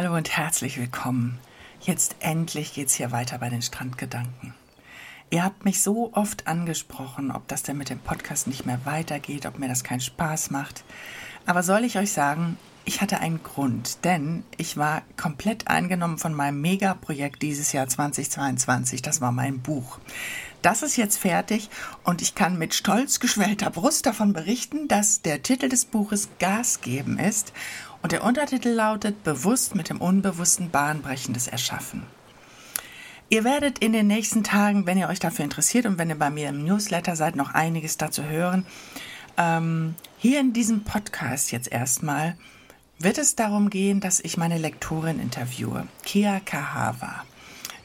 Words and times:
Hallo 0.00 0.14
und 0.14 0.36
herzlich 0.36 0.78
willkommen. 0.78 1.40
Jetzt 1.80 2.14
endlich 2.20 2.72
geht's 2.72 2.94
hier 2.94 3.10
weiter 3.10 3.36
bei 3.38 3.48
den 3.48 3.62
Strandgedanken. 3.62 4.54
Ihr 5.28 5.42
habt 5.42 5.64
mich 5.64 5.82
so 5.82 6.12
oft 6.12 6.46
angesprochen, 6.46 7.32
ob 7.32 7.48
das 7.48 7.64
denn 7.64 7.78
mit 7.78 7.90
dem 7.90 7.98
Podcast 7.98 8.46
nicht 8.46 8.64
mehr 8.64 8.78
weitergeht, 8.84 9.44
ob 9.44 9.58
mir 9.58 9.66
das 9.66 9.82
keinen 9.82 9.98
Spaß 9.98 10.52
macht. 10.52 10.84
Aber 11.46 11.64
soll 11.64 11.82
ich 11.82 11.98
euch 11.98 12.12
sagen, 12.12 12.56
ich 12.84 13.00
hatte 13.00 13.18
einen 13.18 13.42
Grund, 13.42 14.04
denn 14.04 14.44
ich 14.56 14.76
war 14.76 15.02
komplett 15.16 15.66
eingenommen 15.66 16.18
von 16.18 16.32
meinem 16.32 16.60
Megaprojekt 16.60 17.42
dieses 17.42 17.72
Jahr 17.72 17.88
2022. 17.88 19.02
Das 19.02 19.20
war 19.20 19.32
mein 19.32 19.62
Buch. 19.62 19.98
Das 20.62 20.82
ist 20.82 20.96
jetzt 20.96 21.18
fertig 21.18 21.70
und 22.04 22.22
ich 22.22 22.36
kann 22.36 22.56
mit 22.56 22.72
stolz 22.72 23.18
geschwellter 23.18 23.70
Brust 23.70 24.06
davon 24.06 24.32
berichten, 24.32 24.86
dass 24.86 25.22
der 25.22 25.42
Titel 25.42 25.68
des 25.68 25.86
Buches 25.86 26.28
Gas 26.38 26.82
geben 26.82 27.18
ist 27.18 27.52
und 28.02 28.12
der 28.12 28.24
Untertitel 28.24 28.70
lautet 28.70 29.24
Bewusst 29.24 29.74
mit 29.74 29.90
dem 29.90 30.00
Unbewussten 30.00 30.70
Bahnbrechendes 30.70 31.48
Erschaffen. 31.48 32.04
Ihr 33.30 33.44
werdet 33.44 33.78
in 33.80 33.92
den 33.92 34.06
nächsten 34.06 34.42
Tagen, 34.42 34.86
wenn 34.86 34.96
ihr 34.96 35.08
euch 35.08 35.18
dafür 35.18 35.44
interessiert 35.44 35.84
und 35.84 35.98
wenn 35.98 36.08
ihr 36.08 36.18
bei 36.18 36.30
mir 36.30 36.48
im 36.48 36.64
Newsletter 36.64 37.14
seid, 37.14 37.36
noch 37.36 37.52
einiges 37.52 37.98
dazu 37.98 38.24
hören. 38.24 38.64
Ähm, 39.36 39.94
hier 40.16 40.40
in 40.40 40.52
diesem 40.52 40.84
Podcast 40.84 41.52
jetzt 41.52 41.70
erstmal 41.70 42.36
wird 42.98 43.18
es 43.18 43.36
darum 43.36 43.70
gehen, 43.70 44.00
dass 44.00 44.20
ich 44.20 44.36
meine 44.36 44.58
Lektorin 44.58 45.20
interviewe, 45.20 45.86
Kia 46.04 46.40
Kahava. 46.40 47.24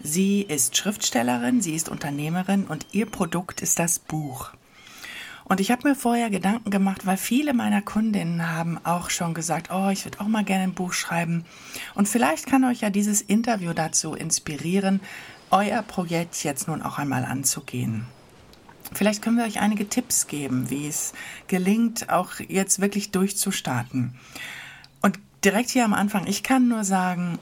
Sie 0.01 0.41
ist 0.41 0.75
Schriftstellerin, 0.75 1.61
sie 1.61 1.75
ist 1.75 1.89
Unternehmerin 1.89 2.65
und 2.65 2.87
ihr 2.91 3.05
Produkt 3.05 3.61
ist 3.61 3.79
das 3.79 3.99
Buch. 3.99 4.51
Und 5.45 5.59
ich 5.59 5.71
habe 5.71 5.87
mir 5.87 5.95
vorher 5.95 6.29
Gedanken 6.29 6.69
gemacht, 6.69 7.05
weil 7.05 7.17
viele 7.17 7.53
meiner 7.53 7.81
Kundinnen 7.81 8.51
haben 8.51 8.79
auch 8.85 9.09
schon 9.09 9.33
gesagt, 9.33 9.69
oh, 9.71 9.89
ich 9.89 10.05
würde 10.05 10.21
auch 10.21 10.27
mal 10.27 10.43
gerne 10.43 10.63
ein 10.63 10.73
Buch 10.73 10.93
schreiben. 10.93 11.45
Und 11.95 12.07
vielleicht 12.07 12.47
kann 12.47 12.63
euch 12.63 12.81
ja 12.81 12.89
dieses 12.89 13.21
Interview 13.21 13.73
dazu 13.73 14.13
inspirieren, 14.13 15.01
euer 15.51 15.81
Projekt 15.81 16.43
jetzt 16.43 16.67
nun 16.67 16.81
auch 16.81 16.97
einmal 16.97 17.25
anzugehen. 17.25 18.05
Vielleicht 18.93 19.21
können 19.21 19.37
wir 19.37 19.45
euch 19.45 19.59
einige 19.59 19.89
Tipps 19.89 20.27
geben, 20.27 20.69
wie 20.69 20.87
es 20.87 21.13
gelingt, 21.47 22.09
auch 22.09 22.39
jetzt 22.39 22.79
wirklich 22.79 23.11
durchzustarten. 23.11 24.15
Und 25.01 25.19
direkt 25.43 25.69
hier 25.69 25.85
am 25.85 25.93
Anfang, 25.93 26.27
ich 26.27 26.43
kann 26.43 26.67
nur 26.67 26.83
sagen, 26.83 27.39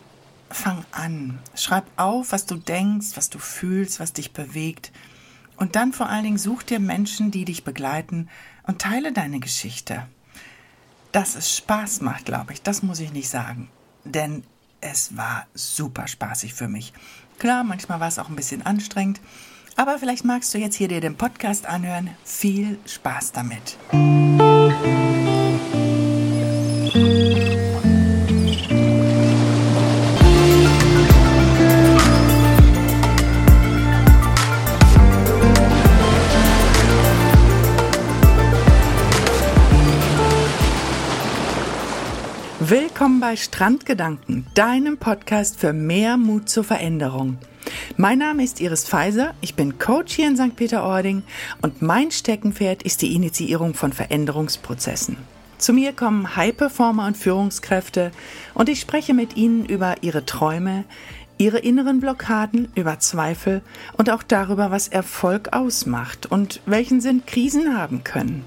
fang 0.49 0.85
an. 0.91 1.39
Schreib 1.55 1.85
auf, 1.97 2.31
was 2.31 2.45
du 2.45 2.55
denkst, 2.55 3.09
was 3.15 3.29
du 3.29 3.39
fühlst, 3.39 3.99
was 3.99 4.13
dich 4.13 4.31
bewegt. 4.31 4.91
Und 5.61 5.75
dann 5.75 5.93
vor 5.93 6.09
allen 6.09 6.23
Dingen 6.23 6.39
such 6.39 6.63
dir 6.63 6.79
Menschen, 6.79 7.29
die 7.29 7.45
dich 7.45 7.63
begleiten 7.63 8.29
und 8.63 8.81
teile 8.81 9.13
deine 9.13 9.39
Geschichte. 9.39 10.07
Dass 11.11 11.35
es 11.35 11.55
Spaß 11.55 12.01
macht, 12.01 12.25
glaube 12.25 12.51
ich, 12.53 12.63
das 12.63 12.81
muss 12.81 12.99
ich 12.99 13.13
nicht 13.13 13.29
sagen. 13.29 13.69
Denn 14.03 14.43
es 14.81 15.15
war 15.15 15.45
super 15.53 16.07
spaßig 16.07 16.55
für 16.55 16.67
mich. 16.67 16.93
Klar, 17.37 17.63
manchmal 17.63 17.99
war 17.99 18.07
es 18.07 18.17
auch 18.17 18.29
ein 18.29 18.35
bisschen 18.35 18.65
anstrengend, 18.65 19.21
aber 19.75 19.99
vielleicht 19.99 20.25
magst 20.25 20.51
du 20.51 20.57
jetzt 20.57 20.77
hier 20.77 20.87
dir 20.87 20.99
den 20.99 21.15
Podcast 21.15 21.67
anhören. 21.67 22.09
Viel 22.25 22.79
Spaß 22.87 23.31
damit. 23.31 23.77
Bei 43.31 43.37
Strandgedanken, 43.37 44.45
deinem 44.55 44.97
Podcast 44.97 45.57
für 45.57 45.71
mehr 45.71 46.17
Mut 46.17 46.49
zur 46.49 46.65
Veränderung. 46.65 47.37
Mein 47.95 48.17
Name 48.17 48.43
ist 48.43 48.59
Iris 48.59 48.83
Pfizer, 48.83 49.33
ich 49.39 49.55
bin 49.55 49.79
Coach 49.79 50.15
hier 50.15 50.27
in 50.27 50.35
St. 50.35 50.53
Peter-Ording 50.57 51.23
und 51.61 51.81
mein 51.81 52.11
Steckenpferd 52.11 52.83
ist 52.83 53.01
die 53.01 53.15
Initiierung 53.15 53.73
von 53.73 53.93
Veränderungsprozessen. 53.93 55.15
Zu 55.59 55.71
mir 55.71 55.93
kommen 55.93 56.35
High-Performer 56.35 57.07
und 57.07 57.15
Führungskräfte 57.15 58.11
und 58.53 58.67
ich 58.67 58.81
spreche 58.81 59.13
mit 59.13 59.37
ihnen 59.37 59.65
über 59.65 59.95
ihre 60.01 60.25
Träume, 60.25 60.83
ihre 61.37 61.59
inneren 61.59 62.01
Blockaden, 62.01 62.67
über 62.75 62.99
Zweifel 62.99 63.61
und 63.93 64.09
auch 64.09 64.23
darüber, 64.23 64.71
was 64.71 64.89
Erfolg 64.89 65.53
ausmacht 65.53 66.25
und 66.25 66.59
welchen 66.65 66.99
Sinn 66.99 67.25
Krisen 67.25 67.77
haben 67.77 68.03
können. 68.03 68.43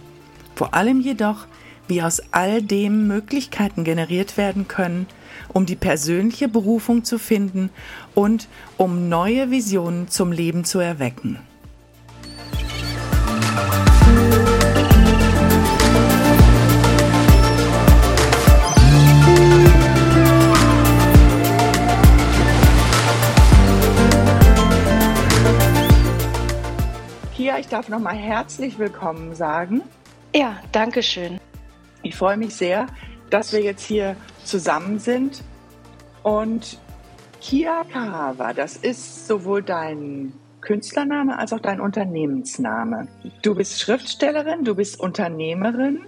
Vor 0.54 0.74
allem 0.74 1.00
jedoch, 1.00 1.46
wie 1.88 2.02
aus 2.02 2.22
all 2.30 2.62
dem 2.62 3.06
Möglichkeiten 3.06 3.84
generiert 3.84 4.36
werden 4.36 4.68
können, 4.68 5.06
um 5.52 5.66
die 5.66 5.76
persönliche 5.76 6.48
Berufung 6.48 7.04
zu 7.04 7.18
finden 7.18 7.70
und 8.14 8.48
um 8.76 9.08
neue 9.08 9.50
Visionen 9.50 10.08
zum 10.08 10.32
Leben 10.32 10.64
zu 10.64 10.78
erwecken. 10.78 11.38
Kia, 27.36 27.58
ich 27.58 27.68
darf 27.68 27.88
nochmal 27.88 28.16
herzlich 28.16 28.78
willkommen 28.78 29.34
sagen. 29.34 29.82
Ja, 30.34 30.56
danke 30.72 31.02
schön. 31.02 31.38
Ich 32.04 32.16
freue 32.16 32.36
mich 32.36 32.54
sehr, 32.54 32.86
dass 33.30 33.52
wir 33.52 33.60
jetzt 33.60 33.82
hier 33.82 34.14
zusammen 34.44 34.98
sind. 34.98 35.42
Und 36.22 36.78
Kia 37.40 37.84
Kahava, 37.90 38.52
das 38.52 38.76
ist 38.76 39.26
sowohl 39.26 39.62
dein 39.62 40.34
Künstlername 40.60 41.38
als 41.38 41.54
auch 41.54 41.60
dein 41.60 41.80
Unternehmensname. 41.80 43.08
Du 43.42 43.54
bist 43.54 43.80
Schriftstellerin, 43.80 44.64
du 44.64 44.74
bist 44.74 45.00
Unternehmerin. 45.00 46.00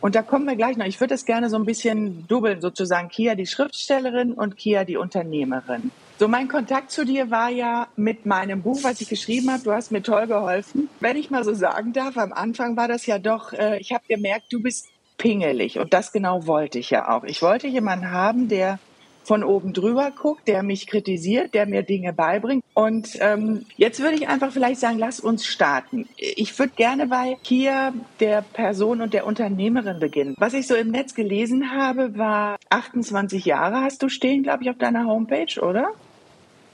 Und 0.00 0.14
da 0.14 0.22
kommen 0.22 0.46
wir 0.46 0.56
gleich 0.56 0.78
noch. 0.78 0.86
Ich 0.86 1.00
würde 1.00 1.14
es 1.14 1.26
gerne 1.26 1.50
so 1.50 1.56
ein 1.56 1.66
bisschen 1.66 2.26
dubbeln, 2.28 2.62
sozusagen 2.62 3.08
Kia 3.08 3.34
die 3.34 3.46
Schriftstellerin 3.46 4.32
und 4.32 4.56
Kia 4.56 4.84
die 4.84 4.96
Unternehmerin. 4.96 5.90
So, 6.18 6.28
mein 6.28 6.48
Kontakt 6.48 6.90
zu 6.90 7.04
dir 7.04 7.30
war 7.30 7.50
ja 7.50 7.88
mit 7.96 8.24
meinem 8.24 8.62
Buch, 8.62 8.78
was 8.82 9.02
ich 9.02 9.08
geschrieben 9.10 9.50
habe. 9.50 9.62
Du 9.62 9.72
hast 9.72 9.92
mir 9.92 10.02
toll 10.02 10.26
geholfen. 10.26 10.88
Wenn 11.00 11.16
ich 11.16 11.30
mal 11.30 11.44
so 11.44 11.52
sagen 11.52 11.92
darf, 11.92 12.16
am 12.16 12.32
Anfang 12.32 12.76
war 12.76 12.88
das 12.88 13.04
ja 13.04 13.18
doch, 13.18 13.52
äh, 13.52 13.78
ich 13.80 13.92
habe 13.92 14.04
gemerkt, 14.08 14.50
du 14.50 14.62
bist 14.62 14.86
pingelig. 15.18 15.78
Und 15.78 15.92
das 15.92 16.12
genau 16.12 16.46
wollte 16.46 16.78
ich 16.78 16.90
ja 16.90 17.08
auch. 17.08 17.24
Ich 17.24 17.42
wollte 17.42 17.66
jemanden 17.66 18.10
haben, 18.10 18.48
der 18.48 18.78
von 19.26 19.42
oben 19.42 19.72
drüber 19.72 20.12
guckt, 20.12 20.46
der 20.46 20.62
mich 20.62 20.86
kritisiert, 20.86 21.52
der 21.52 21.66
mir 21.66 21.82
Dinge 21.82 22.12
beibringt. 22.12 22.64
Und 22.74 23.18
ähm, 23.20 23.66
jetzt 23.76 24.00
würde 24.00 24.14
ich 24.14 24.28
einfach 24.28 24.52
vielleicht 24.52 24.80
sagen, 24.80 24.98
lass 24.98 25.18
uns 25.18 25.44
starten. 25.44 26.08
Ich 26.16 26.56
würde 26.58 26.72
gerne 26.76 27.08
bei 27.08 27.36
hier 27.42 27.92
der 28.20 28.42
Person 28.42 29.00
und 29.00 29.12
der 29.14 29.26
Unternehmerin 29.26 29.98
beginnen. 29.98 30.36
Was 30.38 30.54
ich 30.54 30.68
so 30.68 30.76
im 30.76 30.92
Netz 30.92 31.14
gelesen 31.14 31.72
habe, 31.72 32.16
war 32.16 32.56
28 32.70 33.44
Jahre 33.44 33.80
hast 33.80 34.02
du 34.02 34.08
stehen, 34.08 34.44
glaube 34.44 34.62
ich, 34.62 34.70
auf 34.70 34.78
deiner 34.78 35.06
Homepage, 35.06 35.60
oder? 35.60 35.88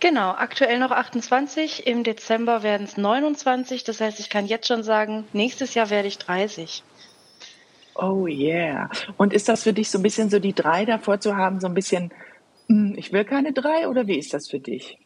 Genau, 0.01 0.31
aktuell 0.33 0.79
noch 0.81 0.91
28. 0.91 1.87
Im 1.87 2.03
Dezember 2.03 2.63
werden 2.65 2.85
es 2.85 2.97
29. 2.97 3.85
Das 3.85 4.01
heißt, 4.01 4.19
ich 4.21 4.29
kann 4.29 4.47
jetzt 4.47 4.67
schon 4.67 4.83
sagen, 4.83 5.25
nächstes 5.33 5.75
Jahr 5.75 5.91
werde 5.91 6.09
ich 6.09 6.19
30. 6.19 6.83
Oh 7.95 8.27
yeah. 8.27 8.91
Und 9.17 9.33
ist 9.33 9.49
das 9.49 9.65
für 9.65 9.73
dich 9.73 9.91
so 9.91 9.99
ein 9.99 10.03
bisschen 10.03 10.31
so 10.31 10.39
die 10.39 10.55
drei 10.55 10.85
davor 10.85 11.21
zu 11.21 11.37
haben, 11.37 11.61
so 11.61 11.67
ein 11.67 11.75
bisschen, 11.75 12.13
hm, 12.69 12.95
ich 12.97 13.13
will 13.13 13.25
keine 13.25 13.53
drei 13.53 13.89
oder 13.89 14.07
wie 14.07 14.19
ist 14.19 14.33
das 14.33 14.49
für 14.49 14.61
dich? 14.61 14.99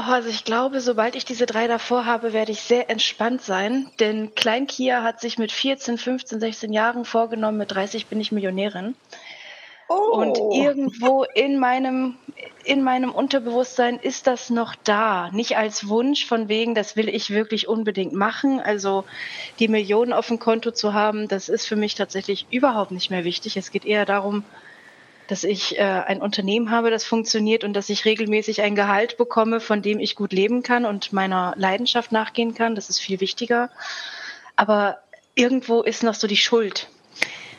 Oh, 0.00 0.12
also 0.12 0.28
ich 0.28 0.44
glaube, 0.44 0.80
sobald 0.80 1.16
ich 1.16 1.24
diese 1.24 1.44
drei 1.44 1.66
davor 1.66 2.06
habe, 2.06 2.32
werde 2.32 2.52
ich 2.52 2.60
sehr 2.60 2.88
entspannt 2.88 3.42
sein, 3.42 3.90
denn 3.98 4.32
Klein 4.36 4.68
Kia 4.68 5.02
hat 5.02 5.20
sich 5.20 5.38
mit 5.38 5.50
14, 5.50 5.98
15, 5.98 6.38
16 6.38 6.72
Jahren 6.72 7.04
vorgenommen, 7.04 7.58
mit 7.58 7.72
30 7.72 8.06
bin 8.06 8.20
ich 8.20 8.30
Millionärin. 8.30 8.94
Oh. 9.88 10.12
Und 10.12 10.36
irgendwo 10.54 11.24
in 11.34 11.58
meinem, 11.58 12.16
in 12.64 12.82
meinem 12.82 13.10
Unterbewusstsein 13.10 13.98
ist 13.98 14.26
das 14.26 14.50
noch 14.50 14.74
da. 14.84 15.30
Nicht 15.30 15.56
als 15.56 15.88
Wunsch 15.88 16.26
von 16.26 16.48
wegen, 16.48 16.74
das 16.74 16.94
will 16.94 17.08
ich 17.08 17.30
wirklich 17.30 17.68
unbedingt 17.68 18.12
machen. 18.12 18.60
Also 18.60 19.04
die 19.58 19.68
Millionen 19.68 20.12
auf 20.12 20.28
dem 20.28 20.38
Konto 20.38 20.72
zu 20.72 20.92
haben, 20.92 21.26
das 21.26 21.48
ist 21.48 21.66
für 21.66 21.76
mich 21.76 21.94
tatsächlich 21.94 22.46
überhaupt 22.50 22.90
nicht 22.90 23.10
mehr 23.10 23.24
wichtig. 23.24 23.56
Es 23.56 23.70
geht 23.70 23.86
eher 23.86 24.04
darum, 24.04 24.44
dass 25.26 25.42
ich 25.42 25.78
äh, 25.78 25.82
ein 25.82 26.20
Unternehmen 26.20 26.70
habe, 26.70 26.90
das 26.90 27.04
funktioniert 27.04 27.64
und 27.64 27.72
dass 27.72 27.88
ich 27.88 28.04
regelmäßig 28.04 28.60
ein 28.60 28.74
Gehalt 28.74 29.16
bekomme, 29.16 29.60
von 29.60 29.80
dem 29.80 30.00
ich 30.00 30.16
gut 30.16 30.32
leben 30.34 30.62
kann 30.62 30.84
und 30.84 31.14
meiner 31.14 31.54
Leidenschaft 31.56 32.12
nachgehen 32.12 32.54
kann. 32.54 32.74
Das 32.74 32.90
ist 32.90 32.98
viel 32.98 33.20
wichtiger. 33.20 33.70
Aber 34.54 34.98
irgendwo 35.34 35.80
ist 35.82 36.02
noch 36.02 36.14
so 36.14 36.26
die 36.26 36.36
Schuld 36.36 36.88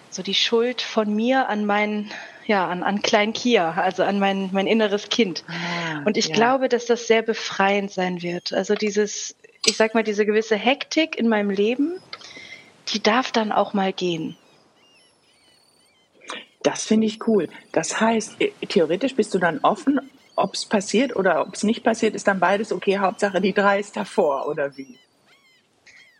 so 0.10 0.24
die 0.24 0.36
Schuld 0.36 0.82
von 0.82 1.14
mir 1.14 1.50
an 1.50 1.66
mein, 1.66 2.10
ja, 2.46 2.68
an, 2.68 2.84
an 2.84 3.02
Klein 3.02 3.34
Kia, 3.34 3.74
also 3.74 4.04
an 4.04 4.20
mein, 4.20 4.50
mein 4.52 4.68
inneres 4.68 5.10
Kind. 5.10 5.44
Ah, 5.48 6.02
und 6.06 6.18
ich 6.18 6.30
ja. 6.30 6.36
glaube, 6.36 6.70
dass 6.70 6.86
das 6.86 7.08
sehr 7.08 7.22
befreiend 7.22 7.92
sein 7.92 8.22
wird. 8.22 8.54
Also 8.54 8.76
dieses, 8.76 9.36
ich 9.66 9.78
sag 9.78 9.94
mal, 9.94 10.04
diese 10.04 10.26
gewisse 10.26 10.56
Hektik 10.56 11.18
in 11.18 11.28
meinem 11.28 11.50
Leben, 11.50 12.00
die 12.94 13.02
darf 13.02 13.32
dann 13.32 13.52
auch 13.52 13.74
mal 13.74 13.94
gehen. 13.94 14.36
Das 16.64 16.84
finde 16.84 17.08
ich 17.08 17.26
cool. 17.28 17.48
Das 17.72 18.02
heißt, 18.02 18.42
äh, 18.42 18.52
theoretisch 18.68 19.16
bist 19.16 19.34
du 19.34 19.40
dann 19.40 19.60
offen, 19.60 20.00
ob 20.36 20.54
es 20.54 20.66
passiert 20.66 21.16
oder 21.16 21.42
ob 21.42 21.54
es 21.54 21.64
nicht 21.64 21.84
passiert, 21.84 22.16
ist 22.16 22.28
dann 22.28 22.40
beides 22.40 22.72
okay. 22.72 22.98
Hauptsache 22.98 23.42
die 23.42 23.54
drei 23.54 23.80
ist 23.80 23.96
davor 23.96 24.48
oder 24.48 24.76
wie? 24.78 24.98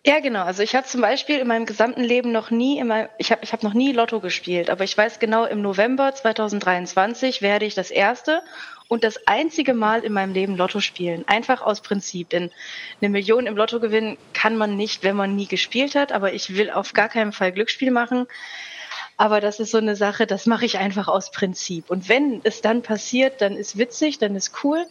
Ja, 0.06 0.22
genau. 0.22 0.44
Also 0.44 0.64
ich 0.64 0.76
habe 0.76 0.88
zum 0.88 1.02
Beispiel 1.02 1.40
in 1.40 1.48
meinem 1.48 1.66
gesamten 1.66 2.02
Leben 2.02 2.32
noch 2.32 2.52
nie, 2.52 2.82
meinem, 2.84 3.10
ich 3.18 3.32
habe 3.32 3.42
ich 3.44 3.52
hab 3.52 3.64
noch 3.64 3.74
nie 3.74 3.92
Lotto 3.92 4.22
gespielt, 4.22 4.70
aber 4.70 4.86
ich 4.86 4.98
weiß 4.98 5.20
genau, 5.20 5.44
im 5.46 5.62
November 5.62 6.16
2023 6.16 7.42
werde 7.42 7.66
ich 7.66 7.76
das 7.76 7.92
erste 7.92 8.42
und 8.88 9.04
das 9.04 9.28
einzige 9.28 9.74
Mal 9.74 10.06
in 10.06 10.14
meinem 10.14 10.34
Leben 10.34 10.56
Lotto 10.56 10.80
spielen. 10.80 11.28
Einfach 11.28 11.62
aus 11.62 11.82
Prinzip. 11.82 12.30
Denn 12.30 12.50
eine 13.02 13.10
Million 13.10 13.46
im 13.46 13.58
Lotto 13.58 13.80
gewinnen 13.82 14.18
kann 14.34 14.56
man 14.58 14.78
nicht, 14.78 15.04
wenn 15.04 15.18
man 15.18 15.36
nie 15.36 15.48
gespielt 15.48 15.96
hat. 15.96 16.12
Aber 16.14 16.34
ich 16.34 16.56
will 16.56 16.72
auf 16.72 16.94
gar 16.94 17.10
keinen 17.10 17.34
Fall 17.34 17.52
Glücksspiel 17.52 17.92
machen. 17.92 18.26
Aber 19.18 19.42
das 19.42 19.60
ist 19.60 19.72
so 19.72 19.78
eine 19.78 19.98
Sache, 19.98 20.26
das 20.26 20.46
mache 20.46 20.66
ich 20.66 20.78
einfach 20.78 21.10
aus 21.10 21.30
Prinzip. 21.30 21.90
Und 21.90 22.08
wenn 22.08 22.40
es 22.46 22.62
dann 22.62 22.82
passiert, 22.82 23.42
dann 23.42 23.58
ist 23.58 23.78
witzig, 23.78 24.18
dann 24.18 24.36
ist 24.36 24.64
cool. 24.64 24.86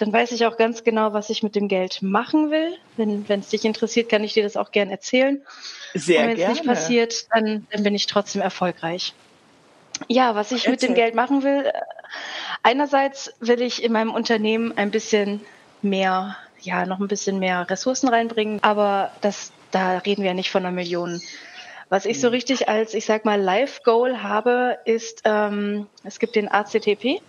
Dann 0.00 0.14
weiß 0.14 0.32
ich 0.32 0.46
auch 0.46 0.56
ganz 0.56 0.82
genau, 0.82 1.12
was 1.12 1.28
ich 1.28 1.42
mit 1.42 1.54
dem 1.54 1.68
Geld 1.68 2.00
machen 2.00 2.50
will. 2.50 2.72
Wenn 2.96 3.40
es 3.40 3.50
dich 3.50 3.66
interessiert, 3.66 4.08
kann 4.08 4.24
ich 4.24 4.32
dir 4.32 4.42
das 4.42 4.56
auch 4.56 4.72
gern 4.72 4.88
erzählen. 4.88 5.42
Sehr 5.92 6.22
Und 6.22 6.28
wenn 6.28 6.40
es 6.40 6.48
nicht 6.48 6.64
passiert, 6.64 7.26
dann, 7.34 7.66
dann 7.70 7.82
bin 7.82 7.94
ich 7.94 8.06
trotzdem 8.06 8.40
erfolgreich. 8.40 9.12
Ja, 10.08 10.34
was 10.34 10.52
ich 10.52 10.66
Erzähl. 10.66 10.70
mit 10.70 10.82
dem 10.82 10.94
Geld 10.94 11.14
machen 11.14 11.42
will, 11.42 11.70
einerseits 12.62 13.34
will 13.40 13.60
ich 13.60 13.82
in 13.82 13.92
meinem 13.92 14.10
Unternehmen 14.10 14.72
ein 14.78 14.90
bisschen 14.90 15.42
mehr, 15.82 16.34
ja, 16.62 16.86
noch 16.86 16.98
ein 16.98 17.08
bisschen 17.08 17.38
mehr 17.38 17.68
Ressourcen 17.68 18.08
reinbringen, 18.08 18.62
aber 18.62 19.12
das, 19.20 19.52
da 19.70 19.98
reden 19.98 20.22
wir 20.22 20.30
ja 20.30 20.34
nicht 20.34 20.50
von 20.50 20.64
einer 20.64 20.74
Million. 20.74 21.20
Was 21.90 22.06
ich 22.06 22.22
so 22.22 22.28
mhm. 22.28 22.34
richtig 22.34 22.70
als, 22.70 22.94
ich 22.94 23.04
sag 23.04 23.26
mal, 23.26 23.38
Life-Goal 23.38 24.22
habe, 24.22 24.78
ist, 24.86 25.20
ähm, 25.24 25.88
es 26.04 26.18
gibt 26.18 26.36
den 26.36 26.48
ACTP. 26.48 27.20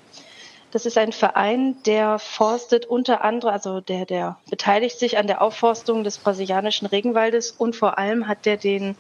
Das 0.71 0.85
ist 0.85 0.97
ein 0.97 1.11
Verein, 1.11 1.75
der 1.85 2.17
forstet 2.17 2.85
unter 2.85 3.25
anderem, 3.25 3.53
also 3.53 3.81
der, 3.81 4.05
der 4.05 4.37
beteiligt 4.49 4.97
sich 4.97 5.17
an 5.17 5.27
der 5.27 5.41
Aufforstung 5.41 6.05
des 6.05 6.17
brasilianischen 6.17 6.87
Regenwaldes 6.87 7.51
und 7.51 7.75
vor 7.75 7.97
allem 7.97 8.29
hat 8.29 8.45
der 8.45 8.55
den 8.55 8.95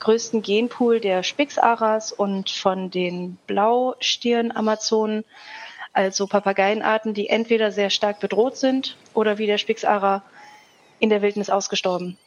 größten 0.00 0.42
Genpool 0.42 1.00
der 1.00 1.22
Spixaras 1.22 2.12
und 2.12 2.50
von 2.50 2.90
den 2.90 3.38
Blaustirn-Amazonen, 3.46 5.24
also 5.94 6.26
Papageienarten, 6.26 7.14
die 7.14 7.30
entweder 7.30 7.72
sehr 7.72 7.88
stark 7.88 8.20
bedroht 8.20 8.58
sind 8.58 8.98
oder 9.14 9.38
wie 9.38 9.46
der 9.46 9.58
Spixara 9.58 10.22
in 10.98 11.08
der 11.08 11.22
Wildnis 11.22 11.48
ausgestorben. 11.48 12.18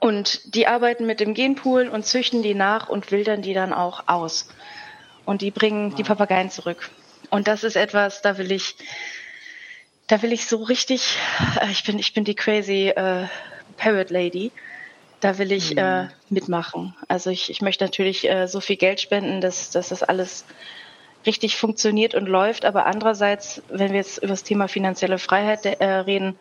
Und 0.00 0.54
die 0.54 0.66
arbeiten 0.66 1.04
mit 1.04 1.20
dem 1.20 1.34
Genpool 1.34 1.88
und 1.88 2.06
züchten 2.06 2.42
die 2.42 2.54
nach 2.54 2.88
und 2.88 3.10
wildern 3.10 3.42
die 3.42 3.52
dann 3.52 3.74
auch 3.74 4.04
aus. 4.06 4.48
Und 5.26 5.42
die 5.42 5.50
bringen 5.50 5.94
die 5.94 6.04
Papageien 6.04 6.50
zurück. 6.50 6.90
Und 7.34 7.48
das 7.48 7.64
ist 7.64 7.74
etwas, 7.74 8.22
da 8.22 8.38
will 8.38 8.52
ich, 8.52 8.76
da 10.06 10.22
will 10.22 10.32
ich 10.32 10.46
so 10.46 10.62
richtig, 10.62 11.16
äh, 11.60 11.68
ich 11.68 11.82
bin, 11.82 11.98
ich 11.98 12.14
bin 12.14 12.22
die 12.22 12.36
crazy 12.36 12.90
äh, 12.90 13.26
Parrot 13.76 14.10
Lady. 14.10 14.52
Da 15.18 15.36
will 15.38 15.50
ich 15.50 15.72
mhm. 15.72 15.78
äh, 15.78 16.08
mitmachen. 16.28 16.94
Also 17.08 17.30
ich, 17.30 17.50
ich 17.50 17.60
möchte 17.60 17.82
natürlich 17.82 18.30
äh, 18.30 18.46
so 18.46 18.60
viel 18.60 18.76
Geld 18.76 19.00
spenden, 19.00 19.40
dass, 19.40 19.70
dass 19.70 19.88
das 19.88 20.04
alles 20.04 20.44
richtig 21.26 21.56
funktioniert 21.56 22.14
und 22.14 22.26
läuft. 22.26 22.64
Aber 22.64 22.86
andererseits, 22.86 23.62
wenn 23.68 23.90
wir 23.90 23.96
jetzt 23.96 24.18
über 24.18 24.28
das 24.28 24.44
Thema 24.44 24.68
finanzielle 24.68 25.18
Freiheit 25.18 25.66
äh, 25.66 25.84
reden, 25.84 26.38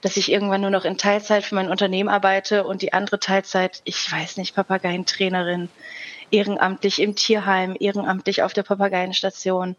dass 0.00 0.16
ich 0.16 0.30
irgendwann 0.30 0.60
nur 0.60 0.70
noch 0.70 0.84
in 0.84 0.96
Teilzeit 0.96 1.42
für 1.42 1.56
mein 1.56 1.70
Unternehmen 1.70 2.08
arbeite 2.08 2.62
und 2.62 2.82
die 2.82 2.92
andere 2.92 3.18
Teilzeit, 3.18 3.80
ich 3.82 4.12
weiß 4.12 4.36
nicht, 4.36 4.54
Papageientrainerin, 4.54 5.70
ehrenamtlich 6.34 7.00
im 7.00 7.14
Tierheim, 7.14 7.76
ehrenamtlich 7.78 8.42
auf 8.42 8.52
der 8.52 8.64
Papageienstation 8.64 9.76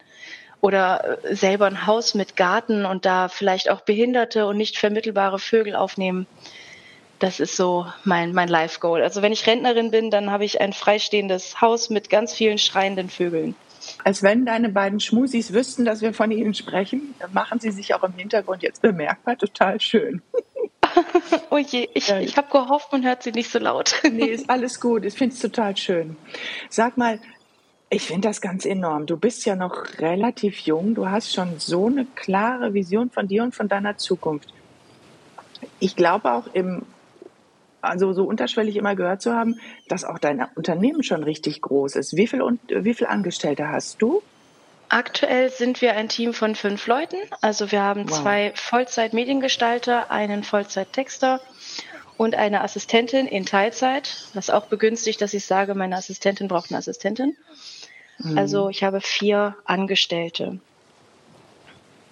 oder 0.62 1.19
äh, 1.24 1.36
selber 1.36 1.66
ein 1.66 1.86
Haus 1.86 2.16
mit 2.16 2.36
Garten 2.36 2.86
und 2.86 3.06
da 3.06 3.28
vielleicht 3.28 3.69
auch 3.69 3.81
behinderte 3.81 4.48
und 4.48 4.57
nicht 4.57 4.78
vermittelbare 4.78 5.38
Vögel 5.38 5.75
aufnehmen. 5.75 6.28
Das 7.19 7.40
ist 7.40 7.56
so 7.56 7.86
mein, 8.04 8.34
mein 8.34 8.48
Life 8.48 8.80
Goal. 8.80 9.02
Also 9.02 9.22
wenn 9.22 9.31
ich 9.31 9.48
Rentnerin 9.48 9.92
bin, 9.92 10.12
dann 10.12 10.31
habe 10.31 10.46
ich 10.46 10.62
ein 10.62 10.74
freistehendes 10.74 11.62
Haus 11.62 11.90
mit 11.90 12.10
ganz 12.10 12.34
vielen 12.34 12.58
schreienden 12.58 13.10
Vögeln. 13.10 13.56
Als 14.04 14.24
wenn 14.24 14.46
deine 14.46 14.69
beiden 14.69 15.00
Schmusis 15.00 15.54
wüssten, 15.54 15.86
dass 15.86 16.01
wir 16.01 16.13
von 16.13 16.31
ihnen 16.31 16.54
sprechen, 16.54 17.13
machen 17.31 17.60
sie 17.60 17.72
sich 17.72 17.94
auch 17.94 18.04
im 18.04 18.13
Hintergrund 18.13 18.63
jetzt 18.63 18.81
bemerkbar. 18.81 19.38
Total 19.38 19.80
schön. 19.80 20.22
oh 21.50 21.58
je, 21.58 21.90
ich, 21.94 22.08
ja. 22.08 22.20
ich 22.20 22.38
habe 22.38 22.48
gehofft, 22.52 22.92
man 22.92 23.06
hört 23.06 23.24
sie 23.24 23.32
nicht 23.32 23.52
so 23.52 23.60
laut. 23.60 24.02
nee, 24.12 24.26
ist 24.26 24.50
alles 24.50 24.80
gut. 24.80 25.06
Ich 25.06 25.16
finde 25.16 25.34
es 25.34 25.42
total 25.42 25.76
schön. 25.78 26.18
Sag 26.70 26.98
mal, 26.98 27.20
ich 27.90 28.04
finde 28.04 28.28
das 28.28 28.42
ganz 28.42 28.66
enorm. 28.66 29.06
Du 29.06 29.18
bist 29.18 29.46
ja 29.46 29.56
noch 29.56 30.00
relativ 30.00 30.60
jung. 30.60 30.96
Du 30.96 31.10
hast 31.10 31.34
schon 31.34 31.60
so 31.60 31.88
eine 31.88 32.06
klare 32.16 32.74
Vision 32.74 33.10
von 33.10 33.28
dir 33.28 33.44
und 33.44 33.56
von 33.56 33.68
deiner 33.68 33.98
Zukunft. 33.98 34.54
Ich 35.80 35.96
glaube 35.96 36.32
auch 36.32 36.48
im 36.54 36.84
also 37.82 38.14
so 38.14 38.24
unterschwellig 38.24 38.76
immer 38.78 38.96
gehört 38.96 39.22
zu 39.22 39.34
haben, 39.34 39.60
dass 39.88 40.04
auch 40.06 40.18
dein 40.18 40.44
Unternehmen 40.56 41.04
schon 41.04 41.24
richtig 41.24 41.62
groß 41.62 41.96
ist. 41.96 42.18
Wie 42.18 42.26
viele 42.26 42.58
wie 42.68 42.94
viel 42.96 43.06
Angestellte 43.06 43.70
hast 43.70 44.02
du? 44.02 44.24
Aktuell 44.90 45.50
sind 45.50 45.82
wir 45.82 45.96
ein 45.96 46.10
Team 46.10 46.34
von 46.34 46.56
fünf 46.56 46.88
Leuten. 46.88 47.18
Also 47.42 47.72
wir 47.72 47.82
haben 47.82 48.10
wow. 48.10 48.22
zwei 48.22 48.54
Vollzeit-Mediengestalter, 48.56 50.12
einen 50.12 50.44
Vollzeit-Texter 50.44 51.42
und 52.18 52.36
eine 52.36 52.62
Assistentin 52.62 53.28
in 53.28 53.46
Teilzeit, 53.46 54.28
was 54.34 54.50
auch 54.50 54.68
begünstigt, 54.68 55.22
dass 55.22 55.34
ich 55.34 55.46
sage, 55.46 55.76
meine 55.76 55.98
Assistentin 55.98 56.48
braucht 56.48 56.72
eine 56.72 56.78
Assistentin. 56.78 57.36
Mhm. 58.20 58.38
Also 58.38 58.70
ich 58.70 58.84
habe 58.84 59.02
vier 59.02 59.56
Angestellte. 59.66 60.60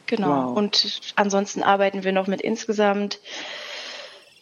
Genau. 0.06 0.50
Wow. 0.50 0.58
Und 0.58 1.14
ansonsten 1.16 1.64
arbeiten 1.64 2.04
wir 2.04 2.12
noch 2.12 2.28
mit 2.28 2.42
insgesamt 2.42 3.20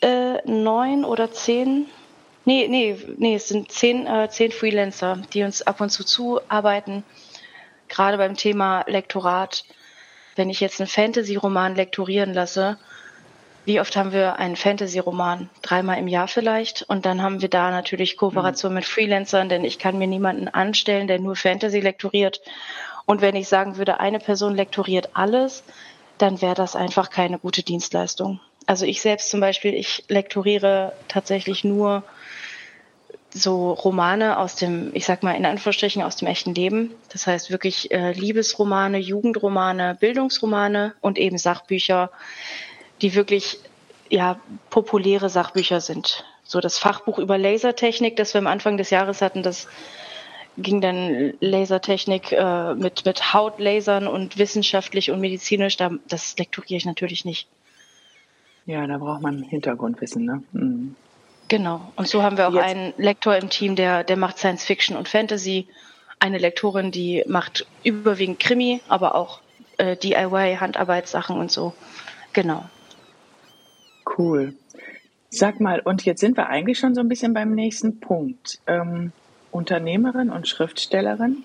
äh, 0.01 0.41
neun 0.49 1.05
oder 1.05 1.31
zehn, 1.31 1.85
nee, 2.45 2.67
nee, 2.67 2.97
nee, 3.17 3.35
es 3.35 3.47
sind 3.47 3.71
zehn, 3.71 4.07
äh, 4.07 4.29
zehn 4.29 4.51
Freelancer, 4.51 5.21
die 5.33 5.43
uns 5.43 5.61
ab 5.61 5.79
und 5.79 5.91
zu 5.91 6.03
zuarbeiten. 6.03 7.03
Gerade 7.91 8.17
beim 8.17 8.37
Thema 8.37 8.85
Lektorat. 8.87 9.65
Wenn 10.37 10.49
ich 10.49 10.61
jetzt 10.61 10.79
einen 10.79 10.87
Fantasy-Roman 10.87 11.75
lektorieren 11.75 12.33
lasse, 12.33 12.77
wie 13.65 13.81
oft 13.81 13.95
haben 13.97 14.13
wir 14.13 14.39
einen 14.39 14.55
Fantasy-Roman? 14.55 15.49
Dreimal 15.61 15.99
im 15.99 16.07
Jahr 16.07 16.29
vielleicht. 16.29 16.83
Und 16.83 17.05
dann 17.05 17.21
haben 17.21 17.41
wir 17.41 17.49
da 17.49 17.69
natürlich 17.69 18.15
Kooperation 18.15 18.71
mhm. 18.71 18.75
mit 18.75 18.85
Freelancern, 18.85 19.49
denn 19.49 19.65
ich 19.65 19.77
kann 19.77 19.97
mir 19.97 20.07
niemanden 20.07 20.47
anstellen, 20.47 21.07
der 21.07 21.19
nur 21.19 21.35
Fantasy 21.35 21.81
lektoriert. 21.81 22.41
Und 23.05 23.21
wenn 23.21 23.35
ich 23.35 23.49
sagen 23.49 23.75
würde, 23.75 23.99
eine 23.99 24.19
Person 24.19 24.55
lektoriert 24.55 25.09
alles, 25.13 25.63
dann 26.17 26.41
wäre 26.41 26.55
das 26.55 26.77
einfach 26.77 27.09
keine 27.09 27.39
gute 27.39 27.61
Dienstleistung. 27.61 28.39
Also 28.67 28.85
ich 28.85 29.01
selbst 29.01 29.29
zum 29.29 29.41
Beispiel, 29.41 29.73
ich 29.73 30.05
lektoriere 30.07 30.93
tatsächlich 31.09 31.65
nur 31.65 32.03
so 33.33 33.71
Romane 33.71 34.37
aus 34.37 34.55
dem, 34.55 34.91
ich 34.93 35.05
sag 35.05 35.23
mal 35.23 35.33
in 35.33 35.45
Anführungsstrichen 35.45 36.01
aus 36.01 36.15
dem 36.17 36.27
echten 36.27 36.53
Leben. 36.53 36.91
Das 37.09 37.27
heißt 37.27 37.49
wirklich 37.49 37.91
äh, 37.91 38.11
Liebesromane, 38.11 38.97
Jugendromane, 38.97 39.97
Bildungsromane 39.99 40.93
und 41.01 41.17
eben 41.17 41.37
Sachbücher, 41.37 42.11
die 43.01 43.15
wirklich 43.15 43.59
ja 44.09 44.39
populäre 44.69 45.29
Sachbücher 45.29 45.81
sind. 45.81 46.25
So 46.43 46.59
das 46.59 46.77
Fachbuch 46.77 47.17
über 47.19 47.37
Lasertechnik, 47.37 48.17
das 48.17 48.33
wir 48.33 48.39
am 48.39 48.47
Anfang 48.47 48.77
des 48.77 48.89
Jahres 48.89 49.21
hatten, 49.21 49.43
das 49.43 49.67
ging 50.57 50.81
dann 50.81 51.33
Lasertechnik 51.39 52.33
äh, 52.33 52.73
mit 52.75 53.05
mit 53.05 53.33
Hautlasern 53.33 54.07
und 54.07 54.37
wissenschaftlich 54.37 55.09
und 55.09 55.21
medizinisch. 55.21 55.77
Da, 55.77 55.91
das 56.09 56.37
lektoriere 56.37 56.77
ich 56.77 56.85
natürlich 56.85 57.23
nicht. 57.23 57.47
Ja, 58.65 58.85
da 58.85 58.97
braucht 58.97 59.21
man 59.21 59.41
Hintergrundwissen, 59.43 60.25
ne? 60.25 60.43
Mhm. 60.51 60.95
Genau. 61.47 61.91
Und 61.95 62.07
so 62.07 62.23
haben 62.23 62.37
wir 62.37 62.47
auch 62.47 62.53
Jetzt. 62.53 62.63
einen 62.63 62.93
Lektor 62.97 63.35
im 63.35 63.49
Team, 63.49 63.75
der, 63.75 64.03
der 64.03 64.17
macht 64.17 64.37
Science 64.37 64.63
Fiction 64.63 64.95
und 64.95 65.09
Fantasy. 65.09 65.67
Eine 66.19 66.37
Lektorin, 66.37 66.91
die 66.91 67.23
macht 67.27 67.65
überwiegend 67.83 68.39
Krimi, 68.39 68.81
aber 68.87 69.15
auch 69.15 69.41
äh, 69.77 69.97
DIY, 69.97 70.57
Handarbeitssachen 70.59 71.37
und 71.37 71.51
so. 71.51 71.73
Genau. 72.33 72.69
Cool. 74.17 74.53
Sag 75.29 75.59
mal, 75.59 75.79
und 75.79 76.05
jetzt 76.05 76.19
sind 76.19 76.37
wir 76.37 76.47
eigentlich 76.47 76.79
schon 76.79 76.93
so 76.93 77.01
ein 77.01 77.07
bisschen 77.07 77.33
beim 77.33 77.51
nächsten 77.53 77.99
Punkt. 77.99 78.59
Ähm, 78.67 79.11
Unternehmerin 79.51 80.29
und 80.29 80.47
Schriftstellerin. 80.47 81.43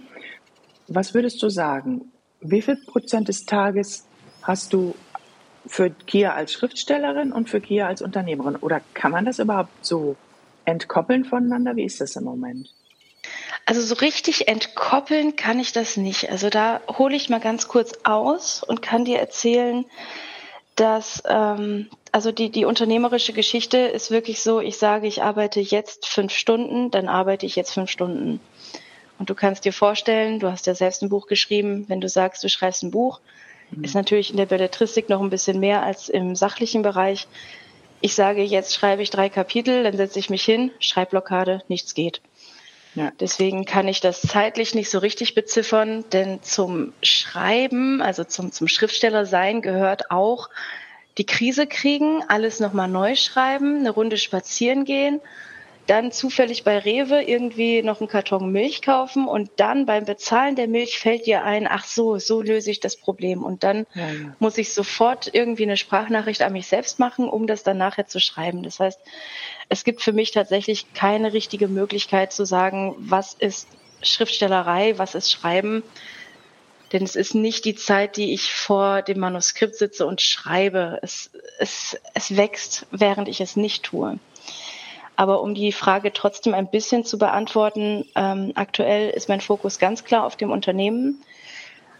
Was 0.88 1.14
würdest 1.14 1.42
du 1.42 1.48
sagen? 1.48 2.12
Wie 2.40 2.62
viel 2.62 2.76
Prozent 2.86 3.28
des 3.28 3.44
Tages 3.46 4.06
hast 4.42 4.72
du 4.72 4.94
für 5.66 5.90
Kia 5.90 6.34
als 6.34 6.52
Schriftstellerin 6.52 7.32
und 7.32 7.50
für 7.50 7.60
Kia 7.60 7.86
als 7.86 8.02
Unternehmerin? 8.02 8.56
Oder 8.56 8.80
kann 8.94 9.12
man 9.12 9.24
das 9.24 9.38
überhaupt 9.38 9.84
so 9.84 10.16
entkoppeln 10.64 11.24
voneinander? 11.24 11.76
Wie 11.76 11.84
ist 11.84 12.00
das 12.00 12.16
im 12.16 12.24
Moment? 12.24 12.68
Also 13.64 13.80
so 13.80 13.96
richtig 13.96 14.48
entkoppeln 14.48 15.34
kann 15.34 15.58
ich 15.58 15.72
das 15.72 15.96
nicht. 15.96 16.30
Also 16.30 16.50
da 16.50 16.80
hole 16.88 17.16
ich 17.16 17.28
mal 17.28 17.40
ganz 17.40 17.66
kurz 17.66 17.92
aus 18.04 18.62
und 18.62 18.80
kann 18.80 19.04
dir 19.04 19.18
erzählen, 19.18 19.84
dass 20.76 21.22
ähm, 21.26 21.88
also 22.12 22.32
die, 22.32 22.50
die 22.50 22.64
unternehmerische 22.64 23.32
Geschichte 23.32 23.78
ist 23.78 24.10
wirklich 24.10 24.40
so, 24.40 24.60
ich 24.60 24.78
sage, 24.78 25.06
ich 25.06 25.22
arbeite 25.22 25.60
jetzt 25.60 26.06
fünf 26.06 26.32
Stunden, 26.32 26.90
dann 26.90 27.08
arbeite 27.08 27.44
ich 27.44 27.56
jetzt 27.56 27.72
fünf 27.72 27.90
Stunden. 27.90 28.40
Und 29.18 29.30
du 29.30 29.34
kannst 29.34 29.64
dir 29.64 29.72
vorstellen, 29.72 30.38
du 30.38 30.50
hast 30.50 30.66
ja 30.66 30.74
selbst 30.74 31.02
ein 31.02 31.08
Buch 31.08 31.26
geschrieben, 31.26 31.86
wenn 31.88 32.00
du 32.00 32.08
sagst, 32.08 32.44
du 32.44 32.48
schreibst 32.48 32.82
ein 32.82 32.90
Buch, 32.90 33.20
mhm. 33.70 33.84
ist 33.84 33.94
natürlich 33.94 34.30
in 34.30 34.36
der 34.36 34.46
Belletristik 34.46 35.08
noch 35.08 35.20
ein 35.20 35.30
bisschen 35.30 35.60
mehr 35.60 35.82
als 35.82 36.08
im 36.08 36.36
sachlichen 36.36 36.82
Bereich. 36.82 37.26
Ich 38.00 38.14
sage, 38.14 38.42
jetzt 38.42 38.74
schreibe 38.74 39.02
ich 39.02 39.10
drei 39.10 39.28
Kapitel, 39.28 39.82
dann 39.82 39.96
setze 39.96 40.18
ich 40.18 40.30
mich 40.30 40.44
hin, 40.44 40.70
Schreibblockade, 40.80 41.62
nichts 41.68 41.94
geht. 41.94 42.20
Ja. 42.94 43.12
Deswegen 43.20 43.66
kann 43.66 43.88
ich 43.88 44.00
das 44.00 44.22
zeitlich 44.22 44.74
nicht 44.74 44.88
so 44.88 44.98
richtig 44.98 45.34
beziffern, 45.34 46.04
denn 46.12 46.42
zum 46.42 46.94
Schreiben, 47.02 48.00
also 48.00 48.24
zum, 48.24 48.52
zum 48.52 48.68
Schriftsteller 48.68 49.26
sein, 49.26 49.60
gehört 49.60 50.10
auch 50.10 50.48
die 51.18 51.26
Krise 51.26 51.66
kriegen, 51.66 52.22
alles 52.28 52.58
nochmal 52.58 52.88
neu 52.88 53.14
schreiben, 53.14 53.80
eine 53.80 53.90
Runde 53.90 54.16
spazieren 54.16 54.84
gehen, 54.84 55.20
dann 55.86 56.10
zufällig 56.10 56.64
bei 56.64 56.78
Rewe 56.78 57.22
irgendwie 57.22 57.82
noch 57.82 58.00
einen 58.00 58.08
Karton 58.08 58.50
Milch 58.50 58.82
kaufen 58.82 59.28
und 59.28 59.50
dann 59.56 59.86
beim 59.86 60.04
Bezahlen 60.04 60.56
der 60.56 60.66
Milch 60.66 60.98
fällt 60.98 61.26
dir 61.26 61.44
ein, 61.44 61.66
ach 61.68 61.84
so, 61.84 62.18
so 62.18 62.42
löse 62.42 62.70
ich 62.70 62.80
das 62.80 62.96
Problem. 62.96 63.44
Und 63.44 63.62
dann 63.62 63.86
ja, 63.94 64.06
ja. 64.08 64.36
muss 64.38 64.58
ich 64.58 64.72
sofort 64.72 65.30
irgendwie 65.32 65.62
eine 65.62 65.76
Sprachnachricht 65.76 66.42
an 66.42 66.52
mich 66.52 66.66
selbst 66.66 66.98
machen, 66.98 67.28
um 67.28 67.46
das 67.46 67.62
dann 67.62 67.78
nachher 67.78 68.06
zu 68.06 68.18
schreiben. 68.18 68.62
Das 68.62 68.80
heißt, 68.80 68.98
es 69.68 69.84
gibt 69.84 70.02
für 70.02 70.12
mich 70.12 70.32
tatsächlich 70.32 70.92
keine 70.94 71.32
richtige 71.32 71.68
Möglichkeit 71.68 72.32
zu 72.32 72.44
sagen, 72.44 72.94
was 72.98 73.34
ist 73.34 73.68
Schriftstellerei, 74.02 74.98
was 74.98 75.14
ist 75.14 75.30
Schreiben. 75.30 75.82
Denn 76.92 77.02
es 77.02 77.16
ist 77.16 77.34
nicht 77.34 77.64
die 77.64 77.74
Zeit, 77.74 78.16
die 78.16 78.32
ich 78.32 78.52
vor 78.52 79.02
dem 79.02 79.18
Manuskript 79.18 79.74
sitze 79.74 80.06
und 80.06 80.20
schreibe. 80.20 81.00
Es, 81.02 81.30
es, 81.58 81.98
es 82.14 82.36
wächst, 82.36 82.86
während 82.90 83.28
ich 83.28 83.40
es 83.40 83.56
nicht 83.56 83.82
tue. 83.82 84.18
Aber 85.16 85.40
um 85.40 85.54
die 85.54 85.72
Frage 85.72 86.12
trotzdem 86.12 86.54
ein 86.54 86.70
bisschen 86.70 87.04
zu 87.04 87.18
beantworten, 87.18 88.04
ähm, 88.14 88.52
aktuell 88.54 89.10
ist 89.10 89.28
mein 89.28 89.40
Fokus 89.40 89.78
ganz 89.78 90.04
klar 90.04 90.24
auf 90.24 90.36
dem 90.36 90.50
Unternehmen, 90.50 91.22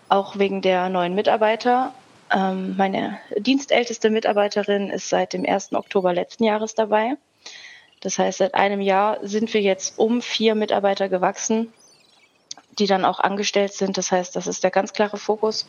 auch 0.08 0.38
wegen 0.38 0.60
der 0.60 0.90
neuen 0.90 1.14
Mitarbeiter. 1.14 1.94
Ähm, 2.30 2.76
meine 2.76 3.18
dienstälteste 3.38 4.10
Mitarbeiterin 4.10 4.90
ist 4.90 5.08
seit 5.08 5.32
dem 5.32 5.46
1. 5.46 5.72
Oktober 5.72 6.12
letzten 6.12 6.44
Jahres 6.44 6.74
dabei. 6.74 7.16
Das 8.00 8.18
heißt, 8.18 8.38
seit 8.38 8.54
einem 8.54 8.82
Jahr 8.82 9.18
sind 9.22 9.54
wir 9.54 9.62
jetzt 9.62 9.98
um 9.98 10.20
vier 10.20 10.54
Mitarbeiter 10.54 11.08
gewachsen, 11.08 11.72
die 12.78 12.86
dann 12.86 13.06
auch 13.06 13.20
angestellt 13.20 13.72
sind. 13.72 13.96
Das 13.96 14.12
heißt, 14.12 14.36
das 14.36 14.46
ist 14.46 14.62
der 14.62 14.70
ganz 14.70 14.92
klare 14.92 15.16
Fokus. 15.16 15.66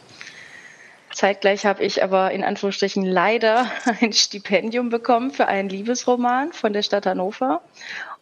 Zeitgleich 1.17 1.65
habe 1.65 1.83
ich 1.83 2.03
aber 2.03 2.29
in 2.29 2.43
Anführungsstrichen 2.43 3.03
leider 3.03 3.71
ein 4.01 4.13
Stipendium 4.13 4.89
bekommen 4.89 5.31
für 5.31 5.47
einen 5.47 5.67
Liebesroman 5.67 6.53
von 6.53 6.74
der 6.74 6.83
Stadt 6.83 7.07
Hannover 7.07 7.63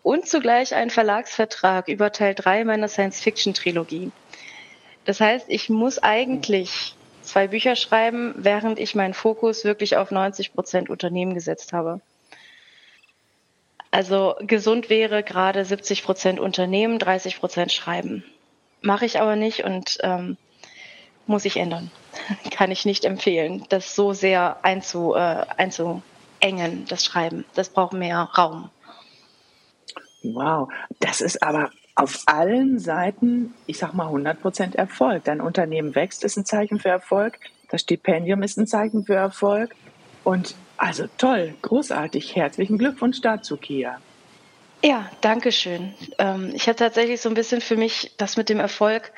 und 0.02 0.30
zugleich 0.30 0.74
einen 0.74 0.90
Verlagsvertrag 0.90 1.90
über 1.90 2.14
Teil 2.14 2.34
3 2.34 2.64
meiner 2.64 2.88
Science-Fiction-Trilogie. 2.88 4.14
Das 5.04 5.20
heißt, 5.20 5.48
ich 5.50 5.70
muss 5.70 6.00
eigentlich 6.00 6.96
zwei 7.22 7.50
Bücher 7.50 7.76
schreiben, 7.76 8.34
während 8.38 8.80
ich 8.80 8.96
meinen 8.96 9.14
Fokus 9.14 9.66
wirklich 9.66 9.98
auf 9.98 10.12
90 10.12 10.54
Prozent 10.54 10.90
Unternehmen 10.90 11.34
gesetzt 11.34 11.74
habe. 11.74 12.00
Also 13.92 14.36
gesund 14.40 14.90
wäre 14.90 15.22
gerade 15.22 15.66
70 15.66 16.04
Prozent 16.04 16.40
Unternehmen, 16.40 16.98
30 16.98 17.42
Prozent 17.42 17.74
Schreiben. 17.74 18.24
Mache 18.80 19.06
ich 19.06 19.20
aber 19.20 19.36
nicht 19.36 19.66
und 19.66 19.98
ähm, 20.02 20.38
muss 21.28 21.44
ich 21.44 21.58
ändern. 21.58 21.92
Kann 22.52 22.72
ich 22.72 22.86
nicht 22.86 23.06
empfehlen, 23.06 23.66
das 23.70 23.96
so 23.96 24.14
sehr 24.14 24.58
einzu, 24.64 25.14
äh, 25.16 25.46
einzuengen, 25.58 26.86
das 26.88 27.06
Schreiben. 27.06 27.46
Das 27.56 27.70
braucht 27.70 27.94
mehr 27.94 28.18
Raum. 28.38 28.70
Wow, 30.24 30.70
das 31.00 31.22
ist 31.22 31.44
aber 31.44 31.70
auf 31.96 32.24
allen 32.26 32.80
Seiten, 32.80 33.54
ich 33.68 33.78
sag 33.78 33.94
mal 33.94 34.08
100 34.08 34.42
Prozent 34.42 34.76
Erfolg. 34.76 35.24
Dein 35.24 35.40
Unternehmen 35.40 35.96
wächst, 35.96 36.24
ist 36.24 36.38
ein 36.38 36.46
Zeichen 36.46 36.80
für 36.80 36.90
Erfolg. 36.90 37.40
Das 37.70 37.82
Stipendium 37.82 38.44
ist 38.44 38.58
ein 38.58 38.68
Zeichen 38.68 39.06
für 39.06 39.16
Erfolg. 39.16 39.76
Und 40.24 40.56
also 40.78 41.06
toll, 41.18 41.54
großartig. 41.62 42.36
Herzlichen 42.36 42.78
Glückwunsch 42.78 43.22
dazu, 43.22 43.56
Kia. 43.56 44.00
Ja, 44.84 45.10
danke 45.22 45.52
schön. 45.52 45.94
Ähm, 46.20 46.52
ich 46.54 46.68
habe 46.68 46.76
tatsächlich 46.76 47.22
so 47.22 47.30
ein 47.30 47.36
bisschen 47.36 47.62
für 47.62 47.78
mich 47.78 48.12
das 48.18 48.36
mit 48.36 48.50
dem 48.50 48.60
Erfolg 48.60 49.12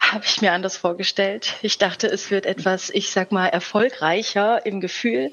habe 0.00 0.24
ich 0.24 0.40
mir 0.40 0.52
anders 0.52 0.76
vorgestellt. 0.76 1.54
Ich 1.62 1.78
dachte, 1.78 2.06
es 2.06 2.30
wird 2.30 2.46
etwas, 2.46 2.90
ich 2.90 3.10
sag 3.10 3.32
mal, 3.32 3.46
erfolgreicher 3.46 4.64
im 4.66 4.80
Gefühl. 4.80 5.30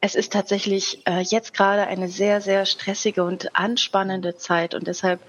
Es 0.00 0.14
ist 0.14 0.32
tatsächlich 0.32 1.06
äh, 1.06 1.20
jetzt 1.20 1.54
gerade 1.54 1.86
eine 1.86 2.08
sehr, 2.08 2.40
sehr 2.40 2.66
stressige 2.66 3.22
und 3.22 3.54
anspannende 3.54 4.36
Zeit 4.36 4.74
und 4.74 4.88
deshalb, 4.88 5.20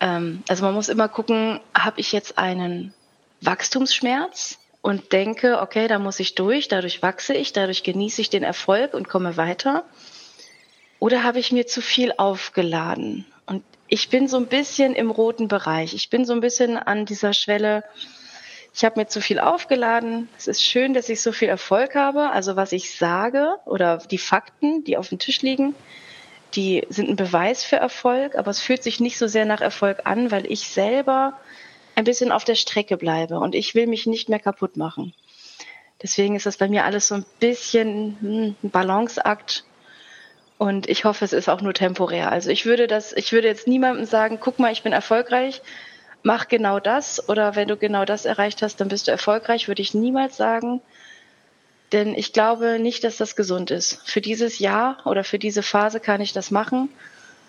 ähm, 0.00 0.44
also 0.48 0.64
man 0.64 0.74
muss 0.74 0.88
immer 0.88 1.08
gucken, 1.08 1.60
habe 1.76 2.00
ich 2.00 2.12
jetzt 2.12 2.38
einen 2.38 2.94
Wachstumsschmerz 3.40 4.58
und 4.80 5.12
denke, 5.12 5.60
okay, 5.60 5.88
da 5.88 5.98
muss 5.98 6.20
ich 6.20 6.34
durch, 6.34 6.68
dadurch 6.68 7.02
wachse 7.02 7.34
ich, 7.34 7.52
dadurch 7.52 7.82
genieße 7.82 8.20
ich 8.20 8.30
den 8.30 8.44
Erfolg 8.44 8.94
und 8.94 9.08
komme 9.08 9.36
weiter. 9.36 9.84
Oder 11.00 11.24
habe 11.24 11.38
ich 11.38 11.50
mir 11.50 11.66
zu 11.66 11.80
viel 11.80 12.12
aufgeladen? 12.16 13.26
Und 13.46 13.64
ich 13.88 14.08
bin 14.08 14.28
so 14.28 14.36
ein 14.36 14.46
bisschen 14.46 14.94
im 14.94 15.10
roten 15.10 15.48
Bereich. 15.48 15.94
Ich 15.94 16.10
bin 16.10 16.24
so 16.24 16.32
ein 16.32 16.40
bisschen 16.40 16.76
an 16.76 17.06
dieser 17.06 17.32
Schwelle. 17.32 17.84
Ich 18.74 18.84
habe 18.84 18.98
mir 18.98 19.06
zu 19.06 19.20
viel 19.20 19.38
aufgeladen. 19.38 20.28
Es 20.36 20.48
ist 20.48 20.64
schön, 20.64 20.94
dass 20.94 21.08
ich 21.08 21.20
so 21.20 21.32
viel 21.32 21.48
Erfolg 21.48 21.94
habe. 21.94 22.30
Also 22.30 22.56
was 22.56 22.72
ich 22.72 22.96
sage 22.96 23.56
oder 23.66 23.98
die 23.98 24.18
Fakten, 24.18 24.84
die 24.84 24.96
auf 24.96 25.10
dem 25.10 25.18
Tisch 25.18 25.42
liegen, 25.42 25.74
die 26.54 26.86
sind 26.88 27.08
ein 27.08 27.16
Beweis 27.16 27.64
für 27.64 27.76
Erfolg, 27.76 28.36
aber 28.36 28.50
es 28.50 28.60
fühlt 28.60 28.82
sich 28.82 29.00
nicht 29.00 29.18
so 29.18 29.26
sehr 29.26 29.44
nach 29.44 29.60
Erfolg 29.60 30.02
an, 30.04 30.30
weil 30.30 30.50
ich 30.50 30.68
selber 30.68 31.38
ein 31.94 32.04
bisschen 32.04 32.32
auf 32.32 32.44
der 32.44 32.54
Strecke 32.54 32.96
bleibe 32.96 33.38
und 33.38 33.54
ich 33.54 33.74
will 33.74 33.86
mich 33.86 34.06
nicht 34.06 34.28
mehr 34.28 34.38
kaputt 34.38 34.76
machen. 34.76 35.14
Deswegen 36.02 36.36
ist 36.36 36.46
das 36.46 36.56
bei 36.56 36.68
mir 36.68 36.84
alles 36.84 37.08
so 37.08 37.16
ein 37.16 37.24
bisschen 37.40 38.16
hm, 38.20 38.56
ein 38.62 38.70
Balanceakt 38.70 39.64
und 40.58 40.88
ich 40.88 41.04
hoffe, 41.04 41.24
es 41.24 41.32
ist 41.32 41.48
auch 41.48 41.60
nur 41.60 41.74
temporär. 41.74 42.30
Also 42.30 42.50
ich 42.50 42.64
würde 42.64 42.86
das, 42.86 43.12
ich 43.12 43.32
würde 43.32 43.48
jetzt 43.48 43.66
niemandem 43.66 44.06
sagen, 44.06 44.38
guck 44.40 44.58
mal, 44.58 44.72
ich 44.72 44.82
bin 44.82 44.92
erfolgreich, 44.92 45.62
mach 46.22 46.48
genau 46.48 46.80
das 46.80 47.28
oder 47.28 47.56
wenn 47.56 47.68
du 47.68 47.76
genau 47.76 48.04
das 48.04 48.24
erreicht 48.24 48.62
hast, 48.62 48.80
dann 48.80 48.88
bist 48.88 49.08
du 49.08 49.10
erfolgreich, 49.10 49.68
würde 49.68 49.82
ich 49.82 49.94
niemals 49.94 50.36
sagen. 50.36 50.80
Denn 51.92 52.14
ich 52.14 52.32
glaube 52.32 52.78
nicht, 52.78 53.04
dass 53.04 53.18
das 53.18 53.36
gesund 53.36 53.70
ist. 53.70 54.00
Für 54.08 54.20
dieses 54.20 54.58
Jahr 54.58 54.98
oder 55.04 55.22
für 55.22 55.38
diese 55.38 55.62
Phase 55.62 56.00
kann 56.00 56.20
ich 56.20 56.32
das 56.32 56.50
machen, 56.50 56.88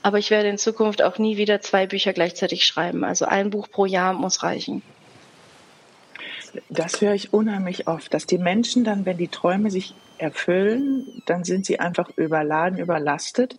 aber 0.03 0.19
ich 0.19 0.29
werde 0.29 0.49
in 0.49 0.57
Zukunft 0.57 1.01
auch 1.01 1.17
nie 1.17 1.37
wieder 1.37 1.61
zwei 1.61 1.87
Bücher 1.87 2.13
gleichzeitig 2.13 2.65
schreiben. 2.65 3.03
Also 3.03 3.25
ein 3.25 3.49
Buch 3.49 3.69
pro 3.71 3.85
Jahr 3.85 4.13
muss 4.13 4.43
reichen. 4.43 4.81
Das 6.69 7.01
höre 7.01 7.13
ich 7.13 7.33
unheimlich 7.33 7.87
oft, 7.87 8.13
dass 8.13 8.25
die 8.25 8.37
Menschen 8.37 8.83
dann, 8.83 9.05
wenn 9.05 9.17
die 9.17 9.27
Träume 9.27 9.71
sich 9.71 9.93
erfüllen, 10.17 11.21
dann 11.25 11.43
sind 11.43 11.65
sie 11.65 11.79
einfach 11.79 12.09
überladen, 12.17 12.79
überlastet. 12.79 13.57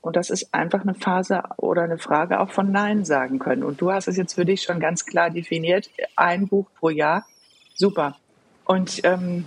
Und 0.00 0.16
das 0.16 0.30
ist 0.30 0.54
einfach 0.54 0.82
eine 0.82 0.94
Phase 0.94 1.42
oder 1.56 1.82
eine 1.82 1.98
Frage 1.98 2.40
auch 2.40 2.50
von 2.50 2.70
Nein 2.70 3.04
sagen 3.04 3.38
können. 3.38 3.62
Und 3.62 3.80
du 3.80 3.92
hast 3.92 4.08
es 4.08 4.16
jetzt 4.16 4.34
für 4.34 4.44
dich 4.44 4.62
schon 4.62 4.80
ganz 4.80 5.04
klar 5.04 5.30
definiert. 5.30 5.90
Ein 6.16 6.48
Buch 6.48 6.66
pro 6.78 6.90
Jahr. 6.90 7.26
Super. 7.74 8.16
Und 8.64 9.00
ähm, 9.04 9.46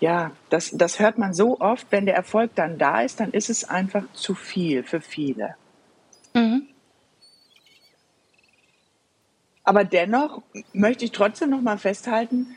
ja, 0.00 0.32
das, 0.50 0.70
das 0.72 0.98
hört 0.98 1.18
man 1.18 1.32
so 1.32 1.60
oft. 1.60 1.86
Wenn 1.90 2.06
der 2.06 2.14
Erfolg 2.14 2.54
dann 2.54 2.78
da 2.78 3.00
ist, 3.00 3.20
dann 3.20 3.32
ist 3.32 3.48
es 3.48 3.64
einfach 3.68 4.04
zu 4.12 4.34
viel 4.34 4.82
für 4.82 5.00
viele. 5.00 5.56
Mhm. 6.34 6.68
Aber 9.64 9.82
dennoch 9.82 10.42
möchte 10.72 11.04
ich 11.04 11.10
trotzdem 11.10 11.50
noch 11.50 11.60
mal 11.60 11.78
festhalten, 11.78 12.54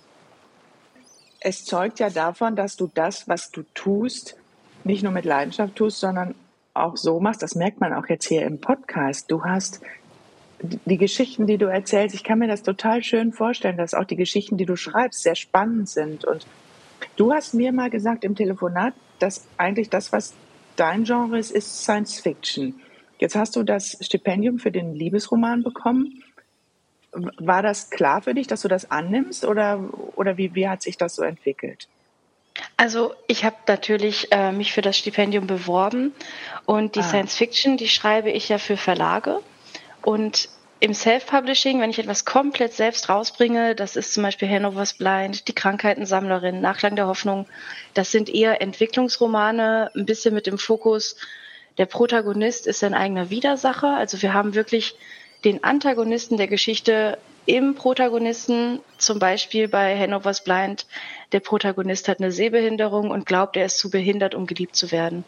es 1.39 1.65
zeugt 1.65 1.99
ja 1.99 2.09
davon, 2.09 2.55
dass 2.55 2.75
du 2.75 2.89
das, 2.93 3.27
was 3.27 3.51
du 3.51 3.63
tust, 3.73 4.35
nicht 4.83 5.03
nur 5.03 5.11
mit 5.11 5.25
Leidenschaft 5.25 5.75
tust, 5.75 5.99
sondern 5.99 6.35
auch 6.73 6.97
so 6.97 7.19
machst. 7.19 7.41
Das 7.41 7.55
merkt 7.55 7.79
man 7.79 7.93
auch 7.93 8.07
jetzt 8.07 8.25
hier 8.25 8.43
im 8.43 8.59
Podcast. 8.59 9.29
Du 9.31 9.43
hast 9.43 9.81
die 10.61 10.97
Geschichten, 10.97 11.47
die 11.47 11.57
du 11.57 11.65
erzählst, 11.65 12.15
ich 12.15 12.23
kann 12.23 12.39
mir 12.39 12.47
das 12.47 12.63
total 12.63 13.03
schön 13.03 13.31
vorstellen, 13.31 13.77
dass 13.77 13.93
auch 13.93 14.03
die 14.03 14.15
Geschichten, 14.15 14.57
die 14.57 14.65
du 14.65 14.75
schreibst, 14.75 15.23
sehr 15.23 15.35
spannend 15.35 15.89
sind. 15.89 16.25
Und 16.25 16.45
du 17.15 17.31
hast 17.31 17.53
mir 17.53 17.71
mal 17.71 17.89
gesagt 17.89 18.23
im 18.23 18.35
Telefonat, 18.35 18.93
dass 19.19 19.45
eigentlich 19.57 19.89
das, 19.89 20.11
was 20.11 20.33
dein 20.75 21.03
Genre 21.03 21.37
ist, 21.37 21.51
ist 21.51 21.83
Science 21.83 22.19
Fiction. 22.19 22.75
Jetzt 23.19 23.35
hast 23.35 23.55
du 23.55 23.63
das 23.63 23.97
Stipendium 24.01 24.59
für 24.59 24.71
den 24.71 24.93
Liebesroman 24.95 25.63
bekommen. 25.63 26.23
War 27.11 27.61
das 27.63 27.89
klar 27.89 28.21
für 28.21 28.33
dich, 28.33 28.47
dass 28.47 28.61
du 28.61 28.67
das 28.67 28.91
annimmst 28.91 29.45
oder, 29.45 29.79
oder 30.15 30.37
wie, 30.37 30.53
wie 30.55 30.67
hat 30.67 30.81
sich 30.81 30.97
das 30.97 31.15
so 31.15 31.23
entwickelt? 31.23 31.87
Also 32.77 33.13
ich 33.27 33.45
habe 33.45 33.55
natürlich 33.67 34.31
äh, 34.31 34.51
mich 34.51 34.73
für 34.73 34.81
das 34.81 34.97
Stipendium 34.97 35.47
beworben 35.47 36.13
und 36.65 36.95
die 36.95 36.99
ah. 36.99 37.03
Science 37.03 37.35
Fiction, 37.35 37.77
die 37.77 37.87
schreibe 37.87 38.29
ich 38.29 38.49
ja 38.49 38.57
für 38.57 38.77
Verlage 38.77 39.39
und 40.01 40.49
im 40.81 40.93
Self-Publishing, 40.93 41.81
wenn 41.81 41.89
ich 41.89 41.99
etwas 41.99 42.23
komplett 42.23 42.73
selbst 42.73 43.09
rausbringe, 43.09 43.75
das 43.75 43.97
ist 43.97 44.13
zum 44.13 44.23
Beispiel 44.23 44.49
Hanover's 44.49 44.93
Blind, 44.93 45.47
Die 45.49 45.53
Krankheitensammlerin, 45.53 46.61
Nachklang 46.61 46.95
der 46.95 47.07
Hoffnung, 47.07 47.47
das 47.93 48.11
sind 48.11 48.29
eher 48.29 48.61
Entwicklungsromane, 48.61 49.91
ein 49.93 50.05
bisschen 50.05 50.33
mit 50.33 50.47
dem 50.47 50.57
Fokus, 50.57 51.17
der 51.79 51.85
Protagonist 51.85 52.67
ist 52.67 52.83
ein 52.83 52.93
eigener 52.93 53.29
Widersacher. 53.29 53.95
Also 53.95 54.21
wir 54.21 54.33
haben 54.33 54.53
wirklich 54.53 54.95
den 55.43 55.63
Antagonisten 55.63 56.37
der 56.37 56.47
Geschichte 56.47 57.17
im 57.45 57.73
Protagonisten, 57.75 58.79
zum 58.97 59.19
Beispiel 59.19 59.67
bei 59.67 59.97
Hanover's 59.97 60.43
Blind, 60.43 60.85
der 61.31 61.39
Protagonist 61.39 62.07
hat 62.07 62.19
eine 62.19 62.31
Sehbehinderung 62.31 63.09
und 63.09 63.25
glaubt, 63.25 63.57
er 63.57 63.65
ist 63.65 63.79
zu 63.79 63.89
behindert, 63.89 64.35
um 64.35 64.45
geliebt 64.45 64.75
zu 64.75 64.91
werden. 64.91 65.23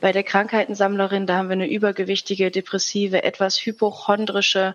Bei 0.00 0.12
der 0.12 0.24
Krankheitensammlerin, 0.24 1.26
da 1.26 1.36
haben 1.36 1.48
wir 1.48 1.54
eine 1.54 1.70
übergewichtige, 1.70 2.50
depressive, 2.50 3.22
etwas 3.22 3.64
hypochondrische 3.64 4.74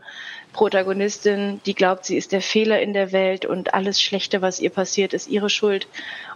Protagonistin, 0.53 1.61
die 1.67 1.75
glaubt, 1.75 2.05
sie 2.05 2.17
ist 2.17 2.31
der 2.31 2.41
Fehler 2.41 2.81
in 2.81 2.93
der 2.93 3.11
Welt 3.11 3.45
und 3.45 3.75
alles 3.75 4.01
Schlechte, 4.01 4.41
was 4.41 4.59
ihr 4.59 4.71
passiert, 4.71 5.13
ist 5.13 5.27
ihre 5.27 5.51
Schuld. 5.51 5.87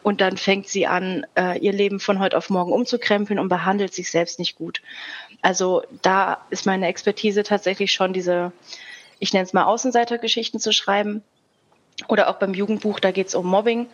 Und 0.04 0.22
dann 0.22 0.38
fängt 0.38 0.68
sie 0.68 0.86
an, 0.86 1.26
äh, 1.36 1.58
ihr 1.58 1.74
Leben 1.74 2.00
von 2.00 2.20
heute 2.20 2.38
auf 2.38 2.52
morgen 2.52 2.72
umzukrempeln 2.72 3.40
und 3.40 3.50
behandelt 3.50 3.96
sich 3.96 4.12
selbst 4.12 4.38
nicht 4.38 4.58
gut. 4.58 4.82
Also 5.44 5.84
da 6.02 6.40
ist 6.50 6.66
meine 6.66 6.88
Expertise 6.88 7.44
tatsächlich 7.44 7.92
schon 7.92 8.14
diese, 8.14 8.54
ich 9.20 9.34
nenne 9.34 9.44
es 9.46 9.54
mal 9.54 9.66
Außenseitergeschichten 9.66 10.60
zu 10.60 10.72
schreiben. 10.72 11.22
Oder 12.08 12.30
auch 12.30 12.40
beim 12.40 12.56
Jugendbuch, 12.56 13.00
da 13.00 13.12
geht 13.12 13.28
es 13.28 13.36
um 13.36 13.46
Mobbing 13.46 13.88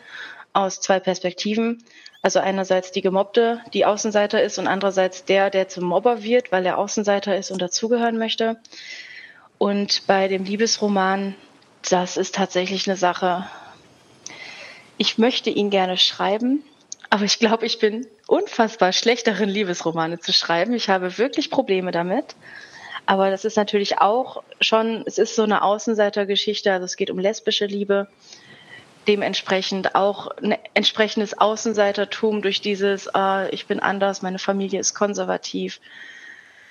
aus 0.53 0.79
zwei 0.79 1.00
Perspektiven. 1.00 1.84
Also 2.22 2.39
einerseits 2.39 2.91
die 2.91 3.01
Gemobbte, 3.01 3.62
die 3.74 3.86
Außenseiter 3.86 4.41
ist 4.44 4.60
und 4.60 4.68
andererseits 4.68 5.25
der, 5.25 5.50
der 5.50 5.68
zum 5.68 5.86
Mobber 5.86 6.24
wird, 6.24 6.51
weil 6.51 6.65
er 6.65 6.77
Außenseiter 6.77 7.36
ist 7.36 7.50
und 7.50 7.62
dazugehören 7.62 8.18
möchte. 8.18 8.58
Und 9.58 10.06
bei 10.06 10.27
dem 10.27 10.44
Liebesroman, 10.44 11.36
das 11.89 12.15
ist 12.15 12.36
tatsächlich 12.36 12.88
eine 12.88 12.96
Sache. 12.96 13.48
Ich 14.98 15.18
möchte 15.18 15.50
ihn 15.50 15.72
gerne 15.72 15.98
schreiben, 15.98 16.63
aber 17.10 17.24
ich 17.24 17.39
glaube, 17.39 17.66
ich 17.66 17.80
bin 17.80 18.08
unfassbar 18.28 18.94
schlecht 18.94 19.28
darin, 19.28 19.50
Liebesromane 19.50 20.20
zu 20.20 20.32
schreiben. 20.34 20.74
Ich 20.74 20.89
habe 20.89 21.18
wirklich 21.18 21.50
Probleme 21.50 21.92
damit. 21.92 22.36
Aber 23.06 23.32
das 23.32 23.46
ist 23.46 23.58
natürlich 23.58 24.00
auch 24.00 24.44
schon, 24.62 25.04
es 25.08 25.18
ist 25.18 25.36
so 25.36 25.42
eine 25.42 25.63
Außenseitergeschichte, 25.63 26.72
also 26.72 26.86
es 26.86 26.96
geht 26.96 27.10
um 27.10 27.18
lesbische 27.18 27.66
Liebe 27.66 28.08
dementsprechend 29.08 29.96
auch 29.96 30.28
ein 30.38 30.56
entsprechendes 30.75 31.36
Außenseitertum 31.36 32.44
durch 32.44 32.62
dieses, 32.62 33.10
äh, 33.16 33.50
ich 33.50 33.66
bin 33.66 33.80
anders, 33.80 34.22
meine 34.22 34.38
Familie 34.38 34.80
ist 34.80 34.94
konservativ. 34.94 35.80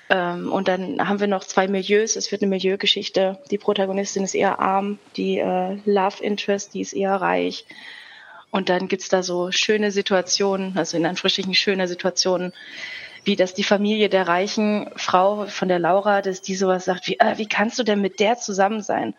Ähm, 0.09 0.49
und 0.49 0.69
dann 0.69 1.05
haben 1.07 1.19
wir 1.19 1.27
noch 1.27 1.43
zwei 1.43 1.67
Milieus. 1.67 2.15
Es 2.15 2.31
wird 2.31 2.41
eine 2.41 2.49
Milieugeschichte. 2.49 3.39
Die 3.51 3.57
Protagonistin 3.57 4.23
ist 4.23 4.35
eher 4.35 4.59
arm, 4.59 4.99
die 5.17 5.39
äh, 5.39 5.77
Love 5.83 6.23
Interest, 6.23 6.73
die 6.73 6.81
ist 6.81 6.93
eher 6.93 7.15
reich. 7.15 7.65
Und 8.51 8.69
dann 8.69 8.87
gibt's 8.87 9.09
da 9.09 9.21
so 9.23 9.51
schöne 9.51 9.91
Situationen, 9.91 10.77
also 10.77 10.97
in 10.97 11.05
Anführungsstrichen 11.05 11.53
schöne 11.53 11.87
Situationen, 11.87 12.53
wie 13.23 13.35
dass 13.35 13.53
die 13.53 13.63
Familie 13.63 14.09
der 14.09 14.27
reichen 14.27 14.89
Frau 14.95 15.45
von 15.45 15.67
der 15.67 15.79
Laura, 15.79 16.21
dass 16.21 16.41
die 16.41 16.55
sowas 16.55 16.85
sagt, 16.85 17.07
wie, 17.07 17.19
äh, 17.19 17.37
wie 17.37 17.47
kannst 17.47 17.77
du 17.77 17.83
denn 17.83 18.01
mit 18.01 18.19
der 18.19 18.37
zusammen 18.37 18.81
sein? 18.81 19.13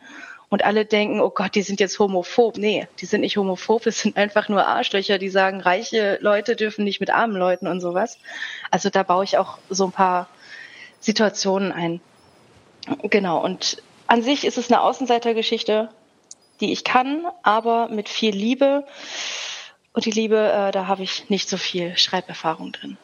und 0.50 0.64
alle 0.64 0.84
denken, 0.84 1.20
oh 1.20 1.30
Gott, 1.30 1.54
die 1.54 1.62
sind 1.62 1.80
jetzt 1.80 1.98
homophob. 1.98 2.58
Nee, 2.58 2.88
die 2.98 3.06
sind 3.06 3.22
nicht 3.22 3.36
homophob, 3.36 3.86
es 3.86 4.00
sind 4.00 4.16
einfach 4.16 4.48
nur 4.48 4.66
Arschlöcher, 4.66 5.16
die 5.16 5.30
sagen, 5.30 5.60
reiche 5.60 6.18
Leute 6.20 6.56
dürfen 6.56 6.84
nicht 6.84 7.00
mit 7.00 7.08
armen 7.08 7.36
Leuten 7.36 7.68
und 7.68 7.80
sowas. 7.80 8.18
Also 8.70 8.90
da 8.90 9.04
baue 9.04 9.24
ich 9.24 9.38
auch 9.38 9.58
so 9.70 9.86
ein 9.86 9.92
paar 9.92 10.28
Situationen 10.98 11.72
ein. 11.72 12.00
Genau, 13.04 13.42
und 13.42 13.82
an 14.08 14.22
sich 14.22 14.44
ist 14.44 14.58
es 14.58 14.70
eine 14.70 14.82
Außenseitergeschichte, 14.82 15.88
die 16.60 16.72
ich 16.72 16.84
kann, 16.84 17.26
aber 17.42 17.88
mit 17.88 18.08
viel 18.08 18.34
Liebe. 18.34 18.84
Und 19.92 20.04
die 20.04 20.10
Liebe, 20.10 20.36
äh, 20.36 20.70
da 20.70 20.86
habe 20.86 21.02
ich 21.02 21.28
nicht 21.30 21.48
so 21.48 21.56
viel 21.56 21.96
Schreiberfahrung 21.96 22.72
drin. 22.72 22.96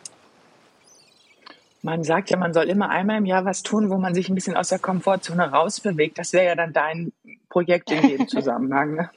Man 1.83 2.03
sagt 2.03 2.31
ja, 2.31 2.37
man 2.37 2.53
soll 2.53 2.65
immer 2.65 2.91
einmal 2.91 3.19
im 3.19 3.27
Jahr 3.27 3.45
was 3.45 3.63
tun, 3.63 3.91
wo 3.91 3.97
man 3.97 4.13
sich 4.13 4.29
ein 4.29 4.35
bisschen 4.35 4.57
aus 4.57 4.71
der 4.71 4.81
Komfortzone 4.81 5.53
rausbewegt. 5.53 6.19
Das 6.19 6.33
wäre 6.33 6.47
ja 6.47 6.55
dann 6.57 6.73
dein 6.73 7.13
Projekt 7.49 7.93
in 7.93 8.09
dem 8.09 8.29
Zusammenhang. 8.29 8.97
Ne? 8.97 9.11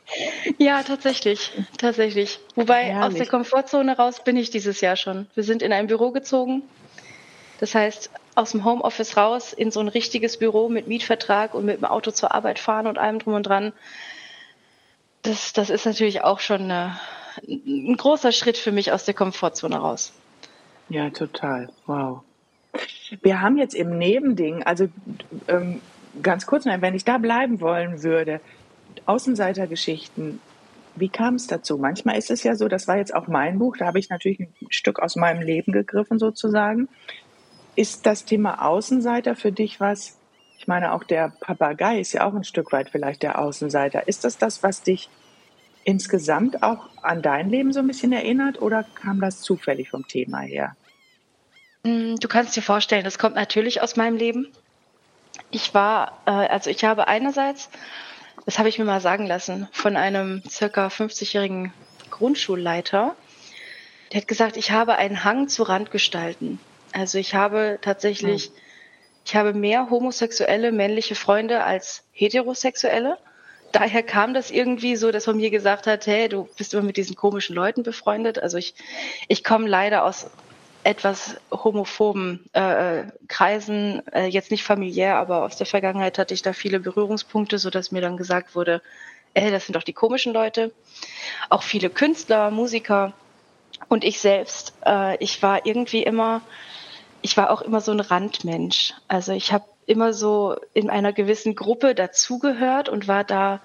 Ja, 0.59 0.83
tatsächlich, 0.83 1.51
tatsächlich. 1.79 2.39
Wobei 2.55 2.83
Herrlich. 2.83 3.07
aus 3.07 3.13
der 3.15 3.25
Komfortzone 3.25 3.97
raus 3.97 4.23
bin 4.23 4.37
ich 4.37 4.51
dieses 4.51 4.81
Jahr 4.81 4.97
schon. 4.97 5.27
Wir 5.33 5.43
sind 5.43 5.63
in 5.63 5.73
ein 5.73 5.87
Büro 5.87 6.11
gezogen. 6.11 6.61
Das 7.59 7.75
heißt, 7.75 8.11
aus 8.35 8.51
dem 8.51 8.63
Homeoffice 8.63 9.17
raus 9.17 9.51
in 9.51 9.71
so 9.71 9.79
ein 9.79 9.87
richtiges 9.87 10.37
Büro 10.37 10.69
mit 10.69 10.87
Mietvertrag 10.87 11.53
und 11.53 11.65
mit 11.65 11.77
dem 11.77 11.85
Auto 11.85 12.11
zur 12.11 12.33
Arbeit 12.33 12.59
fahren 12.59 12.87
und 12.87 12.97
allem 12.97 13.19
drum 13.19 13.33
und 13.33 13.43
dran. 13.43 13.73
Das, 15.21 15.53
das 15.53 15.69
ist 15.69 15.85
natürlich 15.85 16.23
auch 16.23 16.39
schon 16.39 16.63
eine, 16.63 16.99
ein 17.47 17.95
großer 17.97 18.31
Schritt 18.31 18.57
für 18.57 18.71
mich 18.71 18.91
aus 18.91 19.05
der 19.05 19.13
Komfortzone 19.13 19.77
raus. 19.77 20.13
Ja, 20.89 21.09
total. 21.09 21.69
Wow. 21.85 22.21
Wir 23.21 23.41
haben 23.41 23.57
jetzt 23.57 23.75
im 23.75 23.97
Nebending, 23.97 24.63
also 24.63 24.87
ähm, 25.47 25.81
ganz 26.21 26.45
kurz 26.45 26.65
wenn 26.65 26.95
ich 26.95 27.05
da 27.05 27.17
bleiben 27.17 27.61
wollen 27.61 28.03
würde, 28.03 28.41
Außenseitergeschichten, 29.05 30.39
wie 30.95 31.09
kam 31.09 31.35
es 31.35 31.47
dazu? 31.47 31.77
Manchmal 31.77 32.17
ist 32.17 32.29
es 32.29 32.43
ja 32.43 32.55
so, 32.55 32.67
das 32.67 32.87
war 32.87 32.97
jetzt 32.97 33.15
auch 33.15 33.27
mein 33.27 33.59
Buch, 33.59 33.77
da 33.77 33.85
habe 33.85 33.99
ich 33.99 34.09
natürlich 34.09 34.39
ein 34.39 34.53
Stück 34.69 34.99
aus 34.99 35.15
meinem 35.15 35.41
Leben 35.41 35.71
gegriffen 35.71 36.19
sozusagen. 36.19 36.89
Ist 37.75 38.05
das 38.05 38.25
Thema 38.25 38.65
Außenseiter 38.65 39.35
für 39.35 39.51
dich 39.51 39.79
was? 39.79 40.18
Ich 40.69 40.71
meine, 40.71 40.93
auch 40.93 41.03
der 41.03 41.33
Papagei 41.39 41.99
ist 41.99 42.13
ja 42.13 42.27
auch 42.27 42.35
ein 42.35 42.43
Stück 42.43 42.71
weit 42.71 42.91
vielleicht 42.91 43.23
der 43.23 43.39
Außenseiter. 43.39 44.07
Ist 44.07 44.23
das 44.23 44.37
das, 44.37 44.61
was 44.61 44.83
dich 44.83 45.09
insgesamt 45.83 46.61
auch 46.61 46.91
an 47.01 47.23
dein 47.23 47.49
Leben 47.49 47.73
so 47.73 47.79
ein 47.79 47.87
bisschen 47.87 48.11
erinnert 48.11 48.61
oder 48.61 48.85
kam 48.93 49.19
das 49.19 49.41
zufällig 49.41 49.89
vom 49.89 50.07
Thema 50.07 50.41
her? 50.41 50.75
Mm, 51.81 52.17
du 52.17 52.27
kannst 52.27 52.55
dir 52.55 52.61
vorstellen, 52.61 53.03
das 53.03 53.17
kommt 53.17 53.33
natürlich 53.33 53.81
aus 53.81 53.95
meinem 53.95 54.15
Leben. 54.15 54.47
Ich 55.49 55.73
war, 55.73 56.21
äh, 56.27 56.29
also 56.29 56.69
ich 56.69 56.83
habe 56.83 57.07
einerseits, 57.07 57.71
das 58.45 58.59
habe 58.59 58.69
ich 58.69 58.77
mir 58.77 58.85
mal 58.85 59.01
sagen 59.01 59.25
lassen, 59.25 59.67
von 59.71 59.97
einem 59.97 60.43
circa 60.47 60.89
50-jährigen 60.89 61.73
Grundschulleiter, 62.11 63.15
der 64.13 64.21
hat 64.21 64.27
gesagt, 64.27 64.55
ich 64.55 64.69
habe 64.69 64.97
einen 64.97 65.23
Hang 65.23 65.47
zu 65.47 65.63
Randgestalten. 65.63 66.59
Also 66.91 67.17
ich 67.17 67.33
habe 67.33 67.79
tatsächlich, 67.81 68.51
mhm. 68.51 68.68
Ich 69.29 69.35
habe 69.35 69.53
mehr 69.53 69.91
homosexuelle 69.91 70.71
männliche 70.71 71.13
Freunde 71.13 71.63
als 71.63 72.03
heterosexuelle. 72.13 73.19
Daher 73.71 74.01
kam 74.01 74.33
das 74.33 74.49
irgendwie 74.49 74.95
so, 74.95 75.11
dass 75.11 75.27
man 75.27 75.37
mir 75.37 75.51
gesagt 75.51 75.85
hat, 75.85 76.07
hey, 76.07 76.27
du 76.27 76.49
bist 76.57 76.73
immer 76.73 76.81
mit 76.81 76.97
diesen 76.97 77.15
komischen 77.15 77.55
Leuten 77.55 77.83
befreundet. 77.83 78.39
Also 78.39 78.57
ich, 78.57 78.73
ich 79.27 79.43
komme 79.43 79.67
leider 79.67 80.03
aus 80.03 80.31
etwas 80.83 81.35
homophoben 81.51 82.49
äh, 82.53 83.03
Kreisen, 83.27 84.01
äh, 84.13 84.25
jetzt 84.25 84.49
nicht 84.49 84.63
familiär, 84.63 85.17
aber 85.17 85.43
aus 85.43 85.57
der 85.57 85.67
Vergangenheit 85.67 86.17
hatte 86.17 86.33
ich 86.33 86.41
da 86.41 86.51
viele 86.51 86.79
Berührungspunkte, 86.79 87.59
so 87.59 87.69
dass 87.69 87.91
mir 87.91 88.01
dann 88.01 88.17
gesagt 88.17 88.55
wurde, 88.55 88.81
ey, 89.35 89.51
das 89.51 89.67
sind 89.67 89.75
doch 89.75 89.83
die 89.83 89.93
komischen 89.93 90.33
Leute. 90.33 90.71
Auch 91.49 91.61
viele 91.61 91.91
Künstler, 91.91 92.49
Musiker 92.49 93.13
und 93.89 94.03
ich 94.03 94.21
selbst. 94.21 94.73
Äh, 94.83 95.23
ich 95.23 95.43
war 95.43 95.67
irgendwie 95.67 96.01
immer, 96.01 96.41
ich 97.21 97.37
war 97.37 97.51
auch 97.51 97.61
immer 97.61 97.81
so 97.81 97.91
ein 97.91 97.99
Randmensch. 97.99 98.93
Also 99.07 99.33
ich 99.33 99.51
habe 99.51 99.65
immer 99.85 100.13
so 100.13 100.55
in 100.73 100.89
einer 100.89 101.13
gewissen 101.13 101.55
Gruppe 101.55 101.95
dazugehört 101.95 102.89
und 102.89 103.07
war 103.07 103.23
da 103.23 103.59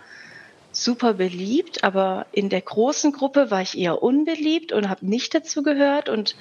super 0.72 1.14
beliebt, 1.14 1.84
aber 1.84 2.26
in 2.32 2.48
der 2.48 2.60
großen 2.60 3.12
Gruppe 3.12 3.50
war 3.50 3.62
ich 3.62 3.78
eher 3.78 4.02
unbeliebt 4.02 4.72
und 4.72 4.88
habe 4.88 5.06
nicht 5.06 5.34
dazugehört 5.34 6.08
und 6.08 6.34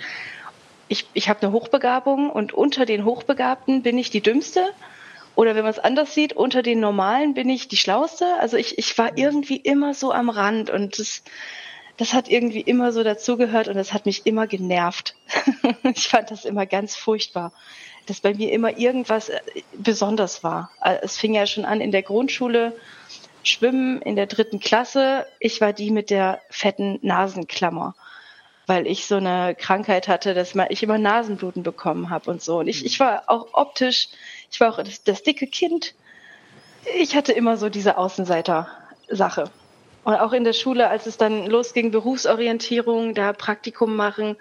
ich, 0.87 1.07
ich 1.13 1.29
habe 1.29 1.41
eine 1.41 1.51
Hochbegabung 1.51 2.29
und 2.29 2.53
unter 2.53 2.85
den 2.85 3.05
Hochbegabten 3.05 3.83
bin 3.83 3.97
ich 3.97 4.09
die 4.09 4.21
Dümmste. 4.21 4.63
Oder 5.35 5.55
wenn 5.55 5.63
man 5.63 5.71
es 5.71 5.79
anders 5.79 6.13
sieht, 6.13 6.33
unter 6.33 6.61
den 6.61 6.79
Normalen 6.79 7.33
bin 7.33 7.49
ich 7.49 7.67
die 7.67 7.77
Schlauste. 7.77 8.25
Also 8.39 8.57
ich, 8.57 8.77
ich 8.77 8.95
war 8.97 9.17
irgendwie 9.17 9.55
immer 9.55 9.95
so 9.95 10.11
am 10.11 10.29
Rand 10.29 10.69
und 10.69 10.99
das, 10.99 11.23
das 11.97 12.13
hat 12.13 12.27
irgendwie 12.29 12.61
immer 12.61 12.91
so 12.91 13.03
dazugehört 13.03 13.67
und 13.67 13.75
das 13.75 13.93
hat 13.93 14.05
mich 14.05 14.25
immer 14.25 14.47
genervt. 14.47 15.15
ich 15.83 16.07
fand 16.07 16.31
das 16.31 16.45
immer 16.45 16.65
ganz 16.65 16.95
furchtbar, 16.95 17.53
dass 18.07 18.21
bei 18.21 18.33
mir 18.33 18.51
immer 18.51 18.77
irgendwas 18.77 19.29
äh, 19.29 19.41
besonders 19.73 20.43
war. 20.43 20.71
Äh, 20.81 20.97
es 21.01 21.17
fing 21.17 21.33
ja 21.33 21.45
schon 21.45 21.65
an 21.65 21.81
in 21.81 21.91
der 21.91 22.03
Grundschule, 22.03 22.75
Schwimmen 23.43 24.01
in 24.01 24.15
der 24.15 24.25
dritten 24.25 24.59
Klasse. 24.59 25.27
Ich 25.39 25.59
war 25.61 25.73
die 25.73 25.91
mit 25.91 26.09
der 26.09 26.41
fetten 26.49 26.99
Nasenklammer 27.01 27.93
weil 28.65 28.87
ich 28.87 29.05
so 29.05 29.15
eine 29.15 29.55
Krankheit 29.55 30.07
hatte, 30.07 30.33
dass 30.33 30.55
ich 30.69 30.83
immer 30.83 30.97
Nasenbluten 30.97 31.63
bekommen 31.63 32.09
habe 32.09 32.31
und 32.31 32.41
so. 32.41 32.59
Und 32.59 32.67
ich, 32.67 32.85
ich 32.85 32.99
war 32.99 33.23
auch 33.27 33.47
optisch, 33.53 34.09
ich 34.51 34.59
war 34.59 34.71
auch 34.71 34.83
das, 34.83 35.03
das 35.03 35.23
dicke 35.23 35.47
Kind. 35.47 35.95
Ich 36.97 37.15
hatte 37.15 37.33
immer 37.33 37.57
so 37.57 37.69
diese 37.69 37.97
Außenseiter-Sache. 37.97 39.49
Und 40.03 40.15
auch 40.15 40.33
in 40.33 40.43
der 40.43 40.53
Schule, 40.53 40.89
als 40.89 41.05
es 41.05 41.17
dann 41.17 41.45
losging, 41.45 41.91
Berufsorientierung, 41.91 43.13
da 43.13 43.33
Praktikum 43.33 43.95
machen, 43.95 44.35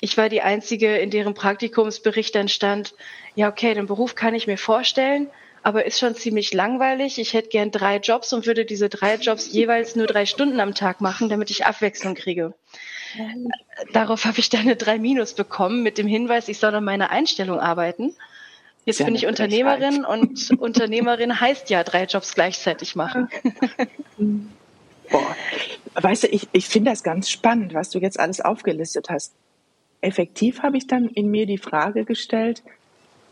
ich 0.00 0.16
war 0.16 0.30
die 0.30 0.40
Einzige, 0.40 0.96
in 0.96 1.10
deren 1.10 1.34
Praktikumsbericht 1.34 2.34
dann 2.34 2.48
stand, 2.48 2.94
ja, 3.34 3.48
okay, 3.48 3.74
den 3.74 3.86
Beruf 3.86 4.14
kann 4.14 4.34
ich 4.34 4.46
mir 4.46 4.56
vorstellen, 4.56 5.28
aber 5.62 5.84
ist 5.84 5.98
schon 5.98 6.14
ziemlich 6.14 6.54
langweilig. 6.54 7.18
Ich 7.18 7.34
hätte 7.34 7.50
gern 7.50 7.70
drei 7.70 7.98
Jobs 7.98 8.32
und 8.32 8.46
würde 8.46 8.64
diese 8.64 8.88
drei 8.88 9.16
Jobs 9.16 9.52
jeweils 9.52 9.94
nur 9.96 10.06
drei 10.06 10.24
Stunden 10.24 10.58
am 10.58 10.74
Tag 10.74 11.02
machen, 11.02 11.28
damit 11.28 11.50
ich 11.50 11.66
Abwechslung 11.66 12.14
kriege. 12.14 12.54
Darauf 13.92 14.24
habe 14.24 14.38
ich 14.38 14.48
dann 14.48 14.62
eine 14.62 14.76
3 14.76 14.98
Minus 14.98 15.34
bekommen 15.34 15.82
mit 15.82 15.98
dem 15.98 16.06
Hinweis, 16.06 16.48
ich 16.48 16.58
soll 16.58 16.74
an 16.74 16.84
meiner 16.84 17.10
Einstellung 17.10 17.60
arbeiten. 17.60 18.14
Jetzt 18.86 19.00
ja 19.00 19.06
bin 19.06 19.14
ich 19.14 19.26
Unternehmerin 19.26 20.06
und 20.06 20.50
Unternehmerin 20.58 21.38
heißt 21.38 21.68
ja 21.68 21.84
drei 21.84 22.04
Jobs 22.04 22.34
gleichzeitig 22.34 22.96
machen. 22.96 23.28
Boah, 25.10 25.36
weißt 25.94 26.24
du, 26.24 26.26
ich, 26.28 26.48
ich 26.52 26.68
finde 26.68 26.90
das 26.90 27.02
ganz 27.02 27.30
spannend, 27.30 27.74
was 27.74 27.90
du 27.90 27.98
jetzt 27.98 28.18
alles 28.18 28.40
aufgelistet 28.40 29.08
hast. 29.10 29.34
Effektiv 30.00 30.62
habe 30.62 30.76
ich 30.76 30.86
dann 30.86 31.08
in 31.08 31.30
mir 31.30 31.46
die 31.46 31.58
Frage 31.58 32.04
gestellt, 32.04 32.62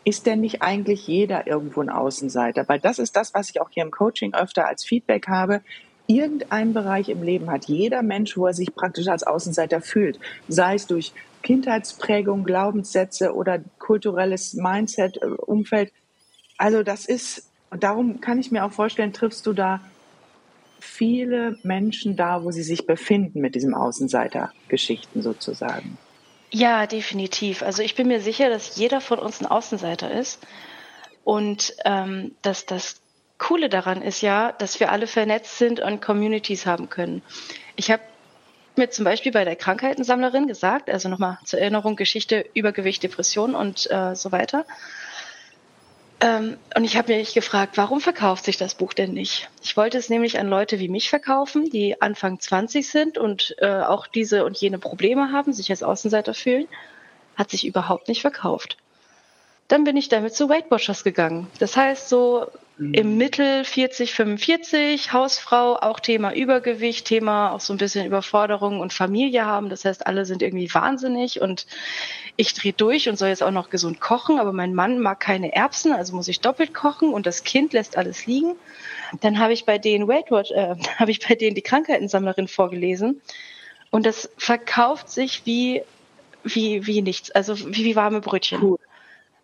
ist 0.05 0.27
denn 0.27 0.41
nicht 0.41 0.62
eigentlich 0.62 1.07
jeder 1.07 1.47
irgendwo 1.47 1.83
ein 1.83 1.91
Außenseiter? 1.91 2.67
Weil 2.69 2.81
das 2.81 2.99
ist 2.99 3.17
das, 3.17 3.35
was 3.35 3.51
ich 3.51 3.61
auch 3.61 3.71
hier 3.71 3.83
im 3.83 3.91
Coaching 3.91 4.35
öfter 4.35 4.67
als 4.67 4.85
Feedback 4.85 5.29
habe. 5.29 5.61
Irgendein 6.07 6.73
Bereich 6.73 7.11
im 7.11 7.23
Leben 7.23 7.51
hat 7.51 7.67
jeder 7.67 8.03
Mensch, 8.03 8.37
wo 8.37 8.47
er 8.47 8.55
sich 8.55 8.75
praktisch 8.75 9.09
als 9.09 9.23
Außenseiter 9.23 9.83
fühlt. 9.83 10.19
Sei 10.49 10.75
es 10.75 10.87
durch 10.87 11.12
Kindheitsprägung, 11.43 12.45
Glaubenssätze 12.45 13.35
oder 13.35 13.61
kulturelles 13.79 14.55
Mindset, 14.55 15.19
äh, 15.23 15.27
Umfeld. 15.27 15.93
Also 16.57 16.83
das 16.83 17.05
ist, 17.05 17.51
und 17.71 17.83
darum 17.83 18.21
kann 18.21 18.38
ich 18.38 18.51
mir 18.51 18.64
auch 18.64 18.73
vorstellen, 18.73 19.12
triffst 19.12 19.47
du 19.47 19.53
da 19.53 19.81
viele 20.81 21.59
Menschen 21.62 22.17
da, 22.17 22.45
wo 22.45 22.51
sie 22.51 22.62
sich 22.62 22.87
befinden 22.87 23.41
mit 23.41 23.55
diesem 23.55 23.75
Außenseiter-Geschichten 23.75 25.23
sozusagen. 25.23 25.99
Ja, 26.51 26.87
definitiv. 26.87 27.62
Also 27.62 27.83
ich 27.83 27.95
bin 27.95 28.09
mir 28.09 28.21
sicher, 28.21 28.49
dass 28.49 28.77
jeder 28.77 29.01
von 29.01 29.19
uns 29.19 29.41
ein 29.41 29.47
Außenseiter 29.47 30.11
ist. 30.11 30.47
Und 31.25 31.75
ähm, 31.85 32.33
dass 32.41 32.64
das 32.64 33.03
Coole 33.37 33.69
daran 33.69 34.03
ist 34.03 34.23
ja, 34.23 34.53
dass 34.53 34.81
wir 34.81 34.91
alle 34.91 35.07
vernetzt 35.07 35.59
sind 35.59 35.81
und 35.81 36.01
Communities 36.01 36.67
haben 36.67 36.88
können. 36.88 37.23
Ich 37.77 37.91
habe 37.91 38.03
mir 38.77 38.91
zum 38.91 39.05
Beispiel 39.05 39.33
bei 39.33 39.45
der 39.45 39.57
Krankheitensammlerin 39.57 40.47
gesagt, 40.47 40.88
also 40.88 41.09
nochmal 41.09 41.38
zur 41.45 41.61
Erinnerung, 41.61 41.97
Geschichte, 41.97 42.47
Übergewicht, 42.55 43.03
Depression 43.03 43.55
und 43.55 43.91
äh, 43.91 44.14
so 44.14 44.33
weiter. 44.33 44.64
Ähm, 46.20 46.57
und 46.74 46.85
ich 46.85 46.96
habe 46.96 47.14
mich 47.14 47.35
gefragt, 47.35 47.76
warum 47.76 48.00
verkauft 48.00 48.44
sich 48.44 48.57
das 48.57 48.74
Buch 48.74 48.92
denn 48.92 49.12
nicht? 49.12 49.48
Ich 49.62 49.76
wollte 49.76 49.98
es 49.98 50.09
nämlich 50.09 50.38
an 50.38 50.48
Leute 50.48 50.81
wie 50.81 50.88
mich 50.88 51.09
verkaufen, 51.09 51.70
die 51.70 52.00
Anfang 52.02 52.40
20 52.40 52.88
sind 52.88 53.18
und 53.18 53.54
äh, 53.59 53.83
auch 53.83 54.07
diese 54.09 54.44
und 54.44 54.57
jene 54.57 54.78
Probleme 54.78 55.31
haben, 55.31 55.52
sich 55.52 55.70
als 55.70 55.83
Außenseiter 55.83 56.35
fühlen. 56.35 56.66
Hat 57.37 57.50
sich 57.50 57.64
überhaupt 57.66 58.09
nicht 58.09 58.20
verkauft. 58.20 58.78
Dann 59.68 59.85
bin 59.85 59.96
ich 59.96 60.09
damit 60.09 60.35
zu 60.35 60.48
Weight 60.48 60.70
Watchers 60.70 61.04
gegangen. 61.04 61.46
Das 61.61 61.76
heißt, 61.76 62.09
so 62.09 62.50
mhm. 62.79 62.95
im 62.95 63.17
Mittel 63.17 63.64
40, 63.64 64.14
45, 64.14 65.12
Hausfrau, 65.12 65.77
auch 65.77 66.01
Thema 66.01 66.35
Übergewicht, 66.35 67.07
Thema 67.07 67.53
auch 67.53 67.61
so 67.61 67.75
ein 67.75 67.79
bisschen 67.79 68.07
Überforderung 68.07 68.81
und 68.81 68.93
Familie 68.93 69.45
haben. 69.45 69.69
Das 69.69 69.85
heißt, 69.85 70.07
alle 70.07 70.25
sind 70.25 70.43
irgendwie 70.43 70.73
wahnsinnig 70.73 71.41
und 71.41 71.67
ich 72.37 72.55
drehe 72.55 72.73
durch 72.73 73.09
und 73.09 73.17
soll 73.17 73.29
jetzt 73.29 73.43
auch 73.43 73.51
noch 73.51 73.71
gesund 73.71 74.01
kochen, 74.01 74.38
aber 74.38 74.53
mein 74.53 74.75
Mann 74.75 75.01
mag 75.01 75.21
keine 75.21 75.55
Erbsen, 75.55 75.93
also 75.93 76.14
muss 76.14 76.29
ich 76.29 76.41
doppelt 76.41 76.73
kochen 76.73 77.12
und 77.12 77.27
das 77.27 77.45
Kind 77.45 77.73
lässt 77.73 77.97
alles 77.97 78.27
liegen. 78.27 78.55
Dann 79.21 79.38
habe 79.38 79.53
ich 79.53 79.64
bei 79.64 79.79
denen 79.79 80.09
Weight 80.09 80.31
Watch, 80.31 80.51
äh, 80.53 80.77
habe 80.99 81.11
ich 81.11 81.27
bei 81.27 81.35
denen 81.35 81.55
die 81.55 81.62
Krankheitensammlerin 81.62 82.49
vorgelesen 82.49 83.21
und 83.91 84.07
das 84.07 84.31
verkauft 84.37 85.11
sich 85.11 85.43
wie 85.45 85.83
wie 86.45 86.87
wie 86.87 87.03
nichts, 87.03 87.31
also 87.33 87.59
wie, 87.59 87.85
wie 87.85 87.97
warme 87.97 88.21
Brötchen. 88.21 88.62
Cool. 88.62 88.79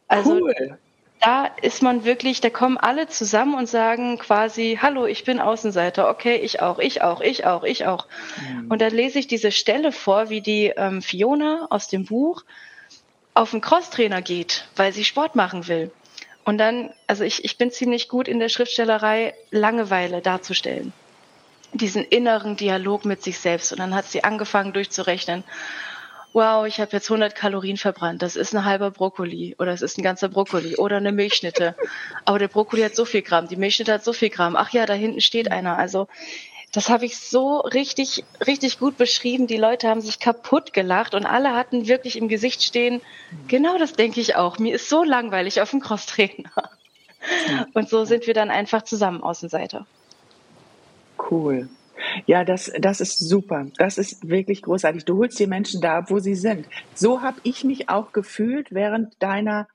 Also 0.09 0.35
cool. 0.35 0.79
Da 1.25 1.47
ist 1.63 1.83
man 1.83 2.05
wirklich, 2.05 2.43
da 2.43 2.51
kommen 2.51 2.77
alle 2.77 3.09
zusammen 3.09 3.55
und 3.55 3.67
sagen 3.67 4.19
quasi, 4.19 4.79
hallo, 4.81 5.07
ich 5.07 5.25
bin 5.25 5.41
Außenseiter, 5.41 6.11
okay, 6.11 6.37
ich 6.37 6.61
auch, 6.61 6.79
ich 6.79 7.01
auch, 7.01 7.23
ich 7.23 7.47
auch, 7.47 7.65
ich 7.65 7.87
auch. 7.87 8.07
Mhm. 8.41 8.71
Und 8.71 8.83
da 8.83 8.89
lese 8.89 9.19
ich 9.19 9.27
diese 9.27 9.51
Stelle 9.51 9.91
vor, 9.91 10.29
wie 10.29 10.43
die 10.43 10.67
ähm, 10.77 11.01
Fiona 11.01 11.67
aus 11.71 11.89
dem 11.89 12.05
Buch 12.05 12.45
auf 13.33 13.55
einen 13.55 13.63
Crosstrainer 13.63 14.21
geht, 14.21 14.69
weil 14.77 14.93
sie 14.93 15.05
Sport 15.05 15.35
machen 15.35 15.67
will. 15.67 15.91
Und 16.45 16.59
dann, 16.59 16.91
also 17.07 17.25
ich, 17.25 17.43
ich 17.43 17.57
bin 17.57 17.71
ziemlich 17.71 18.11
gut 18.11 18.29
in 18.29 18.39
der 18.39 18.51
Schriftstellerei, 18.51 19.35
Langeweile 19.51 20.21
darzustellen. 20.21 20.93
Diesen 21.73 22.05
inneren 22.05 22.57
Dialog 22.57 23.07
mit 23.07 23.23
sich 23.23 23.39
selbst. 23.39 23.73
Und 23.73 23.79
dann 23.79 23.95
hat 23.95 24.05
sie 24.05 24.25
angefangen 24.25 24.75
durchzurechnen 24.75 25.43
wow, 26.35 26.67
ich 26.67 26.81
habe 26.81 26.91
jetzt 26.93 27.09
100 27.09 27.35
Kalorien 27.35 27.77
verbrannt, 27.77 28.21
das 28.21 28.35
ist 28.35 28.55
ein 28.55 28.65
halber 28.65 28.91
Brokkoli 28.91 29.55
oder 29.59 29.73
es 29.73 29.83
ist 29.83 29.97
ein 29.97 30.03
ganzer 30.03 30.29
Brokkoli 30.29 30.77
oder 30.77 30.97
eine 30.97 31.13
Milchschnitte. 31.13 31.77
Aber 32.25 32.39
der 32.41 32.49
Brokkoli 32.49 32.83
hat 32.83 32.97
so 32.97 33.05
viel 33.05 33.23
Gramm, 33.23 33.49
die 33.49 33.57
Milchschnitte 33.57 33.93
hat 33.93 34.05
so 34.05 34.13
viel 34.13 34.31
Gramm. 34.31 34.57
Ach 34.57 34.71
ja, 34.71 34.85
da 34.85 34.95
hinten 34.95 35.21
steht 35.21 35.51
einer. 35.51 35.79
Also 35.79 36.09
das 36.73 36.89
habe 36.89 37.07
ich 37.07 37.17
so 37.19 37.61
richtig, 37.61 38.25
richtig 38.45 38.81
gut 38.81 38.99
beschrieben. 38.99 39.47
Die 39.47 39.57
Leute 39.57 39.89
haben 39.89 40.01
sich 40.01 40.19
kaputt 40.19 40.73
gelacht 40.73 41.15
und 41.15 41.25
alle 41.25 41.55
hatten 41.55 41.87
wirklich 41.87 42.19
im 42.19 42.27
Gesicht 42.27 42.65
stehen, 42.65 43.01
genau 43.47 43.79
das 43.79 43.93
denke 43.93 44.21
ich 44.21 44.35
auch. 44.35 44.59
Mir 44.59 44.75
ist 44.75 44.89
so 44.89 45.05
langweilig 45.05 45.61
auf 45.61 45.71
dem 45.71 45.81
Crosstrainer. 45.81 46.51
Und 47.75 47.89
so 47.89 48.05
sind 48.05 48.27
wir 48.27 48.35
dann 48.35 48.51
einfach 48.51 48.83
zusammen 48.83 49.23
Außenseiter. 49.23 49.87
Cool. 51.31 51.69
Ja, 52.27 52.45
das, 52.45 52.73
das 52.79 53.01
ist 53.01 53.19
super. 53.19 53.67
Das 53.77 53.99
ist 53.99 54.29
wirklich 54.29 54.63
großartig. 54.63 55.05
Du 55.05 55.19
holst 55.19 55.39
die 55.39 55.47
Menschen 55.47 55.81
da 55.81 55.99
ab, 55.99 56.11
wo 56.11 56.19
sie 56.19 56.35
sind. 56.35 56.67
So 56.95 57.23
habe 57.23 57.39
ich 57.43 57.65
mich 57.65 57.89
auch 57.89 58.13
gefühlt 58.13 58.73
während 58.73 59.23
deiner 59.23 59.69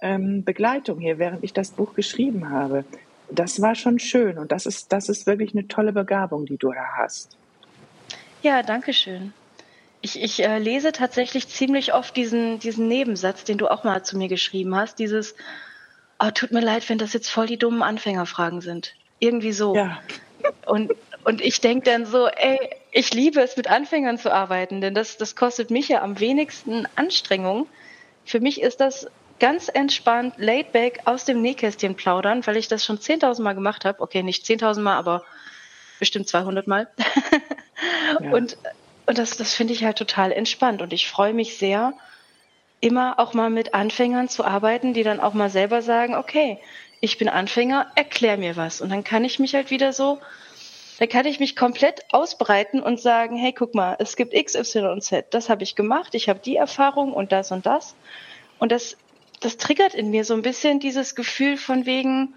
ähm, 0.00 0.44
Begleitung 0.44 0.98
hier, 0.98 1.18
während 1.18 1.44
ich 1.44 1.52
das 1.52 1.70
Buch 1.70 1.94
geschrieben 1.94 2.50
habe. 2.50 2.84
Das 3.30 3.60
war 3.60 3.74
schon 3.74 3.98
schön 3.98 4.38
und 4.38 4.50
das 4.50 4.66
ist, 4.66 4.92
das 4.92 5.08
ist 5.08 5.26
wirklich 5.26 5.52
eine 5.54 5.68
tolle 5.68 5.92
Begabung, 5.92 6.46
die 6.46 6.56
du 6.56 6.72
da 6.72 6.84
hast. 6.96 7.36
Ja, 8.42 8.62
danke 8.62 8.92
schön. 8.92 9.32
Ich, 10.02 10.20
ich 10.20 10.42
äh, 10.42 10.58
lese 10.58 10.92
tatsächlich 10.92 11.48
ziemlich 11.48 11.92
oft 11.92 12.16
diesen, 12.16 12.58
diesen 12.58 12.88
Nebensatz, 12.88 13.44
den 13.44 13.58
du 13.58 13.68
auch 13.68 13.84
mal 13.84 14.02
zu 14.02 14.16
mir 14.16 14.28
geschrieben 14.28 14.74
hast. 14.74 14.98
Dieses, 14.98 15.34
oh, 16.18 16.30
tut 16.30 16.52
mir 16.52 16.62
leid, 16.62 16.88
wenn 16.88 16.98
das 16.98 17.12
jetzt 17.12 17.30
voll 17.30 17.46
die 17.46 17.58
dummen 17.58 17.82
Anfängerfragen 17.82 18.62
sind. 18.62 18.94
Irgendwie 19.18 19.52
so. 19.52 19.76
Ja. 19.76 19.98
Und 20.66 20.92
und 21.24 21.40
ich 21.40 21.60
denke 21.60 21.90
dann 21.90 22.06
so, 22.06 22.26
ey, 22.26 22.58
ich 22.92 23.12
liebe 23.12 23.40
es, 23.40 23.56
mit 23.56 23.68
Anfängern 23.68 24.18
zu 24.18 24.32
arbeiten, 24.32 24.80
denn 24.80 24.94
das, 24.94 25.16
das 25.16 25.36
kostet 25.36 25.70
mich 25.70 25.88
ja 25.88 26.02
am 26.02 26.18
wenigsten 26.18 26.86
Anstrengung. 26.96 27.66
Für 28.24 28.40
mich 28.40 28.60
ist 28.60 28.80
das 28.80 29.08
ganz 29.38 29.68
entspannt, 29.68 30.34
laid 30.36 30.72
back 30.72 31.00
aus 31.04 31.24
dem 31.24 31.42
Nähkästchen 31.42 31.94
plaudern, 31.94 32.46
weil 32.46 32.56
ich 32.56 32.68
das 32.68 32.84
schon 32.84 32.98
10.000 32.98 33.42
Mal 33.42 33.54
gemacht 33.54 33.84
habe. 33.84 34.00
Okay, 34.00 34.22
nicht 34.22 34.44
10.000 34.44 34.80
Mal, 34.80 34.96
aber 34.96 35.24
bestimmt 35.98 36.28
200 36.28 36.66
Mal. 36.66 36.88
ja. 38.20 38.30
Und, 38.32 38.56
und 39.06 39.18
das, 39.18 39.36
das 39.36 39.54
finde 39.54 39.72
ich 39.72 39.84
halt 39.84 39.98
total 39.98 40.32
entspannt. 40.32 40.82
Und 40.82 40.92
ich 40.92 41.08
freue 41.08 41.34
mich 41.34 41.56
sehr, 41.56 41.94
immer 42.80 43.18
auch 43.18 43.34
mal 43.34 43.50
mit 43.50 43.74
Anfängern 43.74 44.28
zu 44.28 44.44
arbeiten, 44.44 44.94
die 44.94 45.02
dann 45.02 45.20
auch 45.20 45.34
mal 45.34 45.50
selber 45.50 45.82
sagen, 45.82 46.14
okay, 46.14 46.58
ich 47.00 47.18
bin 47.18 47.28
Anfänger, 47.28 47.90
erklär 47.94 48.36
mir 48.36 48.56
was. 48.56 48.80
Und 48.80 48.90
dann 48.90 49.04
kann 49.04 49.24
ich 49.24 49.38
mich 49.38 49.54
halt 49.54 49.70
wieder 49.70 49.92
so 49.92 50.18
da 51.00 51.06
kann 51.06 51.24
ich 51.24 51.40
mich 51.40 51.56
komplett 51.56 52.04
ausbreiten 52.12 52.82
und 52.82 53.00
sagen, 53.00 53.34
hey, 53.34 53.54
guck 53.54 53.74
mal, 53.74 53.96
es 53.98 54.16
gibt 54.16 54.34
X, 54.34 54.54
Y 54.54 54.86
und 54.92 55.02
Z. 55.02 55.32
Das 55.32 55.48
habe 55.48 55.62
ich 55.62 55.74
gemacht, 55.74 56.14
ich 56.14 56.28
habe 56.28 56.40
die 56.40 56.56
Erfahrung 56.56 57.14
und 57.14 57.32
das 57.32 57.52
und 57.52 57.64
das. 57.64 57.96
Und 58.58 58.70
das, 58.70 58.98
das 59.40 59.56
triggert 59.56 59.94
in 59.94 60.10
mir 60.10 60.24
so 60.24 60.34
ein 60.34 60.42
bisschen 60.42 60.78
dieses 60.78 61.14
Gefühl 61.14 61.56
von 61.56 61.86
wegen, 61.86 62.34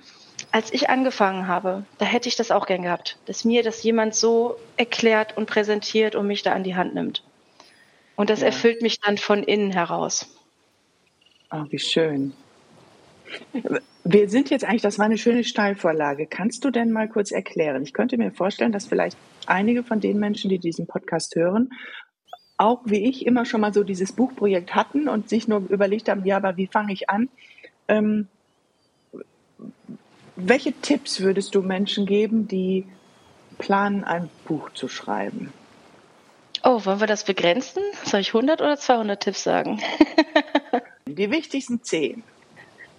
als 0.53 0.71
ich 0.71 0.89
angefangen 0.89 1.49
habe, 1.49 1.85
da 1.97 2.05
hätte 2.05 2.29
ich 2.29 2.37
das 2.37 2.51
auch 2.51 2.65
gern 2.65 2.83
gehabt, 2.83 3.17
dass 3.25 3.43
mir 3.43 3.63
das 3.63 3.83
jemand 3.83 4.15
so 4.15 4.55
erklärt 4.77 5.35
und 5.35 5.45
präsentiert 5.45 6.15
und 6.15 6.25
mich 6.25 6.41
da 6.41 6.53
an 6.53 6.63
die 6.63 6.75
Hand 6.75 6.95
nimmt. 6.95 7.21
Und 8.15 8.29
das 8.29 8.39
ja. 8.39 8.45
erfüllt 8.45 8.81
mich 8.81 9.01
dann 9.01 9.17
von 9.17 9.43
innen 9.43 9.71
heraus. 9.71 10.25
Oh, 11.51 11.65
wie 11.69 11.79
schön. 11.79 12.31
Wir 14.03 14.29
sind 14.29 14.49
jetzt 14.49 14.65
eigentlich, 14.65 14.81
das 14.81 14.99
war 14.99 15.05
eine 15.05 15.17
schöne 15.17 15.43
Steilvorlage. 15.43 16.27
Kannst 16.27 16.65
du 16.65 16.71
denn 16.71 16.91
mal 16.91 17.07
kurz 17.07 17.31
erklären? 17.31 17.83
Ich 17.83 17.93
könnte 17.93 18.17
mir 18.17 18.31
vorstellen, 18.31 18.71
dass 18.71 18.85
vielleicht 18.85 19.17
einige 19.45 19.83
von 19.83 19.99
den 19.99 20.19
Menschen, 20.19 20.49
die 20.49 20.59
diesen 20.59 20.87
Podcast 20.87 21.35
hören, 21.35 21.69
auch 22.57 22.81
wie 22.85 23.09
ich 23.09 23.25
immer 23.25 23.45
schon 23.45 23.61
mal 23.61 23.73
so 23.73 23.83
dieses 23.83 24.11
Buchprojekt 24.11 24.75
hatten 24.75 25.07
und 25.07 25.29
sich 25.29 25.47
nur 25.47 25.59
überlegt 25.69 26.09
haben, 26.09 26.25
ja, 26.25 26.37
aber 26.37 26.57
wie 26.57 26.67
fange 26.67 26.93
ich 26.93 27.09
an? 27.09 27.29
Ähm, 27.87 28.27
welche 30.35 30.73
Tipps 30.73 31.21
würdest 31.21 31.55
du 31.55 31.61
Menschen 31.61 32.05
geben, 32.05 32.47
die 32.47 32.85
planen, 33.57 34.03
ein 34.03 34.29
Buch 34.45 34.71
zu 34.73 34.87
schreiben? 34.87 35.53
Oh, 36.63 36.85
wollen 36.85 36.99
wir 36.99 37.07
das 37.07 37.25
begrenzen? 37.25 37.83
Soll 38.05 38.21
ich 38.21 38.29
100 38.29 38.61
oder 38.61 38.77
200 38.77 39.21
Tipps 39.21 39.43
sagen? 39.43 39.81
die 41.05 41.29
wichtigsten 41.29 41.83
zehn. 41.83 42.23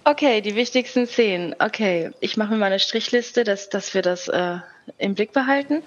Okay, 0.06 0.42
die 0.42 0.54
wichtigsten 0.54 1.06
zehn. 1.06 1.56
Okay, 1.58 2.10
ich 2.20 2.36
mache 2.36 2.52
mir 2.52 2.58
mal 2.58 2.66
eine 2.66 2.78
Strichliste, 2.78 3.42
dass, 3.42 3.70
dass 3.70 3.94
wir 3.94 4.02
das 4.02 4.28
äh, 4.28 4.58
im 4.98 5.14
Blick 5.14 5.32
behalten. 5.32 5.82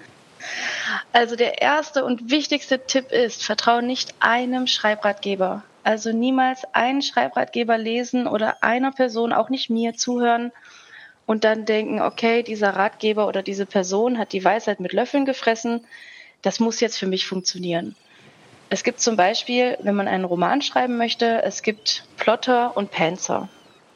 Also 1.12 1.36
der 1.36 1.62
erste 1.62 2.04
und 2.04 2.28
wichtigste 2.28 2.84
Tipp 2.84 3.12
ist, 3.12 3.44
vertraue 3.44 3.82
nicht 3.82 4.14
einem 4.18 4.66
Schreibratgeber. 4.66 5.62
Also 5.84 6.10
niemals 6.12 6.64
einen 6.72 7.00
Schreibratgeber 7.00 7.78
lesen 7.78 8.26
oder 8.26 8.64
einer 8.64 8.90
Person, 8.90 9.32
auch 9.32 9.50
nicht 9.50 9.70
mir, 9.70 9.94
zuhören 9.94 10.50
und 11.26 11.44
dann 11.44 11.64
denken, 11.64 12.00
okay, 12.00 12.42
dieser 12.42 12.70
Ratgeber 12.70 13.28
oder 13.28 13.42
diese 13.42 13.66
Person 13.66 14.18
hat 14.18 14.32
die 14.32 14.44
Weisheit 14.44 14.80
mit 14.80 14.92
Löffeln 14.92 15.26
gefressen, 15.26 15.86
das 16.42 16.58
muss 16.58 16.80
jetzt 16.80 16.98
für 16.98 17.06
mich 17.06 17.26
funktionieren. 17.26 17.94
Es 18.68 18.82
gibt 18.82 19.00
zum 19.00 19.16
Beispiel, 19.16 19.78
wenn 19.80 19.94
man 19.94 20.08
einen 20.08 20.24
Roman 20.24 20.60
schreiben 20.60 20.96
möchte, 20.96 21.42
es 21.42 21.62
gibt 21.62 22.04
Plotter 22.16 22.76
und 22.76 22.90
Panzer. 22.90 23.48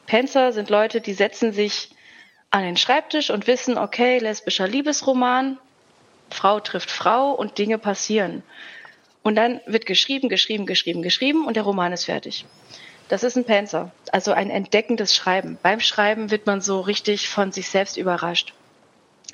Panzer 0.07 0.51
sind 0.51 0.69
Leute, 0.69 1.01
die 1.01 1.13
setzen 1.13 1.53
sich 1.53 1.89
an 2.49 2.63
den 2.63 2.77
Schreibtisch 2.77 3.29
und 3.29 3.47
wissen, 3.47 3.77
okay, 3.77 4.19
lesbischer 4.19 4.67
Liebesroman, 4.67 5.57
Frau 6.29 6.59
trifft 6.59 6.91
Frau 6.91 7.31
und 7.31 7.57
Dinge 7.57 7.77
passieren. 7.77 8.43
Und 9.23 9.35
dann 9.35 9.61
wird 9.65 9.85
geschrieben, 9.85 10.29
geschrieben, 10.29 10.65
geschrieben, 10.65 11.01
geschrieben 11.01 11.45
und 11.45 11.55
der 11.55 11.63
Roman 11.63 11.93
ist 11.93 12.05
fertig. 12.05 12.45
Das 13.07 13.23
ist 13.23 13.35
ein 13.37 13.45
Panzer, 13.45 13.91
also 14.11 14.31
ein 14.33 14.49
entdeckendes 14.49 15.15
Schreiben. 15.15 15.57
Beim 15.61 15.79
Schreiben 15.79 16.31
wird 16.31 16.45
man 16.45 16.61
so 16.61 16.81
richtig 16.81 17.29
von 17.29 17.51
sich 17.51 17.69
selbst 17.69 17.97
überrascht. 17.97 18.53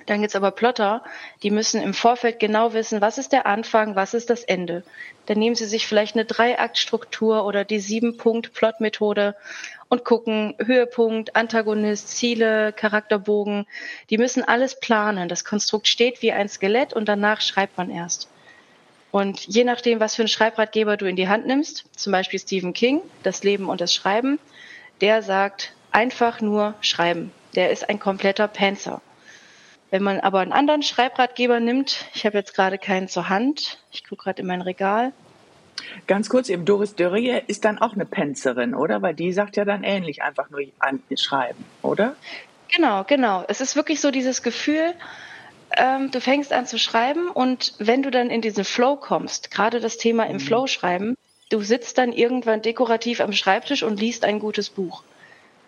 Dann 0.05 0.21
gibt 0.21 0.31
es 0.31 0.35
aber 0.35 0.51
Plotter, 0.51 1.03
die 1.43 1.51
müssen 1.51 1.81
im 1.81 1.93
Vorfeld 1.93 2.39
genau 2.39 2.73
wissen, 2.73 2.99
was 2.99 3.17
ist 3.17 3.31
der 3.31 3.45
Anfang, 3.45 3.95
was 3.95 4.13
ist 4.13 4.29
das 4.29 4.43
Ende. 4.43 4.83
Dann 5.27 5.37
nehmen 5.37 5.55
sie 5.55 5.65
sich 5.65 5.85
vielleicht 5.85 6.15
eine 6.15 6.25
Dreiaktstruktur 6.25 7.45
oder 7.45 7.63
die 7.63 7.79
Sieben-Punkt-Plot-Methode 7.79 9.35
und 9.89 10.05
gucken 10.05 10.55
Höhepunkt, 10.63 11.35
Antagonist, 11.35 12.09
Ziele, 12.09 12.71
Charakterbogen. 12.73 13.65
Die 14.09 14.17
müssen 14.17 14.43
alles 14.43 14.79
planen. 14.79 15.27
Das 15.27 15.43
Konstrukt 15.43 15.87
steht 15.87 16.21
wie 16.21 16.31
ein 16.31 16.47
Skelett 16.47 16.93
und 16.93 17.09
danach 17.09 17.41
schreibt 17.41 17.77
man 17.77 17.89
erst. 17.89 18.29
Und 19.11 19.47
je 19.47 19.63
nachdem, 19.63 19.99
was 19.99 20.15
für 20.15 20.21
einen 20.21 20.29
Schreibratgeber 20.29 20.95
du 20.95 21.07
in 21.07 21.15
die 21.15 21.27
Hand 21.27 21.47
nimmst, 21.47 21.85
zum 21.95 22.11
Beispiel 22.11 22.39
Stephen 22.39 22.73
King, 22.73 23.01
das 23.23 23.43
Leben 23.43 23.67
und 23.67 23.81
das 23.81 23.93
Schreiben, 23.93 24.39
der 25.01 25.23
sagt 25.23 25.73
einfach 25.91 26.41
nur 26.41 26.75
schreiben. 26.81 27.31
Der 27.55 27.71
ist 27.71 27.89
ein 27.89 27.99
kompletter 27.99 28.47
Panzer. 28.47 29.01
Wenn 29.89 30.03
man 30.03 30.19
aber 30.19 30.41
einen 30.41 30.53
anderen 30.53 30.83
Schreibratgeber 30.83 31.59
nimmt, 31.59 32.05
ich 32.13 32.27
habe 32.27 32.37
jetzt 32.37 32.53
gerade 32.53 32.77
keinen 32.77 33.07
zur 33.07 33.29
Hand, 33.29 33.79
ich 33.91 34.03
gucke 34.03 34.25
gerade 34.25 34.43
in 34.43 34.47
mein 34.47 34.61
Regal. 34.61 35.13
Ganz 36.07 36.29
kurz, 36.29 36.49
eben 36.49 36.65
Doris 36.65 36.95
Dörrie 36.95 37.41
ist 37.47 37.65
dann 37.65 37.77
auch 37.79 37.93
eine 37.93 38.05
Penzerin, 38.05 38.73
oder? 38.75 39.01
Weil 39.01 39.13
die 39.13 39.31
sagt 39.31 39.57
ja 39.57 39.65
dann 39.65 39.83
ähnlich, 39.83 40.21
einfach 40.21 40.49
nur 40.49 40.61
schreiben, 41.15 41.63
oder? 41.81 42.15
Genau, 42.73 43.03
genau. 43.03 43.43
Es 43.47 43.61
ist 43.61 43.75
wirklich 43.75 43.99
so 43.99 44.11
dieses 44.11 44.43
Gefühl, 44.43 44.93
ähm, 45.75 46.11
du 46.11 46.21
fängst 46.21 46.53
an 46.53 46.65
zu 46.65 46.79
schreiben 46.79 47.29
und 47.29 47.73
wenn 47.79 48.03
du 48.03 48.11
dann 48.11 48.29
in 48.29 48.41
diesen 48.41 48.63
Flow 48.63 48.95
kommst, 48.95 49.51
gerade 49.51 49.79
das 49.79 49.97
Thema 49.97 50.25
im 50.25 50.33
mhm. 50.33 50.39
Flow 50.39 50.67
schreiben, 50.67 51.15
du 51.49 51.61
sitzt 51.61 51.97
dann 51.97 52.11
irgendwann 52.11 52.61
dekorativ 52.61 53.21
am 53.21 53.33
Schreibtisch 53.33 53.83
und 53.83 53.99
liest 53.99 54.23
ein 54.23 54.39
gutes 54.39 54.69
Buch, 54.69 55.03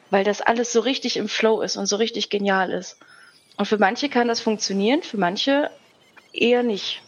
weil 0.09 0.23
das 0.23 0.41
alles 0.41 0.71
so 0.71 0.79
richtig 0.79 1.17
im 1.17 1.27
Flow 1.27 1.61
ist 1.61 1.77
und 1.77 1.85
so 1.85 1.95
richtig 1.95 2.29
genial 2.29 2.71
ist. 2.71 2.97
Und 3.57 3.65
für 3.65 3.77
manche 3.77 4.09
kann 4.09 4.27
das 4.27 4.41
funktionieren, 4.41 5.03
für 5.03 5.17
manche 5.17 5.69
eher 6.33 6.63
nicht. 6.63 7.01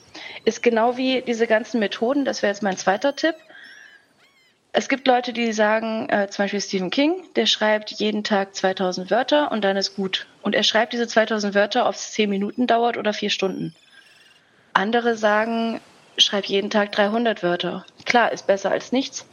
Ist 0.45 0.63
genau 0.63 0.97
wie 0.97 1.21
diese 1.21 1.47
ganzen 1.47 1.79
Methoden, 1.79 2.25
das 2.25 2.41
wäre 2.41 2.51
jetzt 2.51 2.63
mein 2.63 2.77
zweiter 2.77 3.15
Tipp. 3.15 3.35
Es 4.75 4.89
gibt 4.89 5.07
Leute, 5.07 5.33
die 5.33 5.53
sagen, 5.53 6.09
äh, 6.09 6.27
zum 6.29 6.45
Beispiel 6.45 6.59
Stephen 6.59 6.89
King, 6.89 7.23
der 7.35 7.45
schreibt 7.45 7.91
jeden 7.91 8.23
Tag 8.23 8.55
2000 8.55 9.11
Wörter 9.11 9.51
und 9.51 9.63
dann 9.63 9.77
ist 9.77 9.95
gut. 9.95 10.25
Und 10.41 10.55
er 10.55 10.63
schreibt 10.63 10.93
diese 10.93 11.07
2000 11.07 11.53
Wörter, 11.53 11.87
ob 11.87 11.93
es 11.93 12.11
10 12.11 12.29
Minuten 12.29 12.65
dauert 12.65 12.97
oder 12.97 13.13
4 13.13 13.29
Stunden. 13.29 13.75
Andere 14.73 15.15
sagen, 15.15 15.79
schreib 16.17 16.45
jeden 16.45 16.71
Tag 16.71 16.91
300 16.91 17.43
Wörter. 17.43 17.85
Klar, 18.05 18.31
ist 18.31 18.47
besser 18.47 18.71
als 18.71 18.91
nichts. 18.91 19.27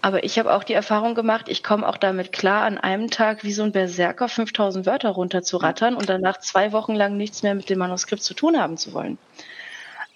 Aber 0.00 0.24
ich 0.24 0.38
habe 0.38 0.52
auch 0.52 0.64
die 0.64 0.74
Erfahrung 0.74 1.14
gemacht, 1.14 1.48
ich 1.48 1.64
komme 1.64 1.86
auch 1.86 1.96
damit 1.96 2.32
klar, 2.32 2.62
an 2.62 2.78
einem 2.78 3.10
Tag 3.10 3.42
wie 3.42 3.52
so 3.52 3.64
ein 3.64 3.72
Berserker 3.72 4.28
5000 4.28 4.86
Wörter 4.86 5.10
runterzurattern 5.10 5.94
und 5.94 6.08
danach 6.08 6.38
zwei 6.38 6.72
Wochen 6.72 6.94
lang 6.94 7.16
nichts 7.16 7.42
mehr 7.42 7.54
mit 7.54 7.68
dem 7.68 7.78
Manuskript 7.78 8.22
zu 8.22 8.34
tun 8.34 8.60
haben 8.60 8.76
zu 8.76 8.92
wollen. 8.92 9.18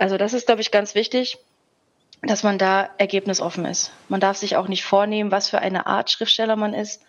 Also 0.02 0.16
das 0.16 0.32
ist, 0.32 0.46
glaube 0.46 0.60
ich, 0.60 0.72
ganz 0.72 0.96
wichtig, 0.96 1.38
dass 2.22 2.42
man 2.42 2.58
da 2.58 2.90
ergebnisoffen 2.98 3.64
ist. 3.64 3.92
Man 4.08 4.18
darf 4.18 4.36
sich 4.36 4.56
auch 4.56 4.66
nicht 4.66 4.82
vornehmen, 4.82 5.30
was 5.30 5.48
für 5.48 5.60
eine 5.60 5.86
Art 5.86 6.10
Schriftsteller 6.10 6.56
man 6.56 6.74
ist. 6.74 7.02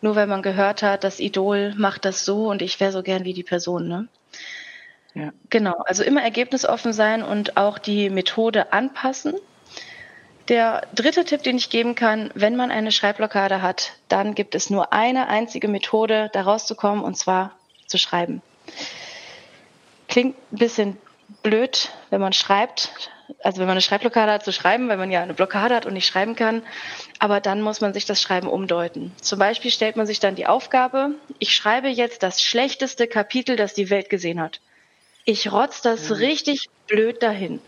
Nur 0.00 0.16
weil 0.16 0.26
man 0.26 0.40
gehört 0.40 0.82
hat, 0.82 1.04
das 1.04 1.20
Idol 1.20 1.74
macht 1.76 2.06
das 2.06 2.24
so 2.24 2.48
und 2.48 2.62
ich 2.62 2.80
wäre 2.80 2.90
so 2.90 3.02
gern 3.02 3.24
wie 3.24 3.34
die 3.34 3.42
Person. 3.42 3.86
Ne? 3.86 4.08
Ja. 5.12 5.34
Genau, 5.50 5.74
also 5.84 6.02
immer 6.02 6.22
ergebnisoffen 6.22 6.94
sein 6.94 7.22
und 7.22 7.58
auch 7.58 7.78
die 7.78 8.08
Methode 8.08 8.72
anpassen 8.72 9.34
der 10.48 10.88
dritte 10.94 11.26
Tipp, 11.26 11.42
den 11.42 11.58
ich 11.58 11.68
geben 11.68 11.94
kann, 11.94 12.30
wenn 12.34 12.56
man 12.56 12.72
eine 12.72 12.90
Schreibblockade 12.90 13.60
hat, 13.60 13.92
dann 14.08 14.34
gibt 14.34 14.56
es 14.56 14.70
nur 14.70 14.92
eine 14.92 15.28
einzige 15.28 15.68
Methode, 15.68 16.30
da 16.32 16.42
rauszukommen, 16.42 17.04
und 17.04 17.16
zwar 17.16 17.52
zu 17.86 17.98
schreiben. 17.98 18.42
Klingt 20.08 20.34
ein 20.50 20.58
bisschen 20.58 20.96
blöd, 21.42 21.90
wenn 22.10 22.20
man 22.20 22.32
schreibt, 22.32 22.90
also 23.42 23.58
wenn 23.58 23.66
man 23.66 23.72
eine 23.72 23.80
Schreibblockade 23.80 24.32
hat, 24.32 24.44
zu 24.44 24.52
schreiben, 24.52 24.88
weil 24.88 24.96
man 24.96 25.10
ja 25.10 25.22
eine 25.22 25.34
Blockade 25.34 25.74
hat 25.74 25.86
und 25.86 25.94
nicht 25.94 26.06
schreiben 26.06 26.34
kann. 26.36 26.62
Aber 27.18 27.40
dann 27.40 27.62
muss 27.62 27.80
man 27.80 27.92
sich 27.92 28.04
das 28.04 28.20
Schreiben 28.20 28.48
umdeuten. 28.48 29.12
Zum 29.20 29.38
Beispiel 29.38 29.70
stellt 29.70 29.96
man 29.96 30.06
sich 30.06 30.20
dann 30.20 30.34
die 30.34 30.46
Aufgabe, 30.46 31.14
ich 31.38 31.54
schreibe 31.54 31.88
jetzt 31.88 32.22
das 32.22 32.42
schlechteste 32.42 33.06
Kapitel, 33.06 33.56
das 33.56 33.74
die 33.74 33.90
Welt 33.90 34.10
gesehen 34.10 34.40
hat. 34.40 34.60
Ich 35.24 35.52
rotz 35.52 35.82
das 35.82 36.08
mhm. 36.08 36.16
richtig 36.16 36.68
blöd 36.86 37.22
dahin. 37.22 37.60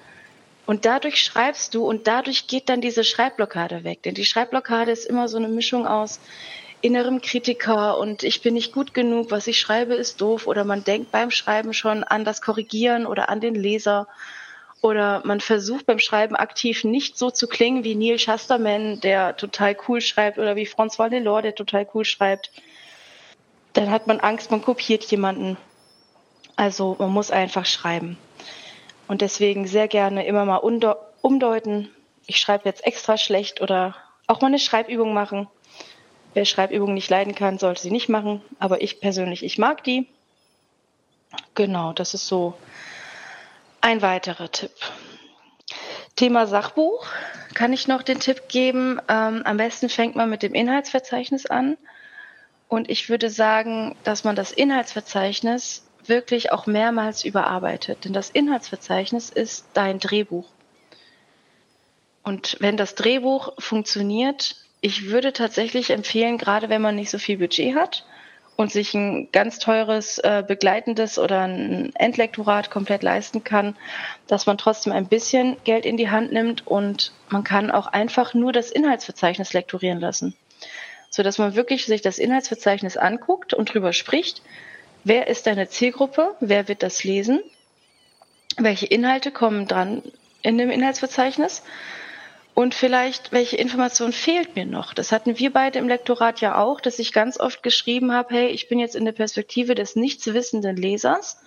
Und 0.65 0.85
dadurch 0.85 1.23
schreibst 1.23 1.75
du 1.75 1.85
und 1.85 2.07
dadurch 2.07 2.47
geht 2.47 2.69
dann 2.69 2.81
diese 2.81 3.05
Schreibblockade 3.05 3.85
weg. 3.85 4.03
Denn 4.05 4.15
die 4.15 4.25
Schreibblockade 4.25 4.93
ist 4.93 5.07
immer 5.07 5.29
so 5.29 5.37
eine 5.37 5.49
Mischung 5.49 5.87
aus 5.87 6.21
innerem 6.83 7.21
Kritiker 7.21 7.97
und 7.99 8.25
ich 8.25 8.43
bin 8.43 8.55
nicht 8.55 8.73
gut 8.73 8.93
genug, 8.93 9.31
was 9.31 9.47
ich 9.47 9.59
schreibe 9.59 9.95
ist 9.95 10.21
doof 10.21 10.47
oder 10.47 10.65
man 10.65 10.85
denkt 10.85 11.13
beim 11.13 11.31
Schreiben 11.31 11.73
schon 11.73 12.05
an 12.05 12.25
das 12.25 12.43
Korrigieren 12.43 13.07
oder 13.07 13.29
an 13.29 13.41
den 13.41 13.55
Leser 13.55 14.09
oder 14.83 15.23
man 15.25 15.41
versucht 15.41 15.87
beim 15.87 16.01
Schreiben 16.01 16.35
aktiv 16.35 16.83
nicht 16.83 17.17
so 17.17 17.31
zu 17.31 17.47
klingen 17.47 17.85
wie 17.85 17.95
Neil 17.95 18.19
Shusterman, 18.19 19.01
der 19.01 19.37
total 19.37 19.77
cool 19.87 20.01
schreibt 20.01 20.39
oder 20.39 20.57
wie 20.57 20.67
François 20.67 21.09
Delors, 21.09 21.43
der 21.43 21.55
total 21.55 21.89
cool 21.95 22.05
schreibt. 22.05 22.51
Dann 23.75 23.91
hat 23.91 24.09
man 24.09 24.19
Angst, 24.19 24.51
man 24.51 24.61
kopiert 24.61 25.05
jemanden. 25.05 25.57
Also 26.57 26.97
man 26.99 27.11
muss 27.11 27.31
einfach 27.31 27.65
schreiben. 27.65 28.19
Und 29.07 29.21
deswegen 29.21 29.69
sehr 29.69 29.87
gerne 29.87 30.27
immer 30.27 30.45
mal 30.45 30.57
umdeuten. 30.57 31.89
Ich 32.27 32.39
schreibe 32.39 32.69
jetzt 32.69 32.85
extra 32.85 33.17
schlecht 33.17 33.61
oder 33.63 33.95
auch 34.27 34.41
mal 34.41 34.49
eine 34.49 34.59
Schreibübung 34.59 35.15
machen. 35.15 35.49
Wer 36.35 36.45
Schreibübungen 36.45 36.95
nicht 36.95 37.11
leiden 37.11 37.35
kann, 37.35 37.59
sollte 37.59 37.83
sie 37.83 37.91
nicht 37.91 38.09
machen. 38.09 38.43
Aber 38.59 38.83
ich 38.83 39.01
persönlich, 39.01 39.45
ich 39.45 39.59
mag 39.59 39.85
die. 39.85 40.07
Genau, 41.55 41.93
das 41.93 42.15
ist 42.15 42.27
so 42.27 42.55
ein 43.81 44.03
weiterer 44.03 44.51
Tipp. 44.51 44.73
Thema 46.17 46.47
Sachbuch 46.47 47.07
kann 47.55 47.73
ich 47.73 47.89
noch 47.89 48.03
den 48.03 48.21
Tipp 48.21 48.49
geben. 48.49 49.01
Ähm, 49.09 49.43
am 49.45 49.57
besten 49.57 49.89
fängt 49.89 50.17
man 50.17 50.31
mit 50.31 50.43
dem 50.43 50.55
Inhaltsverzeichnis 50.55 51.47
an. 51.47 51.77
Und 52.69 52.89
ich 52.89 53.09
würde 53.11 53.29
sagen, 53.29 53.97
dass 54.05 54.25
man 54.25 54.37
das 54.37 54.53
Inhaltsverzeichnis 54.53 55.85
wirklich 56.07 56.53
auch 56.53 56.67
mehrmals 56.67 57.25
überarbeitet. 57.25 58.05
Denn 58.05 58.13
das 58.13 58.31
Inhaltsverzeichnis 58.31 59.31
ist 59.31 59.67
dein 59.75 59.99
Drehbuch. 59.99 60.47
Und 62.23 62.57
wenn 62.61 62.77
das 62.77 62.95
Drehbuch 62.95 63.53
funktioniert, 63.59 64.57
ich 64.83 65.09
würde 65.09 65.33
tatsächlich 65.33 65.89
empfehlen, 65.91 66.37
gerade 66.37 66.69
wenn 66.69 66.83
man 66.83 66.97
nicht 66.97 67.09
so 67.09 67.19
viel 67.19 67.39
Budget 67.39 67.75
hat 67.75 68.05
und 68.57 68.71
sich 68.71 68.93
ein 68.93 69.31
ganz 69.33 69.59
teures 69.59 70.19
äh, 70.19 70.45
begleitendes 70.47 71.19
oder 71.19 71.43
ein 71.43 71.93
Endlektorat 71.95 72.71
komplett 72.71 73.03
leisten 73.03 73.45
kann, 73.45 73.77
dass 74.27 74.45
man 74.45 74.59
trotzdem 74.59 74.93
ein 74.93 75.07
bisschen 75.07 75.57
Geld 75.65 75.87
in 75.87 75.97
die 75.97 76.11
Hand 76.11 76.33
nimmt 76.33 76.67
und 76.67 77.13
man 77.31 77.45
kann 77.45 77.71
auch 77.71 77.87
einfach 77.87 78.35
nur 78.35 78.53
das 78.53 78.71
Inhaltsverzeichnis 78.71 79.55
lektorieren 79.55 80.01
lassen, 80.01 80.35
so 81.09 81.23
dass 81.23 81.39
man 81.39 81.55
wirklich 81.55 81.87
sich 81.87 82.03
das 82.03 82.19
Inhaltsverzeichnis 82.19 82.99
anguckt 82.99 83.55
und 83.55 83.73
drüber 83.73 83.95
spricht 83.95 84.43
Wer 85.05 85.27
ist 85.27 85.47
deine 85.47 85.69
Zielgruppe? 85.69 86.37
Wer 86.39 86.69
wird 86.69 86.83
das 86.83 87.03
lesen? 87.03 87.43
Welche 88.57 88.87
Inhalte 88.87 89.33
kommen 89.33 89.67
dran 89.67 90.03
in 90.43 90.59
dem 90.59 90.71
Inhaltsverzeichnis? 90.71 91.63
Und 92.55 92.75
vielleicht, 92.75 93.33
welche 93.33 93.57
Information 93.57 94.13
fehlt 94.13 94.57
mir 94.57 94.67
noch? 94.67 94.93
Das 94.93 95.11
hatten 95.11 95.39
wir 95.39 95.53
beide 95.53 95.79
im 95.79 95.89
Lektorat 95.89 96.41
ja 96.43 96.59
auch, 96.59 96.81
dass 96.81 96.99
ich 96.99 97.13
ganz 97.13 97.41
oft 97.41 97.63
geschrieben 97.63 98.13
habe, 98.13 98.35
hey, 98.35 98.49
ich 98.49 98.69
bin 98.69 98.79
jetzt 98.79 98.95
in 98.95 99.07
der 99.07 99.13
Perspektive 99.13 99.75
des 99.75 99.97
nichtswissenden 99.97 100.77
Lesers 100.77 101.39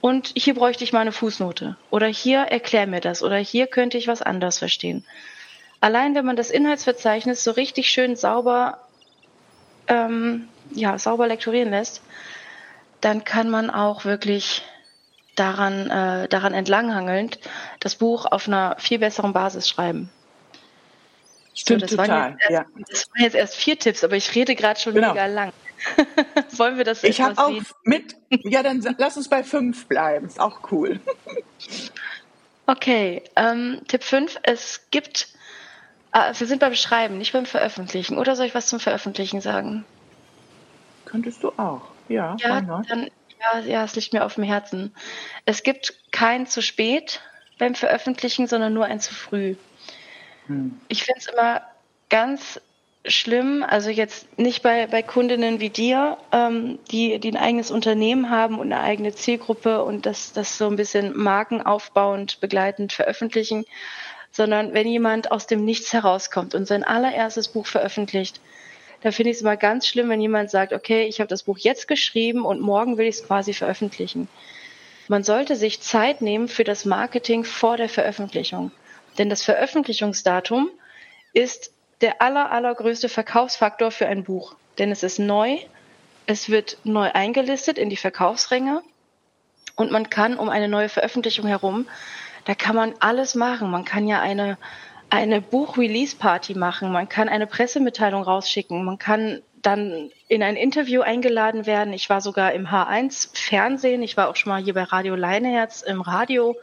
und 0.00 0.32
hier 0.36 0.54
bräuchte 0.54 0.84
ich 0.84 0.92
mal 0.92 1.00
eine 1.00 1.12
Fußnote. 1.12 1.76
Oder 1.90 2.06
hier 2.06 2.40
erklär 2.40 2.86
mir 2.86 3.00
das. 3.00 3.22
Oder 3.22 3.38
hier 3.38 3.66
könnte 3.66 3.96
ich 3.96 4.06
was 4.06 4.20
anders 4.20 4.58
verstehen. 4.58 5.04
Allein 5.80 6.14
wenn 6.14 6.26
man 6.26 6.36
das 6.36 6.50
Inhaltsverzeichnis 6.50 7.42
so 7.42 7.52
richtig 7.52 7.90
schön 7.90 8.14
sauber, 8.14 8.78
ähm, 9.86 10.48
ja, 10.72 10.98
sauber 10.98 11.26
lektorieren 11.26 11.70
lässt, 11.70 12.02
dann 13.00 13.24
kann 13.24 13.48
man 13.48 13.70
auch 13.70 14.04
wirklich 14.04 14.62
daran, 15.36 15.88
äh, 15.88 16.28
daran 16.28 16.52
entlanghangelnd 16.52 17.38
das 17.80 17.94
Buch 17.94 18.26
auf 18.26 18.48
einer 18.48 18.76
viel 18.78 18.98
besseren 18.98 19.32
Basis 19.32 19.68
schreiben. 19.68 20.10
Stimmt 21.58 21.80
so, 21.80 21.86
das 21.86 21.90
total. 21.96 22.08
Waren 22.08 22.38
erst, 22.38 22.50
ja. 22.50 22.66
Das 22.88 23.10
waren 23.10 23.22
jetzt 23.22 23.34
erst 23.34 23.56
vier 23.56 23.78
Tipps, 23.78 24.04
aber 24.04 24.16
ich 24.16 24.34
rede 24.34 24.54
gerade 24.54 24.78
schon 24.78 24.94
genau. 24.94 25.10
mega 25.12 25.26
lang. 25.26 25.52
Wollen 26.56 26.76
wir 26.76 26.84
das 26.84 27.04
Ich 27.04 27.20
habe 27.20 27.38
auch 27.38 27.50
sehen? 27.50 27.66
mit. 27.84 28.16
Ja, 28.30 28.62
dann 28.62 28.82
lass 28.98 29.16
uns 29.16 29.28
bei 29.28 29.42
fünf 29.42 29.86
bleiben. 29.86 30.26
Ist 30.26 30.40
auch 30.40 30.72
cool. 30.72 31.00
okay, 32.66 33.22
ähm, 33.36 33.80
Tipp 33.88 34.04
5. 34.04 34.38
Es 34.42 34.82
gibt 34.90 35.28
Ah, 36.10 36.32
wir 36.36 36.46
sind 36.46 36.60
beim 36.60 36.74
Schreiben, 36.74 37.18
nicht 37.18 37.32
beim 37.32 37.46
Veröffentlichen. 37.46 38.16
Oder 38.18 38.34
soll 38.34 38.46
ich 38.46 38.54
was 38.54 38.66
zum 38.66 38.80
Veröffentlichen 38.80 39.40
sagen? 39.40 39.84
Könntest 41.04 41.42
du 41.42 41.50
auch, 41.56 41.82
ja. 42.08 42.36
Ja, 42.40 42.60
dann, 42.60 43.10
ja, 43.40 43.60
ja, 43.60 43.84
es 43.84 43.94
liegt 43.94 44.12
mir 44.12 44.24
auf 44.24 44.34
dem 44.34 44.44
Herzen. 44.44 44.94
Es 45.44 45.62
gibt 45.62 45.94
kein 46.10 46.46
zu 46.46 46.62
spät 46.62 47.20
beim 47.58 47.74
Veröffentlichen, 47.74 48.46
sondern 48.46 48.72
nur 48.72 48.86
ein 48.86 49.00
zu 49.00 49.14
früh. 49.14 49.56
Hm. 50.48 50.78
Ich 50.88 51.04
finde 51.04 51.20
es 51.20 51.28
immer 51.28 51.62
ganz 52.08 52.60
schlimm, 53.06 53.64
also 53.66 53.90
jetzt 53.90 54.38
nicht 54.38 54.62
bei, 54.62 54.86
bei 54.86 55.02
Kundinnen 55.02 55.60
wie 55.60 55.70
dir, 55.70 56.18
ähm, 56.32 56.78
die, 56.90 57.18
die 57.18 57.30
ein 57.30 57.36
eigenes 57.36 57.70
Unternehmen 57.70 58.30
haben 58.30 58.58
und 58.58 58.72
eine 58.72 58.82
eigene 58.82 59.14
Zielgruppe 59.14 59.82
und 59.84 60.04
das, 60.06 60.32
das 60.32 60.58
so 60.58 60.66
ein 60.66 60.76
bisschen 60.76 61.16
markenaufbauend, 61.16 62.40
begleitend 62.40 62.92
veröffentlichen, 62.92 63.64
sondern 64.30 64.74
wenn 64.74 64.86
jemand 64.86 65.30
aus 65.30 65.46
dem 65.46 65.64
Nichts 65.64 65.92
herauskommt 65.92 66.54
und 66.54 66.66
sein 66.66 66.84
allererstes 66.84 67.48
Buch 67.48 67.66
veröffentlicht, 67.66 68.40
da 69.00 69.12
finde 69.12 69.30
ich 69.30 69.36
es 69.36 69.42
immer 69.42 69.56
ganz 69.56 69.86
schlimm, 69.86 70.08
wenn 70.08 70.20
jemand 70.20 70.50
sagt, 70.50 70.72
okay, 70.72 71.04
ich 71.04 71.20
habe 71.20 71.28
das 71.28 71.44
Buch 71.44 71.58
jetzt 71.58 71.86
geschrieben 71.86 72.44
und 72.44 72.60
morgen 72.60 72.98
will 72.98 73.06
ich 73.06 73.16
es 73.16 73.24
quasi 73.24 73.54
veröffentlichen. 73.54 74.28
Man 75.06 75.22
sollte 75.22 75.56
sich 75.56 75.80
Zeit 75.80 76.20
nehmen 76.20 76.48
für 76.48 76.64
das 76.64 76.84
Marketing 76.84 77.44
vor 77.44 77.76
der 77.76 77.88
Veröffentlichung. 77.88 78.72
Denn 79.18 79.28
das 79.28 79.42
Veröffentlichungsdatum 79.42 80.70
ist 81.32 81.72
der 82.00 82.22
aller, 82.22 82.50
allergrößte 82.52 83.08
Verkaufsfaktor 83.08 83.90
für 83.90 84.06
ein 84.06 84.24
Buch. 84.24 84.54
Denn 84.78 84.90
es 84.90 85.02
ist 85.02 85.18
neu, 85.18 85.58
es 86.26 86.48
wird 86.48 86.78
neu 86.84 87.10
eingelistet 87.12 87.78
in 87.78 87.90
die 87.90 87.96
Verkaufsränge 87.96 88.82
und 89.76 89.90
man 89.90 90.08
kann 90.08 90.36
um 90.36 90.48
eine 90.48 90.68
neue 90.68 90.88
Veröffentlichung 90.88 91.46
herum, 91.46 91.88
da 92.44 92.54
kann 92.54 92.76
man 92.76 92.94
alles 93.00 93.34
machen. 93.34 93.70
Man 93.70 93.84
kann 93.84 94.06
ja 94.06 94.20
eine 94.20 94.56
eine 95.10 95.40
Buch-Release-Party 95.40 96.54
machen, 96.54 96.92
man 96.92 97.08
kann 97.08 97.28
eine 97.28 97.46
Pressemitteilung 97.46 98.22
rausschicken, 98.22 98.84
man 98.84 98.98
kann 98.98 99.42
dann 99.62 100.10
in 100.28 100.42
ein 100.42 100.56
Interview 100.56 101.00
eingeladen 101.00 101.66
werden. 101.66 101.92
Ich 101.92 102.10
war 102.10 102.20
sogar 102.20 102.52
im 102.52 102.68
H1 102.68 103.30
Fernsehen, 103.32 104.02
ich 104.02 104.16
war 104.16 104.28
auch 104.28 104.36
schon 104.36 104.52
mal 104.52 104.62
hier 104.62 104.74
bei 104.74 104.84
Radio 104.84 105.16
Leineherz 105.16 105.82
im 105.82 106.00
Radio. 106.00 106.56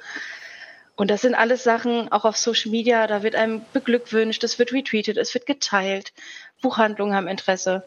Und 0.96 1.12
das 1.12 1.22
sind 1.22 1.36
alles 1.36 1.64
Sachen, 1.64 2.12
auch 2.12 2.24
auf 2.24 2.38
Social 2.38 2.72
Media, 2.72 3.06
da 3.08 3.22
wird 3.22 3.36
einem 3.36 3.62
beglückwünscht, 3.74 4.44
es 4.44 4.60
wird 4.60 4.72
retweetet, 4.72 5.18
es 5.18 5.34
wird 5.34 5.46
geteilt, 5.46 6.14
Buchhandlungen 6.62 7.14
haben 7.14 7.28
Interesse. 7.28 7.84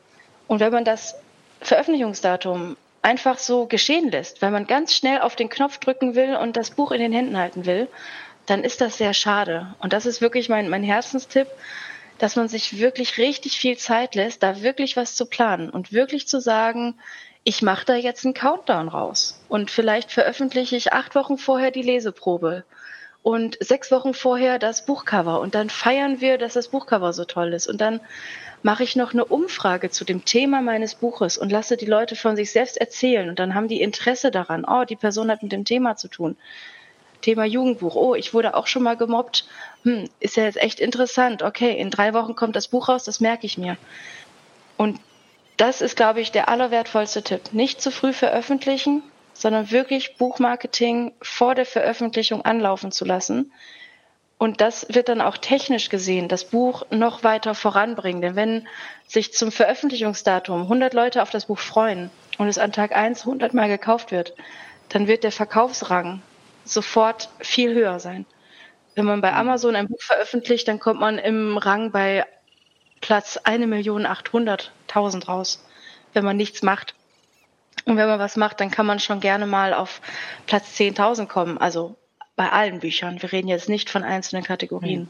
Und 0.47 0.61
wenn 0.61 0.73
man 0.73 0.85
das 0.85 1.15
Veröffentlichungsdatum 1.61 2.77
einfach 3.01 3.39
so 3.39 3.67
geschehen 3.67 4.11
lässt, 4.11 4.43
weil 4.43 4.51
man 4.51 4.67
ganz 4.67 4.95
schnell 4.95 5.21
auf 5.21 5.37
den 5.37 5.49
Knopf 5.49 5.79
drücken 5.79 6.15
will 6.15 6.37
und 6.37 6.57
das 6.57 6.71
Buch 6.71 6.93
in 6.93 7.01
den 7.01 7.13
Händen 7.13 7.39
halten 7.39 7.65
will, 7.65 7.89
dann 8.47 8.65
ist 8.65 8.81
das 8.81 8.99
sehr 8.99 9.15
schade. 9.15 9.75
Und 9.79 9.93
das 9.93 10.07
ist 10.07 10.21
wirklich 10.21 10.49
mein, 10.49 10.69
mein 10.69 10.83
Herzenstipp, 10.83 11.49
dass 12.19 12.37
man 12.37 12.49
sich 12.49 12.79
wirklich 12.79 13.17
richtig 13.17 13.59
viel 13.59 13.77
Zeit 13.77 14.15
lässt, 14.15 14.43
da 14.43 14.63
wirklich 14.63 14.97
was 14.97 15.15
zu 15.15 15.27
planen 15.27 15.71
und 15.71 15.93
wirklich 15.93 16.27
zu 16.29 16.41
sagen, 16.41 16.99
ich 17.45 17.63
mache 17.63 17.87
da 17.87 17.95
jetzt 17.95 18.25
einen 18.25 18.35
Countdown 18.35 18.89
raus. 18.89 19.41
Und 19.49 19.71
vielleicht 19.71 20.11
veröffentliche 20.11 20.77
ich 20.77 20.93
acht 20.93 21.15
Wochen 21.15 21.39
vorher 21.39 21.71
die 21.71 21.83
Leseprobe 21.83 22.65
und 23.29 23.59
sechs 23.61 23.91
Wochen 23.91 24.15
vorher 24.15 24.59
das 24.59 24.87
Buchcover. 24.87 25.41
Und 25.41 25.55
dann 25.55 25.69
feiern 25.69 26.23
wir, 26.23 26.39
dass 26.39 26.55
das 26.55 26.69
Buchcover 26.69 27.13
so 27.13 27.27
toll 27.27 27.53
ist. 27.53 27.67
Und 27.67 27.79
dann 27.79 28.01
mache 28.63 28.85
ich 28.85 28.97
noch 28.97 29.13
eine 29.13 29.27
Umfrage 29.27 29.91
zu 29.91 30.07
dem 30.07 30.25
Thema 30.25 30.63
meines 30.63 30.95
Buches 30.95 31.37
und 31.37 31.53
lasse 31.53 31.77
die 31.77 31.85
Leute 31.85 32.17
von 32.17 32.37
sich 32.37 32.53
selbst 32.53 32.79
erzählen. 32.79 33.29
Und 33.29 33.39
dann 33.39 33.55
haben 33.55 33.69
die 33.69 33.83
Interesse 33.83 34.31
daran, 34.31 34.65
oh, 34.67 34.85
die 34.85 34.97
Person 34.97 35.31
hat 35.31 35.43
mit 35.43 35.53
dem 35.53 35.67
Thema 35.67 35.95
zu 35.95 36.09
tun. 36.09 36.39
Thema 37.21 37.45
Jugendbuch. 37.45 37.97
Oh, 37.97 38.15
ich 38.15 38.33
wurde 38.33 38.57
auch 38.57 38.67
schon 38.67 38.83
mal 38.83 38.97
gemobbt. 38.97 39.47
Hm, 39.83 40.09
ist 40.21 40.39
ja 40.39 40.45
jetzt 40.45 40.63
echt 40.63 40.81
interessant. 40.81 41.43
Okay, 41.43 41.79
in 41.79 41.91
drei 41.91 42.15
Wochen 42.15 42.35
kommt 42.35 42.57
das 42.57 42.69
Buch 42.69 42.89
raus, 42.89 43.05
das 43.05 43.21
merke 43.21 43.45
ich 43.45 43.59
mir. 43.59 43.77
Und 44.79 44.99
das 45.59 45.83
ist, 45.83 45.97
glaube 45.97 46.23
ich, 46.23 46.33
der 46.33 46.49
allerwertvollste 46.49 47.23
Tipp. 47.23 47.53
Nicht 47.53 47.83
zu 47.83 47.91
früh 47.91 48.15
veröffentlichen, 48.15 49.03
sondern 49.39 49.71
wirklich 49.71 50.17
Buchmarketing 50.17 51.13
vor 51.23 51.55
der 51.55 51.65
Veröffentlichung 51.65 52.45
anlaufen 52.45 52.91
zu 52.91 53.05
lassen. 53.05 53.53
Und 54.37 54.61
das 54.61 54.85
wird 54.93 55.09
dann 55.09 55.21
auch 55.21 55.37
technisch 55.37 55.91
gesehen 55.91 56.27
das 56.27 56.45
Buch 56.45 56.85
noch 56.91 57.23
weiter 57.23 57.55
voranbringen. 57.55 58.21
Denn 58.21 58.35
wenn 58.35 58.67
sich 59.07 59.33
zum 59.33 59.53
Veröffentlichungsdatum 59.53 60.63
100 60.63 60.93
Leute 60.93 61.23
auf 61.23 61.31
das 61.31 61.47
Buch 61.47 61.61
freuen 61.61 62.11
und 62.39 62.49
es 62.49 62.59
an 62.59 62.73
Tag 62.73 62.97
1 62.97 63.21
100 63.21 63.55
Mal 63.55 63.69
gekauft 63.69 64.11
wird, 64.11 64.35
dann 64.89 65.07
wird 65.07 65.23
der 65.23 65.31
Verkaufsrang 65.31 66.21
sofort 66.65 67.29
viel 67.39 67.75
höher 67.75 68.01
sein. 68.01 68.27
Wenn 68.97 69.05
man 69.05 69.21
bei 69.21 69.33
Amazon 69.33 69.77
ein 69.77 69.87
Buch 69.87 70.03
veröffentlicht, 70.03 70.67
dann 70.67 70.81
kommt 70.81 70.99
man 70.99 71.17
im 71.17 71.59
Rang 71.59 71.93
bei 71.93 72.27
Platz 73.01 73.39
1.800.000 73.39 75.27
raus, 75.27 75.65
wenn 76.13 76.25
man 76.25 76.37
nichts 76.37 76.63
macht. 76.63 76.97
Und 77.85 77.97
wenn 77.97 78.09
man 78.09 78.19
was 78.19 78.37
macht, 78.37 78.61
dann 78.61 78.71
kann 78.71 78.87
man 78.87 79.01
schon 79.01 79.21
gerne 79.21 79.47
mal 79.47 79.75
auf 79.75 80.01
Platz 80.47 80.77
10.000 80.79 81.27
kommen. 81.27 81.59
Also 81.59 81.97
bei 82.37 82.51
allen 82.51 82.81
Büchern. 82.81 83.21
Wir 83.21 83.33
reden 83.33 83.49
jetzt 83.49 83.69
nicht 83.69 83.91
von 83.91 84.05
einzelnen 84.05 84.45
Kategorien. 84.45 85.03
Mhm. 85.03 85.09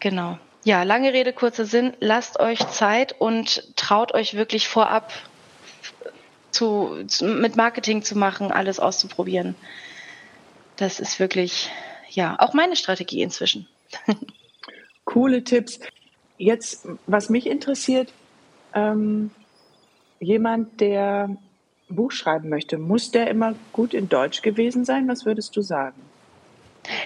Genau. 0.00 0.38
Ja, 0.64 0.82
lange 0.82 1.12
Rede, 1.12 1.32
kurzer 1.32 1.66
Sinn. 1.66 1.94
Lasst 2.00 2.40
euch 2.40 2.60
Zeit 2.68 3.14
und 3.18 3.76
traut 3.76 4.14
euch 4.14 4.34
wirklich 4.34 4.68
vorab 4.68 5.12
zu, 6.52 7.04
zu, 7.06 7.26
mit 7.26 7.56
Marketing 7.56 8.02
zu 8.02 8.16
machen, 8.16 8.50
alles 8.52 8.80
auszuprobieren. 8.80 9.56
Das 10.76 11.00
ist 11.00 11.20
wirklich, 11.20 11.70
ja, 12.08 12.36
auch 12.38 12.54
meine 12.54 12.76
Strategie 12.76 13.22
inzwischen. 13.22 13.68
Coole 15.04 15.44
Tipps. 15.44 15.80
Jetzt, 16.38 16.86
was 17.06 17.28
mich 17.28 17.46
interessiert, 17.46 18.12
ähm, 18.74 19.30
jemand, 20.20 20.80
der 20.80 21.36
Buch 21.88 22.12
schreiben 22.12 22.48
möchte, 22.48 22.78
muss 22.78 23.10
der 23.10 23.28
immer 23.28 23.54
gut 23.72 23.94
in 23.94 24.08
Deutsch 24.08 24.42
gewesen 24.42 24.84
sein? 24.84 25.08
Was 25.08 25.24
würdest 25.24 25.54
du 25.56 25.62
sagen? 25.62 26.00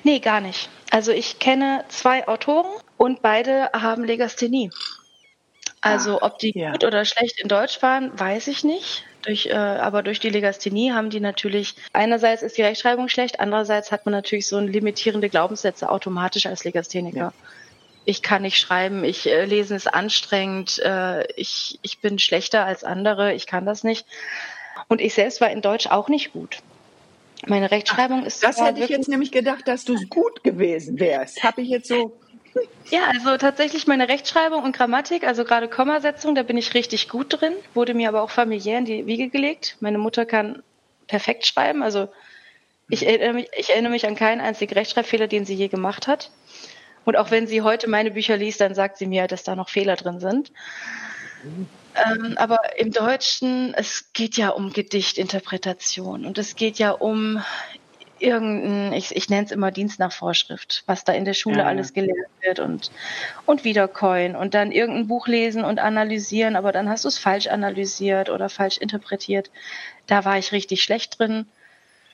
Nee, 0.02 0.18
gar 0.18 0.40
nicht. 0.40 0.68
Also 0.90 1.12
ich 1.12 1.38
kenne 1.38 1.84
zwei 1.88 2.26
Autoren 2.26 2.70
und 2.96 3.22
beide 3.22 3.70
haben 3.72 4.04
Legasthenie. 4.04 4.70
Also 5.80 6.20
ah, 6.20 6.26
ob 6.26 6.38
die 6.38 6.52
ja. 6.58 6.72
gut 6.72 6.84
oder 6.84 7.04
schlecht 7.04 7.40
in 7.40 7.48
Deutsch 7.48 7.80
waren, 7.82 8.18
weiß 8.18 8.48
ich 8.48 8.64
nicht. 8.64 9.04
Durch, 9.22 9.46
äh, 9.46 9.52
aber 9.52 10.02
durch 10.02 10.20
die 10.20 10.30
Legasthenie 10.30 10.92
haben 10.92 11.10
die 11.10 11.20
natürlich, 11.20 11.74
einerseits 11.92 12.42
ist 12.42 12.56
die 12.56 12.62
Rechtschreibung 12.62 13.08
schlecht, 13.08 13.40
andererseits 13.40 13.92
hat 13.92 14.06
man 14.06 14.12
natürlich 14.12 14.46
so 14.46 14.58
limitierende 14.58 15.28
Glaubenssätze 15.28 15.88
automatisch 15.90 16.46
als 16.46 16.64
Legastheniker. 16.64 17.18
Ja. 17.18 17.32
Ich 18.08 18.22
kann 18.22 18.40
nicht 18.40 18.58
schreiben, 18.58 19.04
ich 19.04 19.26
äh, 19.26 19.44
lesen 19.44 19.76
ist 19.76 19.92
anstrengend, 19.92 20.78
äh, 20.78 21.30
ich, 21.34 21.78
ich 21.82 21.98
bin 21.98 22.18
schlechter 22.18 22.64
als 22.64 22.82
andere, 22.82 23.34
ich 23.34 23.46
kann 23.46 23.66
das 23.66 23.84
nicht. 23.84 24.06
Und 24.88 25.02
ich 25.02 25.12
selbst 25.12 25.42
war 25.42 25.50
in 25.50 25.60
Deutsch 25.60 25.88
auch 25.88 26.08
nicht 26.08 26.32
gut. 26.32 26.60
Meine 27.46 27.70
Rechtschreibung 27.70 28.20
Ach, 28.22 28.26
ist. 28.26 28.42
Das 28.42 28.62
hätte 28.62 28.82
ich 28.82 28.88
jetzt 28.88 29.10
nämlich 29.10 29.30
gedacht, 29.30 29.68
dass 29.68 29.84
du 29.84 29.94
gut 30.08 30.42
gewesen 30.42 30.98
wärst. 30.98 31.42
Habe 31.42 31.60
ich 31.60 31.68
jetzt 31.68 31.88
so 31.88 32.18
ja, 32.90 33.00
also 33.12 33.36
tatsächlich 33.36 33.86
meine 33.86 34.08
Rechtschreibung 34.08 34.62
und 34.62 34.74
Grammatik, 34.74 35.26
also 35.26 35.44
gerade 35.44 35.68
Kommasetzung, 35.68 36.34
da 36.34 36.42
bin 36.42 36.56
ich 36.56 36.72
richtig 36.72 37.10
gut 37.10 37.38
drin, 37.38 37.52
wurde 37.74 37.92
mir 37.92 38.08
aber 38.08 38.22
auch 38.22 38.30
familiär 38.30 38.78
in 38.78 38.86
die 38.86 39.04
Wiege 39.04 39.28
gelegt. 39.28 39.76
Meine 39.80 39.98
Mutter 39.98 40.24
kann 40.24 40.62
perfekt 41.08 41.44
schreiben, 41.44 41.82
also 41.82 42.08
ich 42.88 43.06
erinnere 43.06 43.34
mich, 43.34 43.48
ich 43.54 43.68
erinnere 43.68 43.92
mich 43.92 44.06
an 44.06 44.14
keinen 44.14 44.40
einzigen 44.40 44.72
Rechtschreibfehler, 44.72 45.26
den 45.26 45.44
sie 45.44 45.54
je 45.54 45.68
gemacht 45.68 46.06
hat. 46.06 46.30
Und 47.08 47.16
auch 47.16 47.30
wenn 47.30 47.46
sie 47.46 47.62
heute 47.62 47.88
meine 47.88 48.10
Bücher 48.10 48.36
liest, 48.36 48.60
dann 48.60 48.74
sagt 48.74 48.98
sie 48.98 49.06
mir, 49.06 49.28
dass 49.28 49.42
da 49.42 49.56
noch 49.56 49.70
Fehler 49.70 49.96
drin 49.96 50.20
sind. 50.20 50.52
Ähm, 51.94 52.34
aber 52.36 52.78
im 52.78 52.92
Deutschen, 52.92 53.72
es 53.72 54.12
geht 54.12 54.36
ja 54.36 54.50
um 54.50 54.74
Gedichtinterpretation 54.74 56.26
und 56.26 56.36
es 56.36 56.54
geht 56.54 56.78
ja 56.78 56.90
um 56.90 57.42
irgendein, 58.18 58.92
ich, 58.92 59.16
ich 59.16 59.30
nenne 59.30 59.46
es 59.46 59.52
immer 59.52 59.70
Dienst 59.70 59.98
nach 59.98 60.12
Vorschrift, 60.12 60.82
was 60.84 61.04
da 61.04 61.14
in 61.14 61.24
der 61.24 61.32
Schule 61.32 61.60
ja, 61.60 61.64
alles 61.64 61.94
gelernt 61.94 62.28
wird 62.42 62.60
und, 62.60 62.90
und 63.46 63.64
wiedercoin 63.64 64.36
und 64.36 64.52
dann 64.52 64.70
irgendein 64.70 65.08
Buch 65.08 65.28
lesen 65.28 65.64
und 65.64 65.78
analysieren, 65.78 66.56
aber 66.56 66.72
dann 66.72 66.90
hast 66.90 67.04
du 67.04 67.08
es 67.08 67.16
falsch 67.16 67.46
analysiert 67.46 68.28
oder 68.28 68.50
falsch 68.50 68.76
interpretiert. 68.76 69.50
Da 70.06 70.26
war 70.26 70.36
ich 70.36 70.52
richtig 70.52 70.82
schlecht 70.82 71.18
drin. 71.18 71.46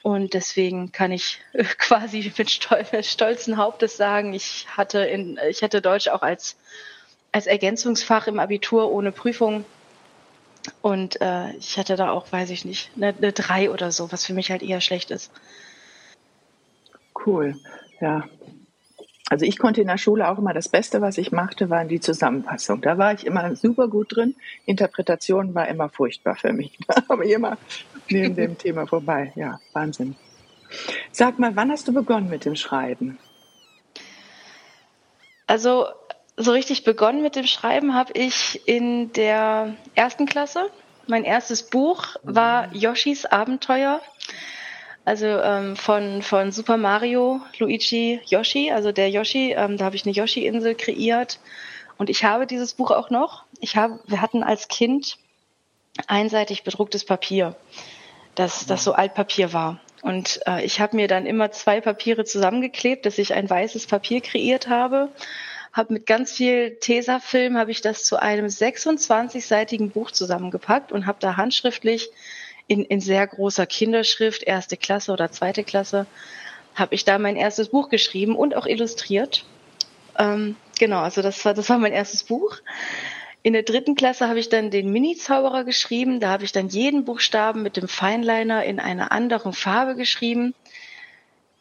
Und 0.05 0.34
deswegen 0.34 0.92
kann 0.92 1.12
ich 1.12 1.40
quasi 1.78 2.30
mit, 2.36 2.50
stol 2.50 2.84
mit 2.92 3.07
stolzen 3.07 3.57
Hauptes 3.57 3.96
sagen, 3.96 4.34
ich 4.34 4.66
hatte 4.68 4.98
in, 4.98 5.40
ich 5.48 5.62
hätte 5.62 5.80
Deutsch 5.80 6.09
auch 6.09 6.20
als, 6.20 6.57
als 7.32 7.46
Ergänzungsfach 7.46 8.26
im 8.26 8.38
Abitur 8.38 8.92
ohne 8.92 9.12
Prüfung. 9.12 9.64
Und 10.82 11.22
äh, 11.22 11.52
ich 11.57 11.78
hatte 11.78 11.96
da 11.96 12.11
auch, 12.11 12.30
weiß 12.30 12.50
ich 12.50 12.66
nicht, 12.66 12.90
eine, 12.96 13.14
eine 13.16 13.32
3 13.32 13.70
oder 13.70 13.90
so, 13.90 14.12
was 14.12 14.26
für 14.26 14.34
mich 14.34 14.50
halt 14.50 14.62
eher 14.62 14.82
schlecht 14.82 15.11
ist. 15.11 15.32
Cool, 17.24 17.57
ja. 17.98 18.24
Also 19.30 19.46
ich 19.46 19.59
konnte 19.59 19.80
in 19.80 19.86
der 19.86 19.96
Schule 19.96 20.28
auch 20.28 20.36
immer 20.36 20.52
das 20.52 20.68
Beste, 20.68 21.00
was 21.00 21.16
ich 21.16 21.32
machte, 21.32 21.70
waren 21.70 21.88
die 21.88 22.00
Zusammenfassung. 22.00 22.82
Da 22.82 22.98
war 22.98 23.14
ich 23.14 23.24
immer 23.24 23.57
super 23.57 23.88
gut 23.88 24.14
drin. 24.14 24.34
Interpretation 24.66 25.55
war 25.55 25.66
immer 25.66 25.88
furchtbar 25.88 26.36
für 26.36 26.52
mich. 26.52 26.78
Aber 27.09 27.24
immer 27.24 27.57
neben 28.09 28.36
dem 28.36 28.59
Thema 28.59 28.86
vorbei. 28.86 29.32
Ja, 29.36 29.61
Wahnsinn. 29.72 30.16
Sag 31.12 31.38
mal, 31.38 31.55
wann 31.57 31.70
hast 31.70 31.86
du 31.88 31.92
begonnen 31.92 32.28
mit 32.28 32.44
dem 32.44 32.57
Schreiben? 32.57 33.18
Also 35.46 35.86
so 36.36 36.52
richtig 36.52 36.84
begonnen 36.84 37.22
mit 37.22 37.36
dem 37.36 37.46
Schreiben 37.46 37.94
habe 37.94 38.12
ich 38.14 38.66
in 38.66 39.12
der 39.12 39.74
ersten 39.94 40.26
Klasse. 40.26 40.70
Mein 41.07 41.24
erstes 41.24 41.62
Buch 41.64 42.16
war 42.22 42.68
mhm. 42.68 42.74
Yoshis 42.74 43.26
Abenteuer. 43.26 44.00
Also 45.05 45.26
ähm, 45.26 45.76
von, 45.76 46.22
von 46.22 46.50
Super 46.50 46.78
Mario, 46.78 47.42
Luigi, 47.59 48.20
Yoshi, 48.24 48.70
also 48.72 48.90
der 48.90 49.11
Yoshi, 49.11 49.52
ähm, 49.52 49.76
da 49.76 49.84
habe 49.84 49.96
ich 49.96 50.07
eine 50.07 50.14
Yoshi-Insel 50.14 50.74
kreiert. 50.74 51.40
Und 51.98 52.09
ich 52.09 52.24
habe 52.24 52.46
dieses 52.46 52.72
Buch 52.72 52.90
auch 52.90 53.11
noch. 53.11 53.44
Ich 53.61 53.76
habe, 53.76 54.00
wir 54.07 54.22
hatten 54.22 54.42
als 54.42 54.68
Kind 54.68 55.18
einseitig 56.07 56.64
bedrucktes 56.64 57.05
Papier, 57.05 57.57
das, 58.34 58.66
das 58.66 58.84
so 58.84 58.92
Altpapier 58.92 59.53
war. 59.53 59.80
Und 60.03 60.40
äh, 60.47 60.64
ich 60.64 60.80
habe 60.80 60.97
mir 60.97 61.09
dann 61.09 61.26
immer 61.26 61.51
zwei 61.53 61.80
Papiere 61.80 62.24
zusammengeklebt, 62.24 63.07
dass 63.07 63.18
ich 63.18 63.32
ein 63.32 63.49
weißes 63.49 63.86
Papier 63.86 64.20
kreiert 64.20 64.68
habe 64.68 65.09
habe 65.74 65.92
mit 65.92 66.07
ganz 66.07 66.32
viel 66.32 66.76
Tesafilm 66.76 67.59
habe 67.59 67.72
ich 67.72 67.80
das 67.80 68.05
zu 68.05 68.16
einem 68.16 68.47
26-seitigen 68.47 69.90
Buch 69.90 70.12
zusammengepackt 70.12 70.92
und 70.92 71.05
habe 71.05 71.18
da 71.20 71.36
handschriftlich 71.36 72.11
in, 72.68 72.84
in 72.84 73.01
sehr 73.01 73.26
großer 73.26 73.66
Kinderschrift, 73.66 74.45
erste 74.45 74.76
Klasse 74.76 75.12
oder 75.12 75.32
zweite 75.32 75.64
Klasse, 75.64 76.07
habe 76.76 76.95
ich 76.95 77.05
da 77.05 77.18
mein 77.18 77.36
erstes 77.36 77.68
Buch 77.68 77.88
geschrieben 77.88 78.36
und 78.36 78.55
auch 78.55 78.66
illustriert. 78.66 79.45
Ähm, 80.16 80.55
genau, 80.78 81.01
also 81.01 81.22
das 81.22 81.45
war, 81.45 81.55
das 81.55 81.68
war 81.68 81.78
mein 81.78 81.92
erstes 81.92 82.22
Buch. 82.22 82.59
In 83.45 83.53
der 83.53 83.62
dritten 83.62 83.95
Klasse 83.95 84.28
habe 84.28 84.40
ich 84.40 84.49
dann 84.49 84.72
den 84.72 84.90
Mini-Zauberer 84.90 85.62
geschrieben. 85.62 86.18
Da 86.18 86.30
habe 86.30 86.45
ich 86.45 86.51
dann 86.51 86.68
jeden 86.68 87.05
Buchstaben 87.05 87.62
mit 87.62 87.76
dem 87.76 87.86
Feinliner 87.86 88.64
in 88.64 88.80
einer 88.80 89.12
anderen 89.12 89.53
Farbe 89.53 89.95
geschrieben 89.95 90.55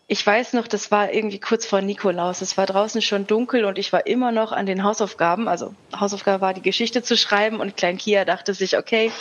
ich 0.08 0.26
weiß 0.26 0.54
noch, 0.54 0.68
das 0.68 0.92
war 0.92 1.14
irgendwie 1.14 1.40
kurz 1.40 1.66
vor 1.66 1.82
Nikolaus. 1.82 2.42
Es 2.42 2.58
war 2.58 2.66
draußen 2.66 3.02
schon 3.02 3.26
dunkel 3.26 3.66
und 3.66 3.78
ich 3.80 3.94
war 3.94 4.06
immer 4.06 4.32
noch 4.32 4.52
an 4.52 4.66
den 4.66 4.84
Hausaufgaben. 4.84 5.48
Also 5.48 5.74
Hausaufgabe 5.98 6.42
war 6.42 6.54
die 6.54 6.62
Geschichte 6.62 7.04
zu 7.04 7.16
schreiben 7.16 7.60
und 7.60 7.78
Klein 7.78 7.98
Kia 7.98 8.26
dachte 8.26 8.54
sich, 8.54 8.78
okay, 8.78 9.12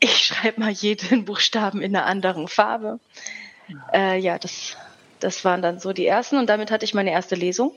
ich 0.00 0.26
schreibe 0.26 0.60
mal 0.60 0.70
jeden 0.70 1.24
Buchstaben 1.24 1.80
in 1.80 1.96
einer 1.96 2.06
anderen 2.06 2.48
Farbe. 2.48 3.00
Äh, 3.92 4.18
ja, 4.18 4.38
das, 4.38 4.76
das 5.20 5.44
waren 5.44 5.62
dann 5.62 5.80
so 5.80 5.92
die 5.92 6.06
ersten 6.06 6.36
und 6.36 6.48
damit 6.48 6.70
hatte 6.70 6.84
ich 6.84 6.92
meine 6.92 7.10
erste 7.10 7.34
Lesung. 7.34 7.74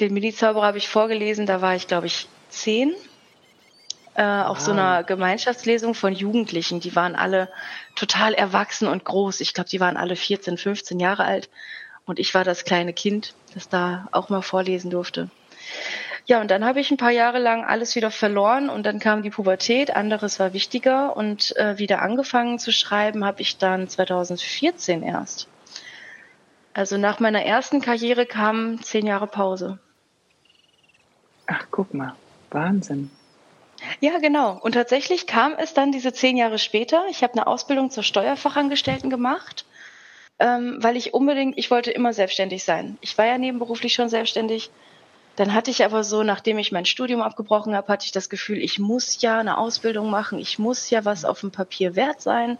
Den 0.00 0.12
Mini-Zauberer 0.12 0.66
habe 0.66 0.78
ich 0.78 0.88
vorgelesen, 0.88 1.46
da 1.46 1.62
war 1.62 1.74
ich, 1.74 1.88
glaube 1.88 2.06
ich, 2.06 2.28
zehn 2.50 2.94
äh, 4.14 4.22
auf 4.22 4.58
ah. 4.58 4.60
so 4.60 4.72
einer 4.72 5.04
Gemeinschaftslesung 5.04 5.94
von 5.94 6.12
Jugendlichen. 6.12 6.80
Die 6.80 6.94
waren 6.96 7.16
alle 7.16 7.48
total 7.96 8.34
erwachsen 8.34 8.88
und 8.88 9.04
groß. 9.04 9.40
Ich 9.40 9.54
glaube, 9.54 9.70
die 9.70 9.80
waren 9.80 9.96
alle 9.96 10.16
14, 10.16 10.58
15 10.58 11.00
Jahre 11.00 11.24
alt. 11.24 11.48
Und 12.04 12.18
ich 12.18 12.34
war 12.34 12.44
das 12.44 12.64
kleine 12.64 12.92
Kind, 12.92 13.34
das 13.54 13.68
da 13.68 14.08
auch 14.12 14.28
mal 14.28 14.42
vorlesen 14.42 14.90
durfte. 14.90 15.30
Ja, 16.26 16.40
und 16.40 16.50
dann 16.50 16.64
habe 16.64 16.80
ich 16.80 16.90
ein 16.90 16.96
paar 16.96 17.10
Jahre 17.10 17.38
lang 17.38 17.64
alles 17.64 17.96
wieder 17.96 18.10
verloren 18.10 18.68
und 18.68 18.84
dann 18.84 18.98
kam 18.98 19.22
die 19.22 19.30
Pubertät, 19.30 19.96
anderes 19.96 20.38
war 20.38 20.52
wichtiger 20.52 21.16
und 21.16 21.56
äh, 21.56 21.78
wieder 21.78 22.02
angefangen 22.02 22.58
zu 22.58 22.72
schreiben 22.72 23.24
habe 23.24 23.42
ich 23.42 23.58
dann 23.58 23.88
2014 23.88 25.02
erst. 25.02 25.48
Also 26.72 26.98
nach 26.98 27.20
meiner 27.20 27.44
ersten 27.44 27.80
Karriere 27.80 28.26
kamen 28.26 28.82
zehn 28.82 29.06
Jahre 29.06 29.26
Pause. 29.26 29.78
Ach, 31.46 31.66
guck 31.70 31.94
mal, 31.94 32.14
Wahnsinn. 32.50 33.10
Ja, 34.00 34.18
genau. 34.18 34.58
Und 34.60 34.72
tatsächlich 34.72 35.26
kam 35.26 35.54
es 35.58 35.74
dann 35.74 35.92
diese 35.92 36.12
zehn 36.12 36.36
Jahre 36.36 36.58
später. 36.58 37.06
Ich 37.10 37.22
habe 37.22 37.34
eine 37.34 37.46
Ausbildung 37.46 37.90
zur 37.90 38.02
Steuerfachangestellten 38.02 39.10
gemacht, 39.10 39.64
ähm, 40.38 40.78
weil 40.80 40.96
ich 40.96 41.14
unbedingt, 41.14 41.56
ich 41.58 41.70
wollte 41.70 41.90
immer 41.90 42.12
selbstständig 42.12 42.64
sein. 42.64 42.98
Ich 43.00 43.16
war 43.16 43.26
ja 43.26 43.38
nebenberuflich 43.38 43.94
schon 43.94 44.08
selbstständig. 44.08 44.70
Dann 45.36 45.54
hatte 45.54 45.70
ich 45.70 45.84
aber 45.84 46.04
so, 46.04 46.22
nachdem 46.22 46.58
ich 46.58 46.72
mein 46.72 46.84
Studium 46.84 47.22
abgebrochen 47.22 47.74
habe, 47.74 47.88
hatte 47.88 48.04
ich 48.04 48.12
das 48.12 48.28
Gefühl, 48.28 48.58
ich 48.58 48.78
muss 48.78 49.22
ja 49.22 49.38
eine 49.38 49.56
Ausbildung 49.56 50.10
machen, 50.10 50.38
ich 50.38 50.58
muss 50.58 50.90
ja 50.90 51.04
was 51.04 51.24
auf 51.24 51.40
dem 51.40 51.50
Papier 51.50 51.96
wert 51.96 52.20
sein. 52.20 52.58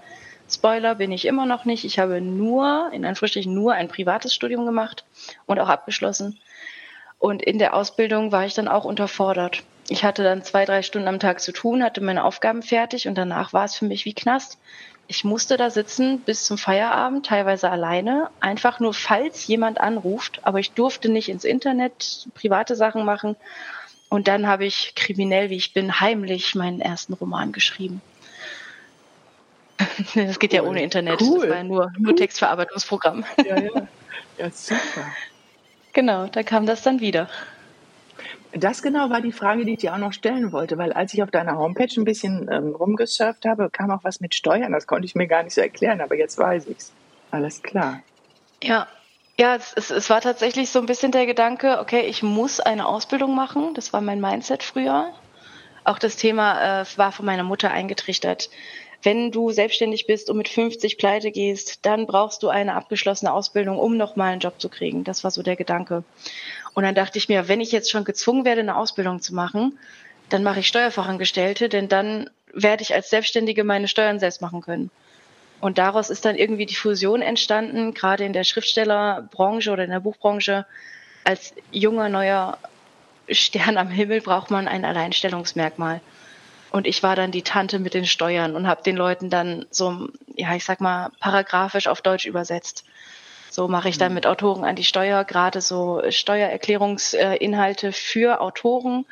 Spoiler 0.48 0.94
bin 0.94 1.12
ich 1.12 1.26
immer 1.26 1.46
noch 1.46 1.64
nicht. 1.64 1.84
Ich 1.84 1.98
habe 1.98 2.20
nur, 2.20 2.90
in 2.92 3.04
Anführungsstrichen, 3.04 3.54
nur 3.54 3.74
ein 3.74 3.88
privates 3.88 4.34
Studium 4.34 4.66
gemacht 4.66 5.04
und 5.46 5.60
auch 5.60 5.68
abgeschlossen. 5.68 6.40
Und 7.18 7.42
in 7.42 7.58
der 7.58 7.74
Ausbildung 7.74 8.32
war 8.32 8.46
ich 8.46 8.54
dann 8.54 8.66
auch 8.66 8.84
unterfordert 8.84 9.62
ich 9.90 10.04
hatte 10.04 10.22
dann 10.22 10.44
zwei, 10.44 10.64
drei 10.64 10.82
Stunden 10.82 11.08
am 11.08 11.18
Tag 11.18 11.40
zu 11.40 11.50
tun, 11.52 11.82
hatte 11.82 12.00
meine 12.00 12.24
Aufgaben 12.24 12.62
fertig 12.62 13.08
und 13.08 13.16
danach 13.18 13.52
war 13.52 13.64
es 13.64 13.74
für 13.74 13.86
mich 13.86 14.04
wie 14.04 14.14
Knast. 14.14 14.56
Ich 15.08 15.24
musste 15.24 15.56
da 15.56 15.68
sitzen 15.68 16.20
bis 16.20 16.44
zum 16.44 16.58
Feierabend, 16.58 17.26
teilweise 17.26 17.68
alleine, 17.68 18.30
einfach 18.38 18.78
nur 18.78 18.94
falls 18.94 19.48
jemand 19.48 19.80
anruft, 19.80 20.38
aber 20.44 20.60
ich 20.60 20.70
durfte 20.70 21.08
nicht 21.08 21.28
ins 21.28 21.42
Internet 21.42 22.28
private 22.34 22.76
Sachen 22.76 23.04
machen. 23.04 23.34
Und 24.08 24.28
dann 24.28 24.46
habe 24.46 24.64
ich, 24.64 24.94
kriminell 24.94 25.50
wie 25.50 25.56
ich 25.56 25.72
bin, 25.72 25.98
heimlich 25.98 26.54
meinen 26.54 26.80
ersten 26.80 27.14
Roman 27.14 27.52
geschrieben. 27.52 28.00
Das 30.14 30.38
geht 30.38 30.52
cool. 30.52 30.56
ja 30.56 30.62
ohne 30.62 30.82
Internet. 30.82 31.20
Cool. 31.20 31.40
Das 31.40 31.50
war 31.50 31.56
ja 31.56 31.64
nur, 31.64 31.92
nur 31.98 32.14
Textverarbeitungsprogramm. 32.14 33.24
Ja, 33.44 33.58
ja. 33.58 33.88
Ja, 34.38 34.50
super. 34.50 34.78
Genau, 35.92 36.28
da 36.28 36.44
kam 36.44 36.66
das 36.66 36.82
dann 36.82 37.00
wieder. 37.00 37.28
Das 38.52 38.82
genau 38.82 39.10
war 39.10 39.20
die 39.20 39.32
Frage, 39.32 39.64
die 39.64 39.74
ich 39.74 39.78
dir 39.80 39.94
auch 39.94 39.98
noch 39.98 40.12
stellen 40.12 40.52
wollte, 40.52 40.76
weil 40.76 40.92
als 40.92 41.14
ich 41.14 41.22
auf 41.22 41.30
deiner 41.30 41.56
Homepage 41.56 41.92
ein 41.96 42.04
bisschen 42.04 42.48
ähm, 42.50 42.74
rumgesurft 42.74 43.46
habe, 43.46 43.70
kam 43.70 43.90
auch 43.90 44.02
was 44.02 44.20
mit 44.20 44.34
Steuern. 44.34 44.72
Das 44.72 44.86
konnte 44.86 45.06
ich 45.06 45.14
mir 45.14 45.28
gar 45.28 45.42
nicht 45.42 45.54
so 45.54 45.60
erklären, 45.60 46.00
aber 46.00 46.16
jetzt 46.16 46.36
weiß 46.36 46.66
ich's. 46.66 46.92
Alles 47.30 47.62
klar. 47.62 48.00
Ja, 48.62 48.88
ja, 49.38 49.54
es, 49.54 49.72
es, 49.74 49.90
es 49.90 50.10
war 50.10 50.20
tatsächlich 50.20 50.70
so 50.70 50.80
ein 50.80 50.86
bisschen 50.86 51.12
der 51.12 51.26
Gedanke, 51.26 51.78
okay, 51.80 52.02
ich 52.02 52.22
muss 52.22 52.60
eine 52.60 52.86
Ausbildung 52.86 53.34
machen. 53.34 53.72
Das 53.74 53.92
war 53.92 54.00
mein 54.00 54.20
Mindset 54.20 54.62
früher. 54.62 55.12
Auch 55.84 55.98
das 55.98 56.16
Thema 56.16 56.82
äh, 56.82 56.84
war 56.96 57.12
von 57.12 57.24
meiner 57.24 57.44
Mutter 57.44 57.70
eingetrichtert. 57.70 58.50
Wenn 59.02 59.30
du 59.30 59.50
selbstständig 59.50 60.06
bist 60.06 60.28
und 60.28 60.36
mit 60.36 60.48
50 60.48 60.98
pleite 60.98 61.30
gehst, 61.30 61.86
dann 61.86 62.06
brauchst 62.06 62.42
du 62.42 62.48
eine 62.48 62.74
abgeschlossene 62.74 63.32
Ausbildung, 63.32 63.78
um 63.78 63.96
nochmal 63.96 64.32
einen 64.32 64.40
Job 64.40 64.60
zu 64.60 64.68
kriegen. 64.68 65.04
Das 65.04 65.24
war 65.24 65.30
so 65.30 65.42
der 65.42 65.56
Gedanke. 65.56 66.04
Und 66.74 66.84
dann 66.84 66.94
dachte 66.94 67.18
ich 67.18 67.28
mir, 67.28 67.48
wenn 67.48 67.60
ich 67.60 67.72
jetzt 67.72 67.90
schon 67.90 68.04
gezwungen 68.04 68.44
werde, 68.44 68.60
eine 68.60 68.76
Ausbildung 68.76 69.20
zu 69.20 69.34
machen, 69.34 69.78
dann 70.28 70.42
mache 70.42 70.60
ich 70.60 70.68
Steuerfachangestellte, 70.68 71.68
denn 71.68 71.88
dann 71.88 72.30
werde 72.52 72.82
ich 72.82 72.94
als 72.94 73.10
Selbstständige 73.10 73.64
meine 73.64 73.88
Steuern 73.88 74.18
selbst 74.18 74.40
machen 74.40 74.60
können. 74.60 74.90
Und 75.60 75.78
daraus 75.78 76.10
ist 76.10 76.24
dann 76.24 76.36
irgendwie 76.36 76.66
die 76.66 76.74
Fusion 76.74 77.20
entstanden, 77.20 77.92
gerade 77.92 78.24
in 78.24 78.32
der 78.32 78.44
Schriftstellerbranche 78.44 79.70
oder 79.70 79.84
in 79.84 79.90
der 79.90 80.00
Buchbranche. 80.00 80.64
Als 81.24 81.54
junger, 81.70 82.08
neuer 82.08 82.58
Stern 83.28 83.76
am 83.76 83.88
Himmel 83.88 84.22
braucht 84.22 84.50
man 84.50 84.66
ein 84.66 84.84
Alleinstellungsmerkmal. 84.84 86.00
Und 86.70 86.86
ich 86.86 87.02
war 87.02 87.16
dann 87.16 87.32
die 87.32 87.42
Tante 87.42 87.78
mit 87.78 87.94
den 87.94 88.06
Steuern 88.06 88.54
und 88.54 88.66
habe 88.66 88.82
den 88.82 88.96
Leuten 88.96 89.28
dann 89.28 89.66
so, 89.70 90.08
ja, 90.34 90.54
ich 90.54 90.64
sag 90.64 90.80
mal, 90.80 91.10
paragraphisch 91.20 91.88
auf 91.88 92.00
Deutsch 92.00 92.26
übersetzt. 92.26 92.84
So 93.60 93.68
mache 93.68 93.90
ich 93.90 93.98
dann 93.98 94.12
mhm. 94.12 94.14
mit 94.14 94.26
Autoren 94.26 94.64
an 94.64 94.74
die 94.74 94.84
Steuer, 94.84 95.22
gerade 95.24 95.60
so 95.60 96.00
Steuererklärungsinhalte 96.08 97.92
für 97.92 98.40
Autoren, 98.40 99.04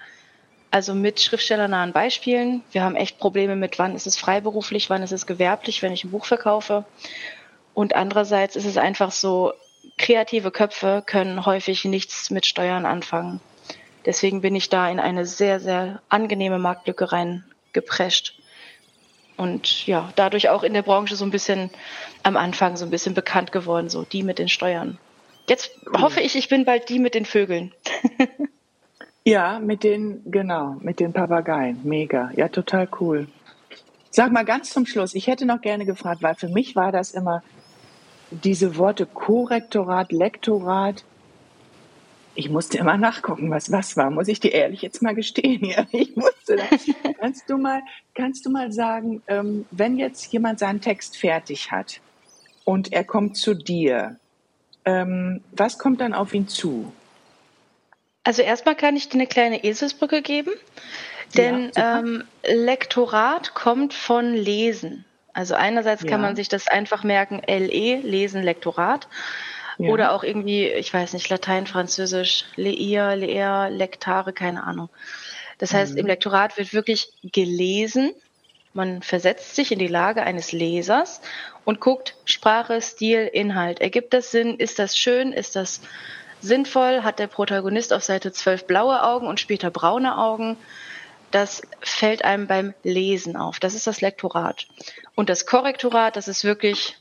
also 0.71 0.95
mit 0.95 1.21
schriftstellernahen 1.21 1.93
Beispielen. 1.93 2.63
Wir 2.73 2.83
haben 2.83 2.97
echt 2.97 3.19
Probleme 3.19 3.57
mit, 3.57 3.79
wann 3.79 3.95
ist 3.95 4.07
es 4.07 4.17
freiberuflich, 4.17 4.89
wann 4.89 5.03
ist 5.03 5.13
es 5.13 5.27
gewerblich, 5.27 5.83
wenn 5.83 5.93
ich 5.93 6.05
ein 6.05 6.13
Buch 6.13 6.25
verkaufe. 6.25 6.87
Und 7.75 7.95
andererseits 7.95 8.57
ist 8.57 8.65
es 8.65 8.79
einfach 8.79 9.13
so, 9.13 9.53
kreative 9.99 10.51
Köpfe 10.51 11.03
können 11.05 11.45
häufig 11.45 11.85
nichts 11.85 12.31
mit 12.31 12.47
Steuern 12.47 12.87
anfangen. 12.87 13.43
Deswegen 14.07 14.41
bin 14.41 14.57
ich 14.57 14.71
da 14.71 14.89
in 14.89 14.99
eine 14.99 15.27
sehr, 15.27 15.61
sehr 15.61 16.01
angenehme 16.09 16.59
Marktlücke 16.59 17.13
reingeprescht 17.13 18.38
und 19.39 19.87
ja, 19.87 20.13
dadurch 20.17 20.51
auch 20.51 20.63
in 20.63 20.75
der 20.75 20.83
Branche 20.83 21.17
so 21.17 21.25
ein 21.25 21.31
bisschen 21.31 21.71
am 22.23 22.37
Anfang 22.37 22.77
so 22.77 22.85
ein 22.85 22.91
bisschen 22.91 23.15
bekannt 23.15 23.53
geworden, 23.53 23.89
so 23.89 24.03
die 24.03 24.23
mit 24.23 24.39
den 24.39 24.49
Steuern. 24.49 24.99
Jetzt 25.49 25.71
hoffe 25.97 26.21
ich, 26.21 26.37
ich 26.37 26.49
bin 26.49 26.65
bald 26.65 26.89
die 26.89 26.99
mit 26.99 27.15
den 27.15 27.25
Vögeln. 27.25 27.73
ja, 29.25 29.61
mit 29.61 29.85
den, 29.85 30.23
genau, 30.27 30.77
mit 30.81 31.01
den 31.01 31.13
Papageien. 31.13 31.81
Mega. 31.85 32.31
Ja, 32.37 32.49
total 32.49 32.89
cool. 33.01 33.29
Sag 34.11 34.33
mal 34.33 34.45
ganz 34.45 34.71
zum 34.71 34.85
Schluss, 34.85 35.15
ich 35.15 35.29
hätte 35.29 35.47
noch 35.47 35.61
gerne 35.61 35.87
gefragt, 35.87 36.23
weil 36.23 36.35
für 36.35 36.49
mich 36.49 36.77
war 36.77 36.93
das 36.93 37.13
immer 37.13 37.43
diese 38.31 38.77
Worte 38.77 39.07
Korrektorat, 39.07 40.13
Lektorat, 40.13 41.05
ich 42.39 42.49
musste 42.51 42.79
immer 42.79 42.97
nachgucken, 42.97 43.51
was 43.51 43.73
was 43.73 43.97
war, 43.97 44.11
muss 44.11 44.29
ich 44.29 44.39
dir 44.39 44.53
ehrlich 44.53 44.81
jetzt 44.81 45.03
mal 45.03 45.15
gestehen. 45.15 45.65
Ja, 45.69 45.85
ich 45.91 46.15
musste 46.15 46.57
das. 46.57 46.87
kannst 47.19 47.51
du 47.51 47.59
mal, 47.59 47.83
kannst 48.15 48.47
du 48.47 48.51
mal 48.51 48.71
sagen, 48.71 49.23
ähm, 49.27 49.67
wenn 49.73 49.99
jetzt 49.99 50.33
jemand 50.33 50.61
seinen 50.61 50.81
Text 50.81 51.17
fertig 51.17 51.73
hat 51.73 52.01
und 52.65 52.93
er 52.93 53.03
kommt 53.03 53.37
zu 53.37 53.55
dir, 53.55 54.17
ähm, 54.85 55.43
was 55.51 55.79
kommt 55.79 56.01
dann 56.01 56.15
auf 56.15 56.33
ihn 56.33 56.47
zu? 56.47 56.93
Also 58.23 58.43
erstmal 58.43 58.77
kann 58.77 58.97
ich 58.97 59.09
dir 59.09 59.15
eine 59.15 59.27
kleine 59.27 59.65
Eselsbrücke 59.65 60.23
geben, 60.23 60.53
denn 61.37 61.73
ja, 61.77 61.99
ähm, 61.99 62.23
Lektorat 62.45 63.55
kommt 63.55 63.95
von 63.95 64.33
Lesen. 64.33 65.05
Also 65.35 65.55
einerseits 65.55 66.05
ja. 66.05 66.11
kann 66.11 66.21
man 66.21 66.37
sich 66.37 66.49
das 66.49 66.69
einfach 66.69 67.03
merken, 67.03 67.43
LE, 67.47 67.97
Lesen, 67.97 68.45
Lektorat. 68.45 69.09
Ja. 69.79 69.91
Oder 69.91 70.13
auch 70.13 70.25
irgendwie, 70.25 70.67
ich 70.67 70.93
weiß 70.93 71.13
nicht, 71.13 71.29
Latein, 71.29 71.67
Französisch, 71.67 72.45
Leir, 72.57 73.15
Leer, 73.15 73.71
Lektare, 73.71 74.33
keine 74.33 74.65
Ahnung. 74.65 74.89
Das 75.59 75.73
heißt, 75.73 75.93
mhm. 75.93 75.99
im 75.99 76.07
Lektorat 76.07 76.57
wird 76.57 76.73
wirklich 76.73 77.13
gelesen. 77.23 78.13
Man 78.75 79.03
versetzt 79.03 79.55
sich 79.57 79.73
in 79.73 79.79
die 79.79 79.89
Lage 79.89 80.23
eines 80.23 80.53
Lesers 80.53 81.21
und 81.65 81.81
guckt 81.81 82.17
Sprache, 82.25 82.81
Stil, 82.83 83.31
Inhalt. 83.33 83.81
Ergibt 83.81 84.13
das 84.15 84.31
Sinn? 84.31 84.57
Ist 84.57 84.79
das 84.79 84.97
schön? 84.97 85.33
Ist 85.33 85.57
das 85.57 85.81
sinnvoll? 86.41 87.03
Hat 87.03 87.19
der 87.19 87.27
Protagonist 87.29 87.93
auf 87.93 88.03
Seite 88.03 88.33
12 88.33 88.67
blaue 88.67 89.03
Augen 89.03 89.27
und 89.27 89.41
später 89.41 89.71
braune 89.71 90.19
Augen? 90.19 90.57
Das 91.31 91.63
fällt 91.81 92.25
einem 92.25 92.47
beim 92.47 92.75
Lesen 92.83 93.37
auf. 93.37 93.61
Das 93.61 93.75
ist 93.75 93.87
das 93.87 94.01
Lektorat. 94.01 94.67
Und 95.15 95.29
das 95.29 95.47
Korrektorat, 95.47 96.17
das 96.17 96.29
ist 96.29 96.45
wirklich 96.45 96.97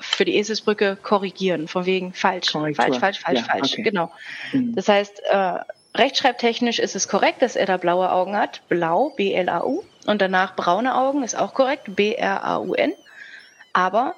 für 0.00 0.24
die 0.24 0.36
Eselsbrücke 0.36 0.96
korrigieren, 0.96 1.68
von 1.68 1.86
wegen 1.86 2.12
falsch, 2.12 2.52
Korrektur. 2.52 2.84
falsch, 2.84 2.98
falsch, 2.98 3.20
falsch, 3.20 3.40
ja, 3.40 3.44
falsch. 3.44 3.72
Okay. 3.72 3.82
Genau. 3.82 4.10
Mhm. 4.52 4.74
Das 4.74 4.88
heißt, 4.88 5.22
äh, 5.30 5.58
rechtschreibtechnisch 5.94 6.78
ist 6.78 6.96
es 6.96 7.08
korrekt, 7.08 7.42
dass 7.42 7.56
er 7.56 7.66
da 7.66 7.76
blaue 7.76 8.10
Augen 8.10 8.36
hat. 8.36 8.62
Blau, 8.68 9.10
B-L-A-U. 9.16 9.84
Und 10.06 10.22
danach 10.22 10.56
braune 10.56 10.94
Augen 10.94 11.22
ist 11.22 11.36
auch 11.36 11.54
korrekt, 11.54 11.94
B-R-A-U-N. 11.96 12.92
Aber 13.72 14.14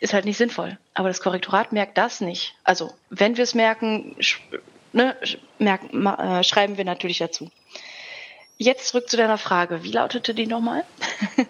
ist 0.00 0.14
halt 0.14 0.24
nicht 0.24 0.36
sinnvoll. 0.36 0.78
Aber 0.94 1.08
das 1.08 1.20
Korrektorat 1.20 1.72
merkt 1.72 1.98
das 1.98 2.20
nicht. 2.20 2.54
Also, 2.64 2.92
wenn 3.10 3.36
wir 3.36 3.44
es 3.44 3.54
merken, 3.54 4.16
ne, 4.92 5.16
merken 5.58 6.06
äh, 6.06 6.44
schreiben 6.44 6.76
wir 6.76 6.84
natürlich 6.84 7.18
dazu. 7.18 7.50
Jetzt 8.58 8.88
zurück 8.88 9.08
zu 9.08 9.16
deiner 9.16 9.38
Frage. 9.38 9.84
Wie 9.84 9.92
lautete 9.92 10.34
die 10.34 10.46
nochmal? 10.46 10.84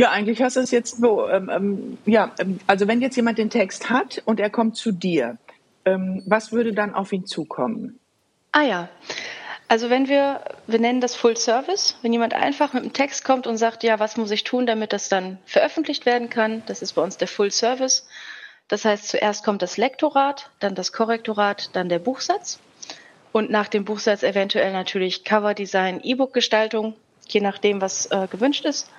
Ja, 0.00 0.12
eigentlich 0.12 0.40
hast 0.40 0.54
du 0.54 0.60
es 0.60 0.70
jetzt 0.70 0.98
so. 0.98 1.28
Ähm, 1.28 1.50
ähm, 1.52 1.98
ja, 2.06 2.32
ähm, 2.38 2.60
also 2.68 2.86
wenn 2.86 3.00
jetzt 3.00 3.16
jemand 3.16 3.36
den 3.36 3.50
Text 3.50 3.90
hat 3.90 4.22
und 4.26 4.38
er 4.38 4.48
kommt 4.48 4.76
zu 4.76 4.92
dir, 4.92 5.38
ähm, 5.84 6.22
was 6.24 6.52
würde 6.52 6.72
dann 6.72 6.94
auf 6.94 7.12
ihn 7.12 7.26
zukommen? 7.26 7.98
Ah 8.52 8.62
ja. 8.62 8.88
Also 9.66 9.90
wenn 9.90 10.08
wir, 10.08 10.40
wir 10.68 10.78
nennen 10.78 11.00
das 11.00 11.16
Full 11.16 11.36
Service, 11.36 11.98
wenn 12.02 12.12
jemand 12.12 12.32
einfach 12.32 12.74
mit 12.74 12.84
einem 12.84 12.92
Text 12.92 13.24
kommt 13.24 13.48
und 13.48 13.56
sagt, 13.56 13.82
ja, 13.82 13.98
was 13.98 14.16
muss 14.16 14.30
ich 14.30 14.44
tun, 14.44 14.66
damit 14.66 14.92
das 14.92 15.08
dann 15.08 15.38
veröffentlicht 15.46 16.06
werden 16.06 16.30
kann, 16.30 16.62
das 16.66 16.80
ist 16.80 16.92
bei 16.92 17.02
uns 17.02 17.16
der 17.16 17.26
Full 17.26 17.50
Service. 17.50 18.06
Das 18.68 18.84
heißt, 18.84 19.08
zuerst 19.08 19.44
kommt 19.44 19.62
das 19.62 19.78
Lektorat, 19.78 20.50
dann 20.60 20.76
das 20.76 20.92
Korrektorat, 20.92 21.70
dann 21.74 21.88
der 21.88 21.98
Buchsatz 21.98 22.60
und 23.32 23.50
nach 23.50 23.68
dem 23.68 23.84
Buchsatz 23.84 24.22
eventuell 24.22 24.72
natürlich 24.72 25.24
Coverdesign, 25.24 26.00
E-Book-Gestaltung, 26.02 26.94
je 27.28 27.40
nachdem, 27.40 27.80
was 27.80 28.06
äh, 28.06 28.26
gewünscht 28.30 28.64
ist. 28.64 28.90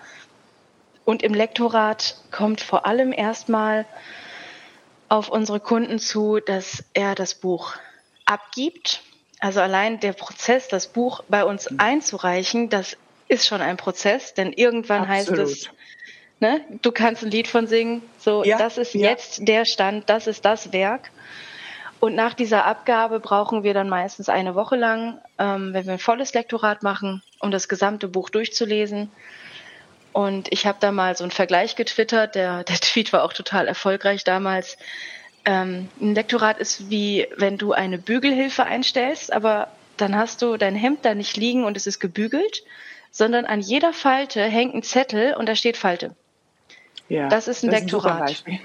Und 1.05 1.23
im 1.23 1.33
Lektorat 1.33 2.17
kommt 2.31 2.61
vor 2.61 2.85
allem 2.85 3.11
erstmal 3.11 3.85
auf 5.07 5.29
unsere 5.29 5.59
Kunden 5.59 5.97
zu, 5.97 6.39
dass 6.39 6.83
er 6.93 7.15
das 7.15 7.33
Buch 7.33 7.75
abgibt 8.25 9.01
also 9.39 9.61
allein 9.61 9.99
der 9.99 10.13
Prozess, 10.13 10.67
das 10.67 10.87
Buch 10.87 11.23
bei 11.29 11.43
uns 11.43 11.71
mhm. 11.71 11.79
einzureichen, 11.79 12.69
das 12.69 12.97
ist 13.27 13.47
schon 13.47 13.61
ein 13.61 13.77
Prozess, 13.77 14.33
denn 14.33 14.51
irgendwann 14.51 15.05
Absolut. 15.05 15.39
heißt 15.39 15.51
es, 15.51 15.69
ne, 16.39 16.61
du 16.81 16.91
kannst 16.91 17.23
ein 17.23 17.31
Lied 17.31 17.47
von 17.47 17.67
singen, 17.67 18.01
so, 18.17 18.43
ja, 18.43 18.57
das 18.57 18.77
ist 18.77 18.93
ja. 18.93 19.09
jetzt 19.09 19.47
der 19.47 19.65
Stand, 19.65 20.09
das 20.09 20.27
ist 20.27 20.43
das 20.45 20.73
Werk. 20.73 21.11
Und 21.99 22.15
nach 22.15 22.33
dieser 22.33 22.65
Abgabe 22.65 23.19
brauchen 23.19 23.63
wir 23.63 23.73
dann 23.73 23.89
meistens 23.89 24.29
eine 24.29 24.55
Woche 24.55 24.77
lang, 24.77 25.19
ähm, 25.37 25.73
wenn 25.73 25.85
wir 25.85 25.93
ein 25.93 25.99
volles 25.99 26.33
Lektorat 26.33 26.81
machen, 26.81 27.21
um 27.39 27.51
das 27.51 27.67
gesamte 27.67 28.07
Buch 28.07 28.29
durchzulesen. 28.29 29.11
Und 30.13 30.51
ich 30.51 30.65
habe 30.65 30.77
da 30.79 30.91
mal 30.91 31.15
so 31.15 31.23
einen 31.23 31.31
Vergleich 31.31 31.75
getwittert, 31.75 32.35
der, 32.35 32.63
der 32.63 32.75
Tweet 32.79 33.11
war 33.11 33.23
auch 33.23 33.33
total 33.33 33.67
erfolgreich 33.67 34.23
damals. 34.23 34.77
Ähm, 35.45 35.89
ein 35.99 36.15
Lektorat 36.15 36.57
ist 36.59 36.89
wie, 36.89 37.27
wenn 37.35 37.57
du 37.57 37.73
eine 37.73 37.97
Bügelhilfe 37.97 38.65
einstellst, 38.65 39.31
aber 39.33 39.67
dann 39.97 40.15
hast 40.15 40.41
du 40.41 40.55
dein 40.55 40.75
Hemd 40.75 41.03
da 41.03 41.13
nicht 41.15 41.35
liegen 41.35 41.65
und 41.65 41.75
es 41.75 41.85
ist 41.85 41.99
gebügelt, 41.99 42.63
sondern 43.11 43.45
an 43.45 43.59
jeder 43.59 43.91
Falte 43.91 44.41
hängt 44.41 44.73
ein 44.73 44.83
Zettel 44.83 45.33
und 45.33 45.47
da 45.47 45.55
steht 45.55 45.75
Falte. 45.75 46.15
Ja, 47.09 47.27
das 47.27 47.47
ist 47.47 47.63
ein 47.63 47.71
das 47.71 47.81
Lektorat. 47.81 48.31
Ist 48.31 48.47
ein 48.47 48.59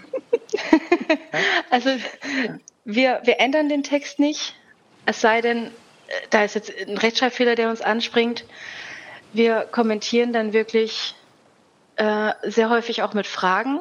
also 1.71 1.91
wir, 2.85 3.21
wir 3.25 3.41
ändern 3.41 3.69
den 3.69 3.83
Text 3.83 4.19
nicht, 4.19 4.55
es 5.07 5.21
sei 5.21 5.41
denn, 5.41 5.71
da 6.31 6.45
ist 6.45 6.55
jetzt 6.55 6.73
ein 6.77 6.99
Rechtschreibfehler, 6.99 7.55
der 7.55 7.71
uns 7.71 7.81
anspringt. 7.81 8.45
Wir 9.33 9.63
kommentieren 9.71 10.33
dann 10.33 10.53
wirklich 10.53 11.15
äh, 11.97 12.33
sehr 12.43 12.71
häufig 12.71 13.03
auch 13.03 13.15
mit 13.15 13.27
Fragen. 13.27 13.81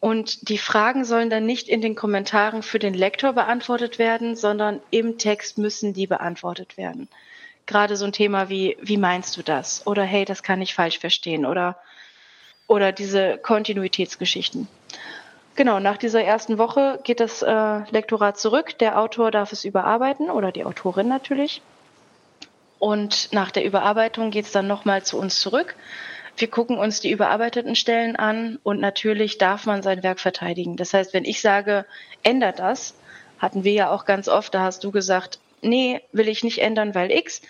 Und 0.00 0.50
die 0.50 0.58
Fragen 0.58 1.04
sollen 1.04 1.30
dann 1.30 1.46
nicht 1.46 1.68
in 1.68 1.80
den 1.80 1.94
Kommentaren 1.94 2.62
für 2.62 2.78
den 2.78 2.92
Lektor 2.92 3.32
beantwortet 3.32 3.98
werden, 3.98 4.36
sondern 4.36 4.80
im 4.90 5.16
Text 5.16 5.56
müssen 5.56 5.94
die 5.94 6.06
beantwortet 6.06 6.76
werden. 6.76 7.08
Gerade 7.66 7.96
so 7.96 8.04
ein 8.04 8.12
Thema 8.12 8.50
wie, 8.50 8.76
wie 8.82 8.98
meinst 8.98 9.36
du 9.38 9.42
das? 9.42 9.86
Oder 9.86 10.02
hey, 10.04 10.26
das 10.26 10.42
kann 10.42 10.60
ich 10.60 10.74
falsch 10.74 10.98
verstehen. 10.98 11.46
Oder, 11.46 11.78
oder 12.66 12.92
diese 12.92 13.38
Kontinuitätsgeschichten. 13.38 14.68
Genau, 15.56 15.78
nach 15.78 15.98
dieser 15.98 16.24
ersten 16.24 16.58
Woche 16.58 16.98
geht 17.04 17.20
das 17.20 17.42
äh, 17.42 17.80
Lektorat 17.90 18.38
zurück. 18.38 18.76
Der 18.78 18.98
Autor 18.98 19.30
darf 19.30 19.52
es 19.52 19.64
überarbeiten 19.64 20.28
oder 20.30 20.50
die 20.50 20.64
Autorin 20.64 21.08
natürlich. 21.08 21.62
Und 22.80 23.32
nach 23.32 23.52
der 23.52 23.64
Überarbeitung 23.64 24.30
geht 24.30 24.46
es 24.46 24.52
dann 24.52 24.66
nochmal 24.66 25.04
zu 25.04 25.16
uns 25.16 25.40
zurück. 25.40 25.76
Wir 26.36 26.48
gucken 26.48 26.76
uns 26.76 27.00
die 27.00 27.12
überarbeiteten 27.12 27.76
Stellen 27.76 28.16
an 28.16 28.58
und 28.64 28.80
natürlich 28.80 29.38
darf 29.38 29.66
man 29.66 29.82
sein 29.82 30.02
Werk 30.02 30.18
verteidigen. 30.18 30.76
Das 30.76 30.92
heißt, 30.92 31.14
wenn 31.14 31.24
ich 31.24 31.40
sage, 31.40 31.86
ändert 32.24 32.58
das, 32.58 32.94
hatten 33.38 33.62
wir 33.62 33.72
ja 33.72 33.90
auch 33.90 34.04
ganz 34.04 34.28
oft, 34.28 34.52
da 34.54 34.62
hast 34.62 34.82
du 34.82 34.90
gesagt, 34.90 35.38
nee, 35.62 36.00
will 36.10 36.28
ich 36.28 36.42
nicht 36.42 36.58
ändern, 36.58 36.96
weil 36.96 37.12
X, 37.12 37.40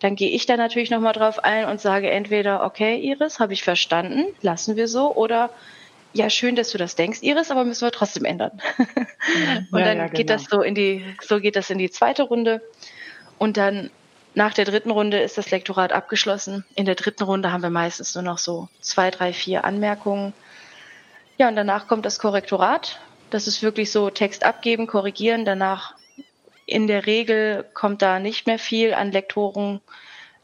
dann 0.00 0.14
gehe 0.14 0.30
ich 0.30 0.44
da 0.44 0.58
natürlich 0.58 0.90
nochmal 0.90 1.14
drauf 1.14 1.42
ein 1.42 1.64
und 1.64 1.80
sage 1.80 2.10
entweder, 2.10 2.64
okay, 2.64 2.98
Iris, 2.98 3.40
habe 3.40 3.54
ich 3.54 3.62
verstanden, 3.62 4.26
lassen 4.42 4.76
wir 4.76 4.88
so, 4.88 5.14
oder 5.14 5.48
ja, 6.14 6.30
schön, 6.30 6.54
dass 6.54 6.70
du 6.70 6.78
das 6.78 6.94
denkst, 6.94 7.18
Iris, 7.22 7.50
aber 7.50 7.64
müssen 7.64 7.84
wir 7.84 7.90
trotzdem 7.90 8.24
ändern. 8.24 8.60
und 8.78 9.78
ja, 9.78 9.84
dann 9.84 9.98
ja, 9.98 10.06
genau. 10.06 10.16
geht 10.16 10.30
das 10.30 10.44
so 10.44 10.62
in 10.62 10.74
die, 10.74 11.04
so 11.20 11.40
geht 11.40 11.56
das 11.56 11.70
in 11.70 11.78
die 11.78 11.90
zweite 11.90 12.22
Runde. 12.22 12.62
Und 13.36 13.56
dann 13.56 13.90
nach 14.34 14.54
der 14.54 14.64
dritten 14.64 14.90
Runde 14.90 15.20
ist 15.20 15.38
das 15.38 15.50
Lektorat 15.50 15.92
abgeschlossen. 15.92 16.64
In 16.76 16.86
der 16.86 16.94
dritten 16.94 17.24
Runde 17.24 17.52
haben 17.52 17.62
wir 17.62 17.70
meistens 17.70 18.14
nur 18.14 18.22
noch 18.22 18.38
so 18.38 18.68
zwei, 18.80 19.10
drei, 19.10 19.32
vier 19.32 19.64
Anmerkungen. 19.64 20.32
Ja, 21.36 21.48
und 21.48 21.56
danach 21.56 21.88
kommt 21.88 22.06
das 22.06 22.20
Korrektorat. 22.20 23.00
Das 23.30 23.48
ist 23.48 23.62
wirklich 23.62 23.90
so 23.90 24.10
Text 24.10 24.44
abgeben, 24.44 24.86
korrigieren. 24.86 25.44
Danach 25.44 25.94
in 26.66 26.86
der 26.86 27.06
Regel 27.06 27.64
kommt 27.74 28.02
da 28.02 28.20
nicht 28.20 28.46
mehr 28.46 28.60
viel 28.60 28.94
an 28.94 29.10
Lektoren, 29.10 29.80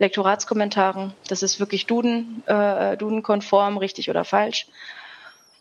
Lektoratskommentaren. 0.00 1.12
Das 1.28 1.44
ist 1.44 1.60
wirklich 1.60 1.86
Duden, 1.86 2.42
äh, 2.46 2.96
Duden-konform, 2.96 3.76
richtig 3.76 4.10
oder 4.10 4.24
falsch. 4.24 4.66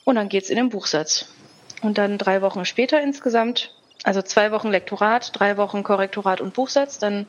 Und 0.05 0.15
dann 0.15 0.29
geht's 0.29 0.49
in 0.49 0.55
den 0.55 0.69
Buchsatz. 0.69 1.33
Und 1.81 1.97
dann 1.97 2.17
drei 2.17 2.41
Wochen 2.41 2.65
später 2.65 3.01
insgesamt, 3.01 3.73
also 4.03 4.21
zwei 4.21 4.51
Wochen 4.51 4.69
Lektorat, 4.69 5.31
drei 5.33 5.57
Wochen 5.57 5.83
Korrektorat 5.83 6.41
und 6.41 6.53
Buchsatz, 6.53 6.99
dann 6.99 7.27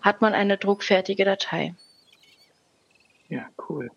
hat 0.00 0.20
man 0.20 0.34
eine 0.34 0.56
druckfertige 0.58 1.24
Datei. 1.24 1.74
Ja, 3.28 3.48
cool. 3.68 3.90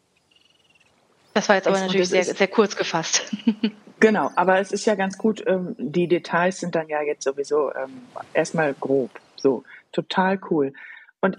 Das 1.33 1.49
war 1.49 1.55
jetzt 1.57 1.67
aber 1.67 1.79
natürlich 1.79 2.09
sehr, 2.09 2.23
sehr 2.23 2.47
kurz 2.47 2.75
gefasst. 2.75 3.31
Genau, 3.99 4.29
aber 4.35 4.59
es 4.59 4.71
ist 4.71 4.85
ja 4.85 4.93
ganz 4.93 5.17
gut, 5.17 5.43
ähm, 5.47 5.75
die 5.79 6.07
Details 6.07 6.59
sind 6.59 6.75
dann 6.75 6.87
ja 6.87 7.01
jetzt 7.01 7.23
sowieso 7.23 7.73
ähm, 7.73 8.03
erstmal 8.33 8.75
grob. 8.75 9.09
So, 9.35 9.63
total 9.91 10.39
cool. 10.51 10.73
Und 11.19 11.37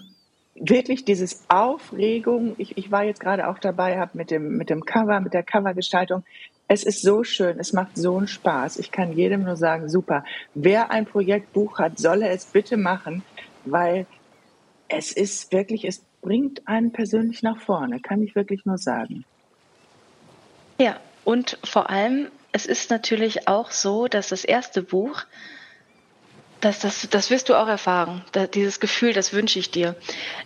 wirklich 0.57 1.05
dieses 1.05 1.45
Aufregung, 1.49 2.57
ich, 2.59 2.77
ich 2.77 2.91
war 2.91 3.05
jetzt 3.05 3.21
gerade 3.21 3.47
auch 3.49 3.61
dabei, 3.61 3.99
habe 4.01 4.11
mit 4.15 4.33
dem, 4.33 4.57
mit 4.57 4.71
dem 4.71 4.85
Cover, 4.85 5.21
mit 5.21 5.35
der 5.35 5.45
Covergestaltung, 5.45 6.25
es 6.69 6.85
ist 6.85 7.01
so 7.01 7.25
schön, 7.25 7.59
es 7.59 7.73
macht 7.73 7.97
so 7.97 8.19
einen 8.19 8.29
Spaß. 8.29 8.79
Ich 8.79 8.93
kann 8.93 9.13
jedem 9.13 9.45
nur 9.45 9.57
sagen, 9.57 9.89
super. 9.89 10.25
Wer 10.55 10.91
ein 10.91 11.07
Projektbuch 11.07 11.79
hat, 11.79 11.99
solle 11.99 12.29
es 12.29 12.45
bitte 12.45 12.77
machen, 12.77 13.23
weil 13.65 14.07
es 14.89 15.13
ist 15.13 15.51
wirklich, 15.53 15.85
es 15.87 16.05
bringt 16.21 16.69
einen 16.69 16.93
persönlich 16.93 17.43
nach 17.43 17.59
vorne, 17.61 18.01
kann 18.01 18.23
ich 18.23 18.35
wirklich 18.35 18.67
nur 18.67 18.77
sagen. 18.77 19.25
Ja, 20.79 21.01
und 21.25 21.59
vor 21.65 21.89
allem, 21.91 22.29
es 22.53 22.67
ist 22.67 22.91
natürlich 22.91 23.49
auch 23.49 23.71
so, 23.71 24.07
dass 24.07 24.29
das 24.29 24.45
erste 24.45 24.83
Buch, 24.83 25.25
das, 26.61 26.81
das, 26.81 27.09
das 27.11 27.31
wirst 27.31 27.49
du 27.49 27.55
auch 27.55 27.69
erfahren, 27.69 28.25
dieses 28.55 28.79
Gefühl, 28.81 29.13
das 29.13 29.33
wünsche 29.33 29.59
ich 29.59 29.71
dir. 29.71 29.97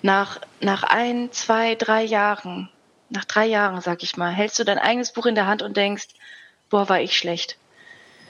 Nach, 0.03 0.41
nach 0.61 0.85
ein, 0.85 1.33
zwei, 1.33 1.75
drei 1.75 2.05
Jahren, 2.05 2.69
nach 3.13 3.25
drei 3.25 3.47
Jahren, 3.47 3.81
sag 3.81 4.03
ich 4.03 4.17
mal, 4.17 4.31
hältst 4.31 4.59
du 4.59 4.65
dein 4.65 4.79
eigenes 4.79 5.13
Buch 5.13 5.27
in 5.27 5.35
der 5.35 5.47
Hand 5.47 5.63
und 5.63 5.77
denkst, 5.77 6.09
boah, 6.71 6.89
war 6.89 7.01
ich 7.01 7.17
schlecht. 7.17 7.57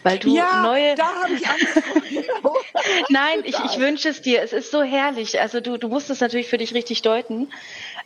Weil 0.02 0.18
du 0.18 0.34
ja, 0.34 0.62
neue. 0.62 0.96
Da 0.96 1.14
habe 1.22 1.32
ich 1.32 1.46
Angst. 1.46 1.66
Nein, 3.08 3.42
ich, 3.44 3.56
ich 3.60 3.78
wünsche 3.78 4.08
es 4.08 4.20
dir. 4.20 4.42
Es 4.42 4.52
ist 4.52 4.72
so 4.72 4.82
herrlich. 4.82 5.40
Also 5.40 5.60
du, 5.60 5.76
du 5.76 5.88
musst 5.88 6.10
es 6.10 6.20
natürlich 6.20 6.48
für 6.48 6.58
dich 6.58 6.74
richtig 6.74 7.02
deuten. 7.02 7.52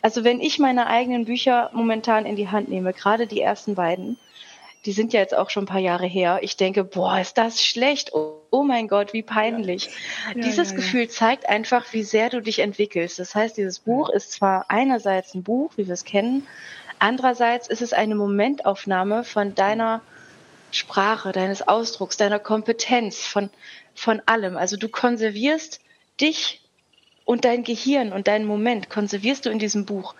Also 0.03 0.23
wenn 0.23 0.39
ich 0.39 0.59
meine 0.59 0.85
eigenen 0.85 1.25
Bücher 1.25 1.71
momentan 1.73 2.27
in 2.27 2.35
die 2.35 2.49
Hand 2.49 2.69
nehme, 2.69 2.93
gerade 2.93 3.25
die 3.25 3.41
ersten 3.41 3.73
beiden, 3.73 4.19
die 4.87 4.93
sind 4.93 5.11
ja 5.11 5.19
jetzt 5.19 5.35
auch 5.35 5.49
schon 5.49 5.63
ein 5.63 5.67
paar 5.67 5.81
Jahre 5.81 6.07
her, 6.07 6.39
ich 6.41 6.55
denke, 6.55 6.85
boah, 6.85 7.19
ist 7.19 7.37
das 7.37 7.61
schlecht. 7.61 8.13
Oh, 8.13 8.41
oh 8.51 8.63
mein 8.63 8.87
Gott, 8.87 9.11
wie 9.11 9.21
peinlich. 9.21 9.89
Ja. 10.33 10.41
Dieses 10.41 10.73
Gefühl 10.73 11.09
zeigt 11.09 11.49
einfach, 11.49 11.91
wie 11.91 12.03
sehr 12.03 12.29
du 12.29 12.41
dich 12.41 12.59
entwickelst. 12.59 13.19
Das 13.19 13.35
heißt, 13.35 13.57
dieses 13.57 13.79
Buch 13.79 14.09
ist 14.09 14.31
zwar 14.31 14.65
einerseits 14.69 15.35
ein 15.35 15.43
Buch, 15.43 15.73
wie 15.75 15.87
wir 15.87 15.93
es 15.93 16.05
kennen, 16.05 16.47
andererseits 16.99 17.67
ist 17.67 17.81
es 17.81 17.91
eine 17.91 18.15
Momentaufnahme 18.15 19.25
von 19.25 19.55
deiner 19.55 20.01
Sprache, 20.71 21.33
deines 21.33 21.67
Ausdrucks, 21.67 22.15
deiner 22.15 22.39
Kompetenz, 22.39 23.19
von, 23.19 23.49
von 23.93 24.21
allem. 24.25 24.55
Also 24.55 24.77
du 24.77 24.87
konservierst 24.87 25.81
dich 26.21 26.61
und 27.25 27.43
dein 27.43 27.65
Gehirn 27.65 28.13
und 28.13 28.29
deinen 28.29 28.45
Moment 28.45 28.89
konservierst 28.89 29.45
du 29.45 29.49
in 29.49 29.59
diesem 29.59 29.85
Buch. 29.85 30.15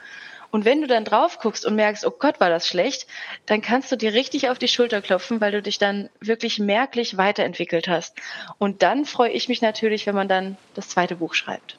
Und 0.52 0.66
wenn 0.66 0.82
du 0.82 0.88
dann 0.88 1.04
drauf 1.04 1.40
guckst 1.40 1.66
und 1.66 1.76
merkst, 1.76 2.06
oh 2.06 2.12
Gott, 2.12 2.40
war 2.40 2.50
das 2.50 2.68
schlecht, 2.68 3.08
dann 3.46 3.62
kannst 3.62 3.92
du 3.92 3.96
dir 3.96 4.14
richtig 4.14 4.50
auf 4.50 4.60
die 4.60 4.68
Schulter 4.68 5.02
klopfen, 5.02 5.42
weil 5.42 5.52
du 5.52 5.62
dich 5.62 5.78
dann 5.78 6.10
wirklich 6.20 6.60
merklich 6.60 7.18
weiterentwickelt 7.18 7.88
hast. 7.88 8.16
Und 8.58 8.82
dann 8.82 9.06
freue 9.06 9.32
ich 9.32 9.50
mich 9.50 9.62
natürlich, 9.62 10.08
wenn 10.08 10.16
man 10.16 10.28
dann 10.28 10.58
das 10.74 10.90
zweite 10.90 11.18
Buch 11.18 11.34
schreibt. 11.34 11.78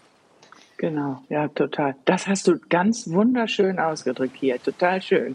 Genau, 0.77 1.23
ja, 1.29 1.49
total. 1.49 1.97
Das 2.05 2.29
hast 2.29 2.47
du 2.47 2.59
ganz 2.69 3.11
wunderschön 3.11 3.81
ausgedrückt 3.81 4.37
hier. 4.39 4.63
Total 4.63 5.03
schön. 5.03 5.35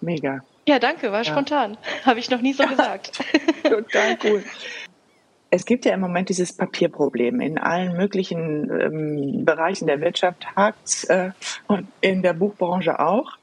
Mega. 0.00 0.44
Ja, 0.66 0.78
danke, 0.78 1.10
war 1.12 1.22
ja. 1.22 1.24
spontan. 1.24 1.76
Habe 2.04 2.20
ich 2.20 2.30
noch 2.30 2.40
nie 2.40 2.52
so 2.52 2.64
gesagt. 2.68 3.18
total 3.64 4.16
cool. 4.22 4.44
Es 5.54 5.66
gibt 5.66 5.84
ja 5.84 5.94
im 5.94 6.00
Moment 6.00 6.30
dieses 6.30 6.52
Papierproblem. 6.52 7.40
In 7.40 7.58
allen 7.58 7.96
möglichen 7.96 8.68
ähm, 8.72 9.44
Bereichen 9.44 9.86
der 9.86 10.00
Wirtschaft 10.00 10.44
hakt 10.56 11.04
äh, 11.08 11.30
und 11.68 11.86
in 12.00 12.22
der 12.22 12.32
Buchbranche 12.32 12.98
auch. 12.98 13.38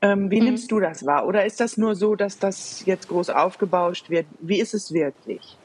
Ähm, 0.00 0.30
wie 0.30 0.40
mhm. 0.40 0.46
nimmst 0.46 0.72
du 0.72 0.80
das 0.80 1.04
wahr? 1.04 1.26
Oder 1.26 1.44
ist 1.44 1.60
das 1.60 1.76
nur 1.76 1.96
so, 1.96 2.14
dass 2.14 2.38
das 2.38 2.86
jetzt 2.86 3.08
groß 3.08 3.28
aufgebauscht 3.28 4.08
wird? 4.08 4.24
Wie 4.40 4.58
ist 4.58 4.72
es 4.72 4.94
wirklich? 4.94 5.58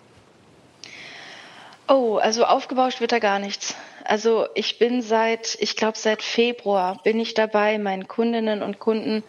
Oh, 1.88 2.17
also 2.17 2.43
aufgebauscht 2.43 2.99
wird 2.99 3.13
da 3.13 3.19
gar 3.19 3.39
nichts. 3.39 3.73
Also 4.03 4.47
ich 4.55 4.80
bin 4.80 5.01
seit, 5.01 5.57
ich 5.61 5.77
glaube 5.77 5.97
seit 5.97 6.21
Februar 6.21 6.99
bin 7.05 7.21
ich 7.21 7.36
dabei, 7.36 7.80
meinen 7.80 8.09
Kundinnen 8.09 8.63
und 8.63 8.80
Kunden 8.80 9.23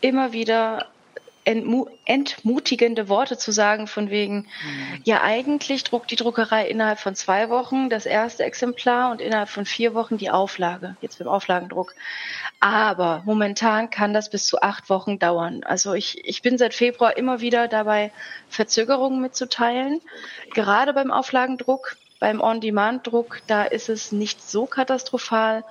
immer 0.00 0.32
wieder 0.32 0.86
entmutigende 1.46 3.08
Worte 3.08 3.38
zu 3.38 3.52
sagen, 3.52 3.86
von 3.86 4.10
wegen, 4.10 4.38
mhm. 4.38 5.00
ja, 5.04 5.22
eigentlich 5.22 5.84
druckt 5.84 6.10
die 6.10 6.16
Druckerei 6.16 6.66
innerhalb 6.66 6.98
von 6.98 7.14
zwei 7.14 7.48
Wochen 7.48 7.88
das 7.88 8.04
erste 8.04 8.42
Exemplar 8.42 9.12
und 9.12 9.20
innerhalb 9.20 9.48
von 9.48 9.64
vier 9.64 9.94
Wochen 9.94 10.18
die 10.18 10.30
Auflage, 10.30 10.96
jetzt 11.00 11.20
beim 11.20 11.28
Auflagendruck. 11.28 11.94
Aber 12.58 13.22
momentan 13.26 13.90
kann 13.90 14.12
das 14.12 14.28
bis 14.28 14.46
zu 14.46 14.60
acht 14.60 14.90
Wochen 14.90 15.20
dauern. 15.20 15.62
Also 15.64 15.94
ich, 15.94 16.26
ich 16.26 16.42
bin 16.42 16.58
seit 16.58 16.74
Februar 16.74 17.16
immer 17.16 17.40
wieder 17.40 17.68
dabei, 17.68 18.10
Verzögerungen 18.48 19.20
mitzuteilen, 19.20 20.00
gerade 20.52 20.92
beim 20.92 21.12
Auflagendruck. 21.12 21.96
Beim 22.18 22.40
On-Demand-Druck, 22.40 23.42
da 23.46 23.64
ist 23.64 23.90
es 23.90 24.10
nicht 24.10 24.42
so 24.42 24.64
katastrophal 24.64 25.64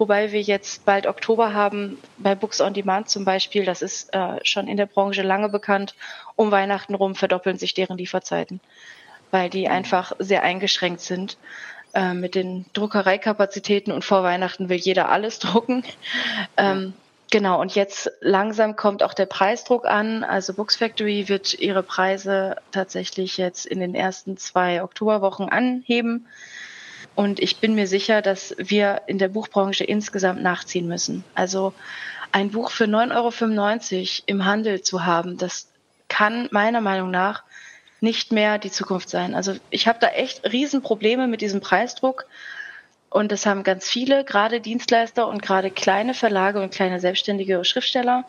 wobei 0.00 0.32
wir 0.32 0.40
jetzt 0.40 0.86
bald 0.86 1.06
Oktober 1.06 1.52
haben, 1.52 1.98
bei 2.16 2.34
Books 2.34 2.60
on 2.60 2.72
Demand 2.72 3.10
zum 3.10 3.26
Beispiel, 3.26 3.66
das 3.66 3.82
ist 3.82 4.12
äh, 4.14 4.38
schon 4.42 4.66
in 4.66 4.78
der 4.78 4.86
Branche 4.86 5.22
lange 5.22 5.50
bekannt, 5.50 5.94
um 6.36 6.50
Weihnachten 6.50 6.94
rum 6.94 7.14
verdoppeln 7.14 7.58
sich 7.58 7.74
deren 7.74 7.98
Lieferzeiten, 7.98 8.60
weil 9.30 9.50
die 9.50 9.66
mhm. 9.66 9.72
einfach 9.72 10.12
sehr 10.18 10.42
eingeschränkt 10.42 11.02
sind 11.02 11.36
äh, 11.92 12.14
mit 12.14 12.34
den 12.34 12.64
Druckereikapazitäten 12.72 13.92
und 13.92 14.04
vor 14.04 14.22
Weihnachten 14.22 14.70
will 14.70 14.78
jeder 14.78 15.10
alles 15.10 15.38
drucken. 15.38 15.84
Ähm, 16.56 16.94
Genau, 17.32 17.60
und 17.60 17.76
jetzt 17.76 18.10
langsam 18.20 18.74
kommt 18.74 19.04
auch 19.04 19.14
der 19.14 19.26
Preisdruck 19.26 19.86
an. 19.86 20.24
Also 20.24 20.52
Books 20.52 20.74
Factory 20.74 21.28
wird 21.28 21.54
ihre 21.54 21.84
Preise 21.84 22.56
tatsächlich 22.72 23.36
jetzt 23.36 23.66
in 23.66 23.78
den 23.78 23.94
ersten 23.94 24.36
zwei 24.36 24.82
Oktoberwochen 24.82 25.48
anheben. 25.48 26.26
Und 27.14 27.40
ich 27.40 27.58
bin 27.58 27.74
mir 27.74 27.86
sicher, 27.86 28.22
dass 28.22 28.54
wir 28.58 29.02
in 29.06 29.18
der 29.18 29.28
Buchbranche 29.28 29.84
insgesamt 29.84 30.42
nachziehen 30.42 30.86
müssen. 30.86 31.24
Also 31.34 31.74
ein 32.32 32.50
Buch 32.50 32.70
für 32.70 32.84
9,95 32.84 33.12
Euro 33.16 34.22
im 34.26 34.44
Handel 34.44 34.82
zu 34.82 35.04
haben, 35.04 35.36
das 35.36 35.68
kann 36.08 36.48
meiner 36.50 36.80
Meinung 36.80 37.10
nach 37.10 37.42
nicht 38.00 38.32
mehr 38.32 38.58
die 38.58 38.70
Zukunft 38.70 39.10
sein. 39.10 39.34
Also 39.34 39.54
ich 39.70 39.86
habe 39.86 39.98
da 40.00 40.08
echt 40.08 40.50
Riesenprobleme 40.50 41.26
mit 41.26 41.40
diesem 41.40 41.60
Preisdruck. 41.60 42.26
Und 43.10 43.32
das 43.32 43.44
haben 43.44 43.64
ganz 43.64 43.88
viele, 43.88 44.24
gerade 44.24 44.60
Dienstleister 44.60 45.26
und 45.26 45.42
gerade 45.42 45.70
kleine 45.70 46.14
Verlage 46.14 46.62
und 46.62 46.72
kleine 46.72 47.00
selbstständige 47.00 47.64
Schriftsteller. 47.64 48.24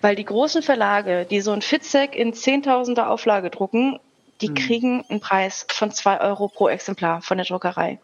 Weil 0.00 0.16
die 0.16 0.24
großen 0.24 0.62
Verlage, 0.62 1.26
die 1.28 1.40
so 1.40 1.52
ein 1.52 1.62
Fitzek 1.62 2.14
in 2.14 2.32
Zehntausender 2.32 3.10
Auflage 3.10 3.50
drucken, 3.50 3.98
die 4.40 4.50
mhm. 4.50 4.54
kriegen 4.54 5.04
einen 5.08 5.20
Preis 5.20 5.66
von 5.68 5.90
zwei 5.90 6.20
Euro 6.20 6.48
pro 6.48 6.68
Exemplar 6.68 7.22
von 7.22 7.38
der 7.38 7.46
Druckerei. 7.46 7.98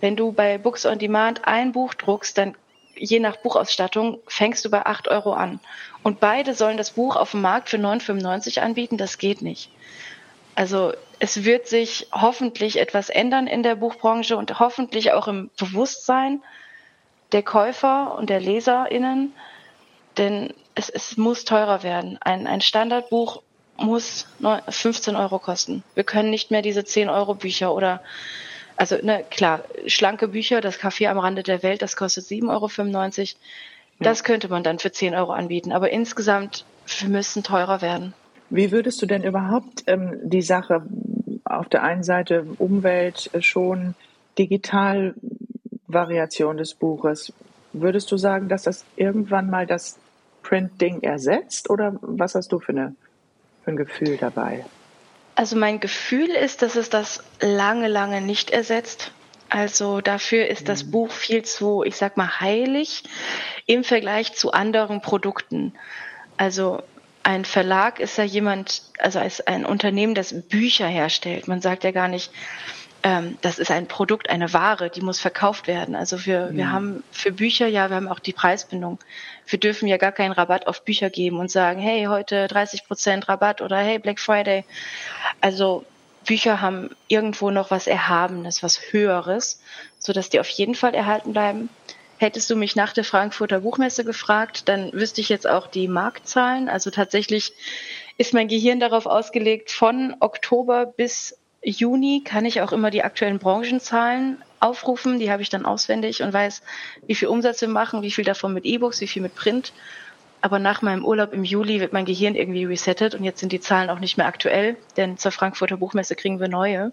Wenn 0.00 0.16
du 0.16 0.32
bei 0.32 0.58
Books 0.58 0.84
on 0.84 0.98
Demand 0.98 1.46
ein 1.46 1.72
Buch 1.72 1.94
druckst, 1.94 2.36
dann 2.36 2.54
je 2.96 3.20
nach 3.20 3.36
Buchausstattung 3.36 4.18
fängst 4.26 4.64
du 4.64 4.70
bei 4.70 4.84
acht 4.84 5.08
Euro 5.08 5.32
an. 5.32 5.60
Und 6.02 6.20
beide 6.20 6.54
sollen 6.54 6.76
das 6.76 6.92
Buch 6.92 7.16
auf 7.16 7.32
dem 7.32 7.42
Markt 7.42 7.68
für 7.68 7.76
9,95 7.76 8.60
anbieten. 8.60 8.96
Das 8.96 9.18
geht 9.18 9.42
nicht. 9.42 9.70
Also 10.54 10.92
es 11.18 11.44
wird 11.44 11.66
sich 11.66 12.08
hoffentlich 12.12 12.78
etwas 12.78 13.10
ändern 13.10 13.46
in 13.46 13.62
der 13.62 13.76
Buchbranche 13.76 14.36
und 14.36 14.58
hoffentlich 14.58 15.12
auch 15.12 15.28
im 15.28 15.50
Bewusstsein 15.58 16.42
der 17.32 17.42
Käufer 17.42 18.16
und 18.16 18.30
der 18.30 18.40
LeserInnen. 18.40 19.34
Denn 20.16 20.54
es, 20.74 20.88
es 20.88 21.16
muss 21.16 21.44
teurer 21.44 21.82
werden. 21.82 22.18
Ein, 22.20 22.46
ein 22.46 22.62
Standardbuch 22.62 23.42
muss 23.78 24.26
15 24.68 25.16
Euro 25.16 25.38
kosten. 25.38 25.82
Wir 25.94 26.04
können 26.04 26.30
nicht 26.30 26.50
mehr 26.50 26.62
diese 26.62 26.84
10 26.84 27.08
Euro 27.08 27.34
Bücher 27.34 27.74
oder 27.74 28.02
also 28.76 28.96
ne, 29.02 29.24
klar, 29.30 29.64
schlanke 29.86 30.28
Bücher, 30.28 30.60
das 30.60 30.78
Café 30.78 31.08
am 31.08 31.18
Rande 31.18 31.42
der 31.42 31.62
Welt, 31.62 31.80
das 31.82 31.96
kostet 31.96 32.26
7,95 32.26 32.50
Euro. 32.50 32.70
Das 33.98 34.24
könnte 34.24 34.48
man 34.48 34.62
dann 34.62 34.78
für 34.78 34.92
10 34.92 35.14
Euro 35.14 35.32
anbieten. 35.32 35.72
Aber 35.72 35.90
insgesamt, 35.90 36.66
wir 36.98 37.08
müssen 37.08 37.42
teurer 37.42 37.80
werden. 37.80 38.12
Wie 38.50 38.70
würdest 38.70 39.00
du 39.00 39.06
denn 39.06 39.24
überhaupt 39.24 39.84
ähm, 39.86 40.18
die 40.22 40.42
Sache 40.42 40.82
auf 41.44 41.70
der 41.70 41.82
einen 41.82 42.04
Seite 42.04 42.46
Umwelt 42.58 43.30
äh, 43.32 43.40
schon, 43.40 43.94
Digitalvariation 44.38 46.58
des 46.58 46.74
Buches, 46.74 47.32
würdest 47.72 48.12
du 48.12 48.18
sagen, 48.18 48.50
dass 48.50 48.64
das 48.64 48.84
irgendwann 48.96 49.48
mal 49.48 49.66
das 49.66 49.98
Print-Ding 50.42 51.00
ersetzt? 51.02 51.70
Oder 51.70 51.96
was 52.02 52.34
hast 52.34 52.52
du 52.52 52.60
für 52.60 52.72
eine 52.72 52.94
für 53.66 53.72
ein 53.72 53.76
Gefühl 53.76 54.16
dabei? 54.16 54.64
Also 55.34 55.56
mein 55.56 55.80
Gefühl 55.80 56.30
ist, 56.30 56.62
dass 56.62 56.76
es 56.76 56.88
das 56.88 57.22
lange, 57.40 57.88
lange 57.88 58.20
nicht 58.20 58.50
ersetzt. 58.50 59.10
Also 59.48 60.00
dafür 60.00 60.46
ist 60.46 60.68
das 60.68 60.84
mhm. 60.84 60.90
Buch 60.92 61.10
viel 61.10 61.42
zu, 61.42 61.82
ich 61.84 61.96
sag 61.96 62.16
mal, 62.16 62.40
heilig 62.40 63.02
im 63.66 63.84
Vergleich 63.84 64.34
zu 64.34 64.52
anderen 64.52 65.02
Produkten. 65.02 65.74
Also 66.36 66.82
ein 67.22 67.44
Verlag 67.44 67.98
ist 67.98 68.16
ja 68.18 68.24
jemand, 68.24 68.82
also 68.98 69.18
als 69.18 69.44
ein 69.44 69.66
Unternehmen, 69.66 70.14
das 70.14 70.48
Bücher 70.48 70.86
herstellt. 70.86 71.48
Man 71.48 71.60
sagt 71.60 71.82
ja 71.82 71.90
gar 71.90 72.08
nicht, 72.08 72.30
ähm, 73.02 73.38
das 73.42 73.58
ist 73.58 73.70
ein 73.70 73.86
Produkt, 73.86 74.30
eine 74.30 74.52
Ware, 74.52 74.90
die 74.90 75.00
muss 75.00 75.20
verkauft 75.20 75.66
werden. 75.66 75.94
Also 75.94 76.26
wir, 76.26 76.46
mhm. 76.46 76.56
wir 76.56 76.72
haben 76.72 77.04
für 77.10 77.32
Bücher 77.32 77.66
ja, 77.66 77.88
wir 77.88 77.96
haben 77.96 78.08
auch 78.08 78.18
die 78.18 78.32
Preisbindung. 78.32 78.98
Wir 79.46 79.60
dürfen 79.60 79.86
ja 79.86 79.96
gar 79.96 80.12
keinen 80.12 80.32
Rabatt 80.32 80.66
auf 80.66 80.84
Bücher 80.84 81.10
geben 81.10 81.38
und 81.38 81.50
sagen, 81.50 81.80
hey, 81.80 82.06
heute 82.06 82.48
30 82.48 82.86
Prozent 82.86 83.28
Rabatt 83.28 83.60
oder 83.60 83.78
hey, 83.78 83.98
Black 83.98 84.18
Friday. 84.18 84.64
Also 85.40 85.84
Bücher 86.24 86.60
haben 86.60 86.90
irgendwo 87.08 87.50
noch 87.50 87.70
was 87.70 87.86
Erhabenes, 87.86 88.62
was 88.62 88.80
Höheres, 88.90 89.60
sodass 89.98 90.28
die 90.28 90.40
auf 90.40 90.48
jeden 90.48 90.74
Fall 90.74 90.94
erhalten 90.94 91.32
bleiben. 91.32 91.68
Hättest 92.18 92.48
du 92.50 92.56
mich 92.56 92.76
nach 92.76 92.92
der 92.92 93.04
Frankfurter 93.04 93.60
Buchmesse 93.60 94.04
gefragt, 94.04 94.68
dann 94.68 94.92
wüsste 94.92 95.20
ich 95.20 95.28
jetzt 95.28 95.46
auch 95.46 95.66
die 95.66 95.86
Marktzahlen. 95.86 96.68
Also 96.68 96.90
tatsächlich 96.90 97.52
ist 98.16 98.32
mein 98.32 98.48
Gehirn 98.48 98.80
darauf 98.80 99.06
ausgelegt, 99.06 99.70
von 99.70 100.16
Oktober 100.20 100.86
bis 100.86 101.38
Juni 101.70 102.22
kann 102.24 102.44
ich 102.44 102.60
auch 102.60 102.72
immer 102.72 102.90
die 102.90 103.02
aktuellen 103.02 103.40
Branchenzahlen 103.40 104.42
aufrufen. 104.60 105.18
Die 105.18 105.30
habe 105.30 105.42
ich 105.42 105.50
dann 105.50 105.66
auswendig 105.66 106.22
und 106.22 106.32
weiß, 106.32 106.62
wie 107.06 107.14
viel 107.16 107.28
Umsatz 107.28 107.60
wir 107.60 107.68
machen, 107.68 108.02
wie 108.02 108.12
viel 108.12 108.24
davon 108.24 108.54
mit 108.54 108.64
E-Books, 108.64 109.00
wie 109.00 109.08
viel 109.08 109.22
mit 109.22 109.34
Print. 109.34 109.72
Aber 110.40 110.60
nach 110.60 110.80
meinem 110.82 111.04
Urlaub 111.04 111.32
im 111.32 111.42
Juli 111.42 111.80
wird 111.80 111.92
mein 111.92 112.04
Gehirn 112.04 112.36
irgendwie 112.36 112.64
resettet 112.64 113.16
und 113.16 113.24
jetzt 113.24 113.40
sind 113.40 113.50
die 113.50 113.60
Zahlen 113.60 113.90
auch 113.90 113.98
nicht 113.98 114.16
mehr 114.16 114.26
aktuell, 114.26 114.76
denn 114.96 115.18
zur 115.18 115.32
Frankfurter 115.32 115.78
Buchmesse 115.78 116.14
kriegen 116.14 116.38
wir 116.38 116.48
neue. 116.48 116.92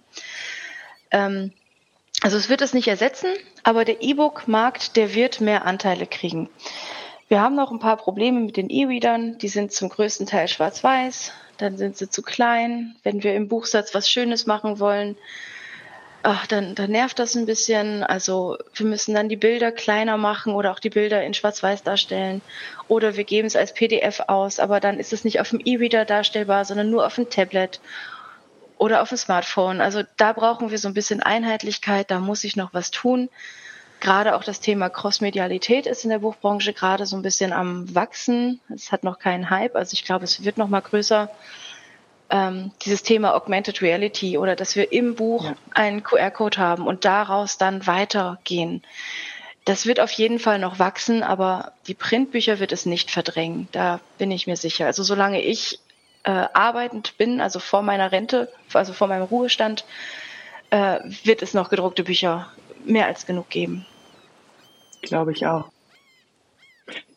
Ähm, 1.12 1.52
also 2.22 2.38
es 2.38 2.50
wird 2.50 2.62
es 2.62 2.74
nicht 2.74 2.88
ersetzen, 2.88 3.30
aber 3.64 3.86
der 3.86 4.02
E-Book-Markt, 4.02 4.96
der 4.96 5.14
wird 5.14 5.40
mehr 5.40 5.66
Anteile 5.66 6.08
kriegen. 6.08 6.50
Wir 7.28 7.42
haben 7.42 7.56
noch 7.56 7.72
ein 7.72 7.80
paar 7.80 7.98
Probleme 7.98 8.40
mit 8.40 8.58
den 8.58 8.70
E-Readern. 8.70 9.38
Die 9.38 9.50
sind 9.50 9.72
zum 9.72 9.90
größten 9.90 10.26
Teil 10.26 10.48
schwarz-weiß 10.48 11.32
dann 11.58 11.78
sind 11.78 11.98
sie 11.98 12.10
zu 12.10 12.22
klein. 12.22 12.96
Wenn 13.04 13.24
wir 13.24 13.36
im 13.36 13.48
Buchsatz 13.48 13.94
was 13.94 14.10
Schönes 14.10 14.46
machen 14.46 14.80
wollen, 14.80 15.16
ach, 16.24 16.48
dann, 16.48 16.74
dann 16.74 16.92
nervt 16.92 17.20
das 17.20 17.36
ein 17.36 17.46
bisschen. 17.46 18.04
Also 18.04 18.58
wir 18.74 18.86
müssen 18.86 19.14
dann 19.14 19.30
die 19.30 19.36
Bilder 19.36 19.72
kleiner 19.72 20.18
machen 20.18 20.54
oder 20.54 20.72
auch 20.72 20.80
die 20.80 20.90
Bilder 20.90 21.24
in 21.24 21.34
Schwarz-Weiß 21.34 21.84
darstellen. 21.84 22.42
Oder 22.88 23.16
wir 23.18 23.26
geben 23.26 23.48
es 23.48 23.56
als 23.56 23.74
PDF 23.74 24.22
aus, 24.28 24.60
aber 24.60 24.80
dann 24.80 25.00
ist 25.00 25.14
es 25.14 25.24
nicht 25.24 25.40
auf 25.40 25.50
dem 25.50 25.62
E-Reader 25.64 26.06
darstellbar, 26.06 26.66
sondern 26.66 26.90
nur 26.90 27.06
auf 27.06 27.16
dem 27.16 27.30
Tablet 27.30 27.80
oder 28.78 29.02
auf 29.02 29.10
dem 29.10 29.18
Smartphone. 29.18 29.82
Also 29.82 30.02
da 30.18 30.34
brauchen 30.34 30.72
wir 30.72 30.78
so 30.78 30.88
ein 30.88 30.94
bisschen 30.94 31.22
Einheitlichkeit, 31.22 32.10
da 32.10 32.20
muss 32.20 32.44
ich 32.44 32.56
noch 32.56 32.74
was 32.74 32.92
tun. 32.92 33.30
Gerade 34.04 34.36
auch 34.36 34.44
das 34.44 34.60
Thema 34.60 34.90
Crossmedialität 34.90 35.86
ist 35.86 36.04
in 36.04 36.10
der 36.10 36.20
Buchbranche 36.20 36.74
gerade 36.74 37.06
so 37.06 37.16
ein 37.16 37.22
bisschen 37.22 37.54
am 37.54 37.96
Wachsen. 37.96 38.60
Es 38.68 38.92
hat 38.92 39.06
noch 39.06 39.18
keinen 39.18 39.50
Hype, 39.50 39.78
also 39.78 39.94
ich 39.94 40.04
glaube, 40.04 40.26
es 40.26 40.44
wird 40.44 40.58
noch 40.58 40.68
mal 40.68 40.82
größer. 40.82 41.30
Ähm, 42.30 42.72
dieses 42.82 43.04
Thema 43.04 43.34
Augmented 43.34 43.82
Reality 43.82 44.38
oder 44.38 44.58
dass 44.58 44.76
wir 44.76 44.92
im 44.92 45.16
Buch 45.16 45.46
ja. 45.46 45.56
einen 45.74 46.04
QR-Code 46.04 46.58
haben 46.58 46.86
und 46.86 47.06
daraus 47.06 47.58
dann 47.58 47.88
weitergehen. 47.88 48.84
Das 49.64 49.86
wird 49.86 50.02
auf 50.02 50.12
jeden 50.12 50.40
Fall 50.40 50.60
noch 50.60 50.80
wachsen, 50.80 51.24
aber 51.24 51.72
die 51.88 51.94
Printbücher 51.94 52.60
wird 52.60 52.74
es 52.74 52.86
nicht 52.86 53.10
verdrängen. 53.10 53.70
Da 53.72 54.02
bin 54.18 54.32
ich 54.32 54.48
mir 54.48 54.58
sicher. 54.58 54.86
Also 54.86 55.04
solange 55.04 55.42
ich 55.42 55.80
äh, 56.24 56.48
arbeitend 56.54 57.18
bin, 57.18 57.40
also 57.40 57.60
vor 57.60 57.84
meiner 57.84 58.12
Rente, 58.12 58.52
also 58.74 58.92
vor 58.92 59.08
meinem 59.08 59.24
Ruhestand, 59.24 59.86
äh, 60.72 61.00
wird 61.24 61.42
es 61.42 61.54
noch 61.54 61.70
gedruckte 61.70 62.04
Bücher 62.04 62.52
mehr 62.84 63.06
als 63.06 63.26
genug 63.26 63.50
geben. 63.50 63.86
Glaube 65.04 65.34
ich 65.34 65.46
auch. 65.46 65.70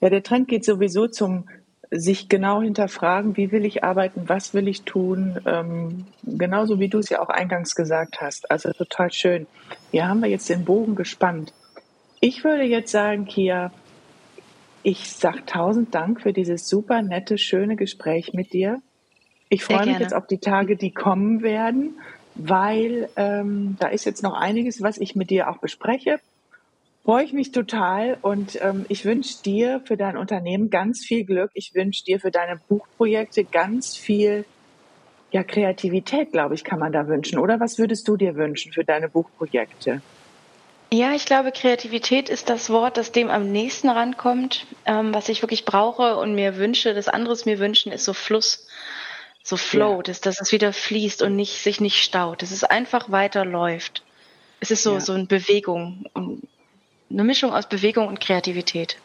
Ja, 0.01 0.11
der 0.11 0.23
Trend 0.23 0.49
geht 0.49 0.65
sowieso 0.65 1.09
zum 1.09 1.49
sich 1.91 2.29
genau 2.29 2.63
hinterfragen, 2.63 3.37
wie 3.37 3.53
will 3.53 3.65
ich 3.65 3.85
arbeiten, 3.85 4.29
was 4.29 4.55
will 4.55 4.67
ich 4.67 4.83
tun, 4.83 5.41
ähm, 5.47 6.07
genauso 6.25 6.81
wie 6.81 6.89
du 6.89 6.99
es 6.99 7.09
ja 7.09 7.21
auch 7.21 7.29
eingangs 7.29 7.75
gesagt 7.77 8.21
hast. 8.21 8.51
Also 8.51 8.73
total 8.73 9.13
schön. 9.13 9.47
Hier 9.93 10.09
haben 10.09 10.21
wir 10.21 10.29
jetzt 10.29 10.49
den 10.49 10.65
Bogen 10.65 10.97
gespannt. 10.97 11.53
Ich 12.21 12.43
würde 12.43 12.65
jetzt 12.65 12.91
sagen, 12.91 13.27
Kia, 13.27 13.73
ich 14.83 15.13
sage 15.13 15.47
tausend 15.47 15.95
Dank 15.95 16.23
für 16.23 16.33
dieses 16.33 16.69
super 16.69 17.03
nette, 17.03 17.39
schöne 17.39 17.77
Gespräch 17.77 18.33
mit 18.33 18.53
dir. 18.53 18.83
Ich 19.49 19.65
freue 19.65 19.87
mich 19.87 19.99
jetzt 19.99 20.15
auf 20.15 20.27
die 20.27 20.39
Tage, 20.39 20.77
die 20.77 20.91
kommen 20.91 21.43
werden, 21.43 22.01
weil 22.35 23.09
ähm, 23.15 23.77
da 23.79 23.89
ist 23.89 24.05
jetzt 24.05 24.25
noch 24.25 24.35
einiges, 24.35 24.83
was 24.83 24.99
ich 24.99 25.15
mit 25.15 25.31
dir 25.31 25.49
auch 25.49 25.59
bespreche. 25.59 26.19
Freue 27.07 27.23
ich 27.23 27.33
mich 27.33 27.53
total 27.53 28.19
und 28.21 28.61
ähm, 28.61 28.85
ich 28.89 29.05
wünsche 29.05 29.41
dir 29.45 29.81
für 29.85 29.97
dein 29.97 30.17
Unternehmen 30.17 30.71
ganz 30.71 31.05
viel 31.05 31.25
Glück. 31.25 31.53
Ich 31.55 31.73
wünsche 31.73 32.03
dir 32.03 32.19
für 32.19 32.33
deine 32.33 32.61
Buchprojekte 32.69 33.45
ganz 33.45 33.97
viel 33.97 34.45
ja, 35.31 35.45
Kreativität, 35.45 36.33
glaube 36.33 36.57
ich, 36.57 36.65
kann 36.65 36.81
man 36.81 36.91
da 36.91 37.07
wünschen. 37.07 37.39
Oder 37.39 37.61
was 37.61 37.79
würdest 37.79 38.09
du 38.09 38.17
dir 38.17 38.35
wünschen 38.35 38.73
für 38.73 38.85
deine 38.85 39.09
Buchprojekte? 39.09 40.03
Ja, 40.93 41.15
ich 41.15 41.27
glaube, 41.27 41.53
Kreativität 41.53 42.29
ist 42.29 42.49
das 42.51 42.71
Wort, 42.71 42.97
das 42.97 43.13
dem 43.13 43.31
am 43.31 43.53
nächsten 43.53 43.89
rankommt. 43.89 44.67
Ähm, 44.85 45.15
was 45.15 45.29
ich 45.29 45.43
wirklich 45.43 45.65
brauche 45.65 46.17
und 46.17 46.35
mir 46.35 46.57
wünsche, 46.57 46.93
das 46.93 47.07
anderes 47.07 47.47
mir 47.47 47.61
wünschen, 47.61 47.93
ist 47.93 48.05
so 48.05 48.15
Fluss 48.15 48.67
so 49.45 49.57
flow, 49.57 49.99
ja. 49.99 50.03
dass, 50.03 50.21
dass 50.21 50.41
es 50.41 50.51
wieder 50.51 50.73
fließt 50.73 51.23
und 51.23 51.37
nicht, 51.37 51.63
sich 51.63 51.81
nicht 51.81 52.03
staut, 52.03 52.43
dass 52.43 52.51
es 52.51 52.65
einfach 52.65 53.13
weiterläuft. 53.13 54.03
Es 54.59 54.73
ist 54.73 54.83
so, 54.83 54.95
ja. 54.95 55.01
so 55.01 55.13
eine 55.13 55.27
Bewegung, 55.27 56.07
eine 57.11 57.25
Mischung 57.25 57.53
aus 57.53 57.69
Bewegung 57.69 58.09
und 58.09 58.21
Kreativität. 58.21 58.99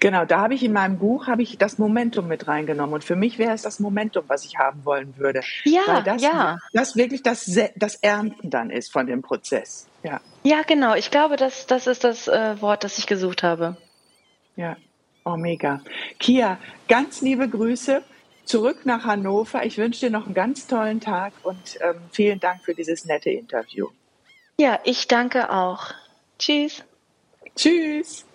Genau, 0.00 0.24
da 0.24 0.40
habe 0.40 0.54
ich 0.54 0.62
in 0.62 0.72
meinem 0.72 0.98
Buch 0.98 1.26
habe 1.26 1.42
ich 1.42 1.58
das 1.58 1.78
Momentum 1.78 2.28
mit 2.28 2.46
reingenommen 2.46 2.94
und 2.94 3.04
für 3.04 3.16
mich 3.16 3.38
wäre 3.38 3.52
es 3.52 3.62
das 3.62 3.80
Momentum, 3.80 4.24
was 4.28 4.44
ich 4.44 4.56
haben 4.56 4.84
wollen 4.84 5.16
würde. 5.16 5.40
Ja, 5.64 5.82
Weil 5.86 6.02
das, 6.04 6.22
ja. 6.22 6.58
Das 6.72 6.96
wirklich 6.96 7.22
das, 7.22 7.50
das 7.74 7.96
Ernten 7.96 8.50
dann 8.50 8.70
ist 8.70 8.92
von 8.92 9.06
dem 9.06 9.22
Prozess. 9.22 9.88
Ja. 10.04 10.20
Ja, 10.44 10.62
genau. 10.62 10.94
Ich 10.94 11.10
glaube, 11.10 11.36
das, 11.36 11.66
das 11.66 11.86
ist 11.88 12.04
das 12.04 12.28
äh, 12.28 12.60
Wort, 12.60 12.84
das 12.84 12.98
ich 12.98 13.06
gesucht 13.06 13.42
habe. 13.42 13.76
Ja, 14.54 14.76
oh 15.24 15.36
mega. 15.36 15.80
Kia, 16.20 16.58
ganz 16.88 17.20
liebe 17.20 17.48
Grüße 17.48 18.02
zurück 18.44 18.86
nach 18.86 19.04
Hannover. 19.04 19.64
Ich 19.66 19.78
wünsche 19.78 20.06
dir 20.06 20.10
noch 20.10 20.26
einen 20.26 20.34
ganz 20.34 20.68
tollen 20.68 21.00
Tag 21.00 21.32
und 21.42 21.78
ähm, 21.80 21.96
vielen 22.12 22.38
Dank 22.38 22.64
für 22.64 22.74
dieses 22.74 23.04
nette 23.04 23.30
Interview. 23.30 23.88
Ja, 24.58 24.78
ich 24.84 25.08
danke 25.08 25.50
auch. 25.50 25.92
Tschüss. 26.38 26.84
Tschüss. 27.58 28.27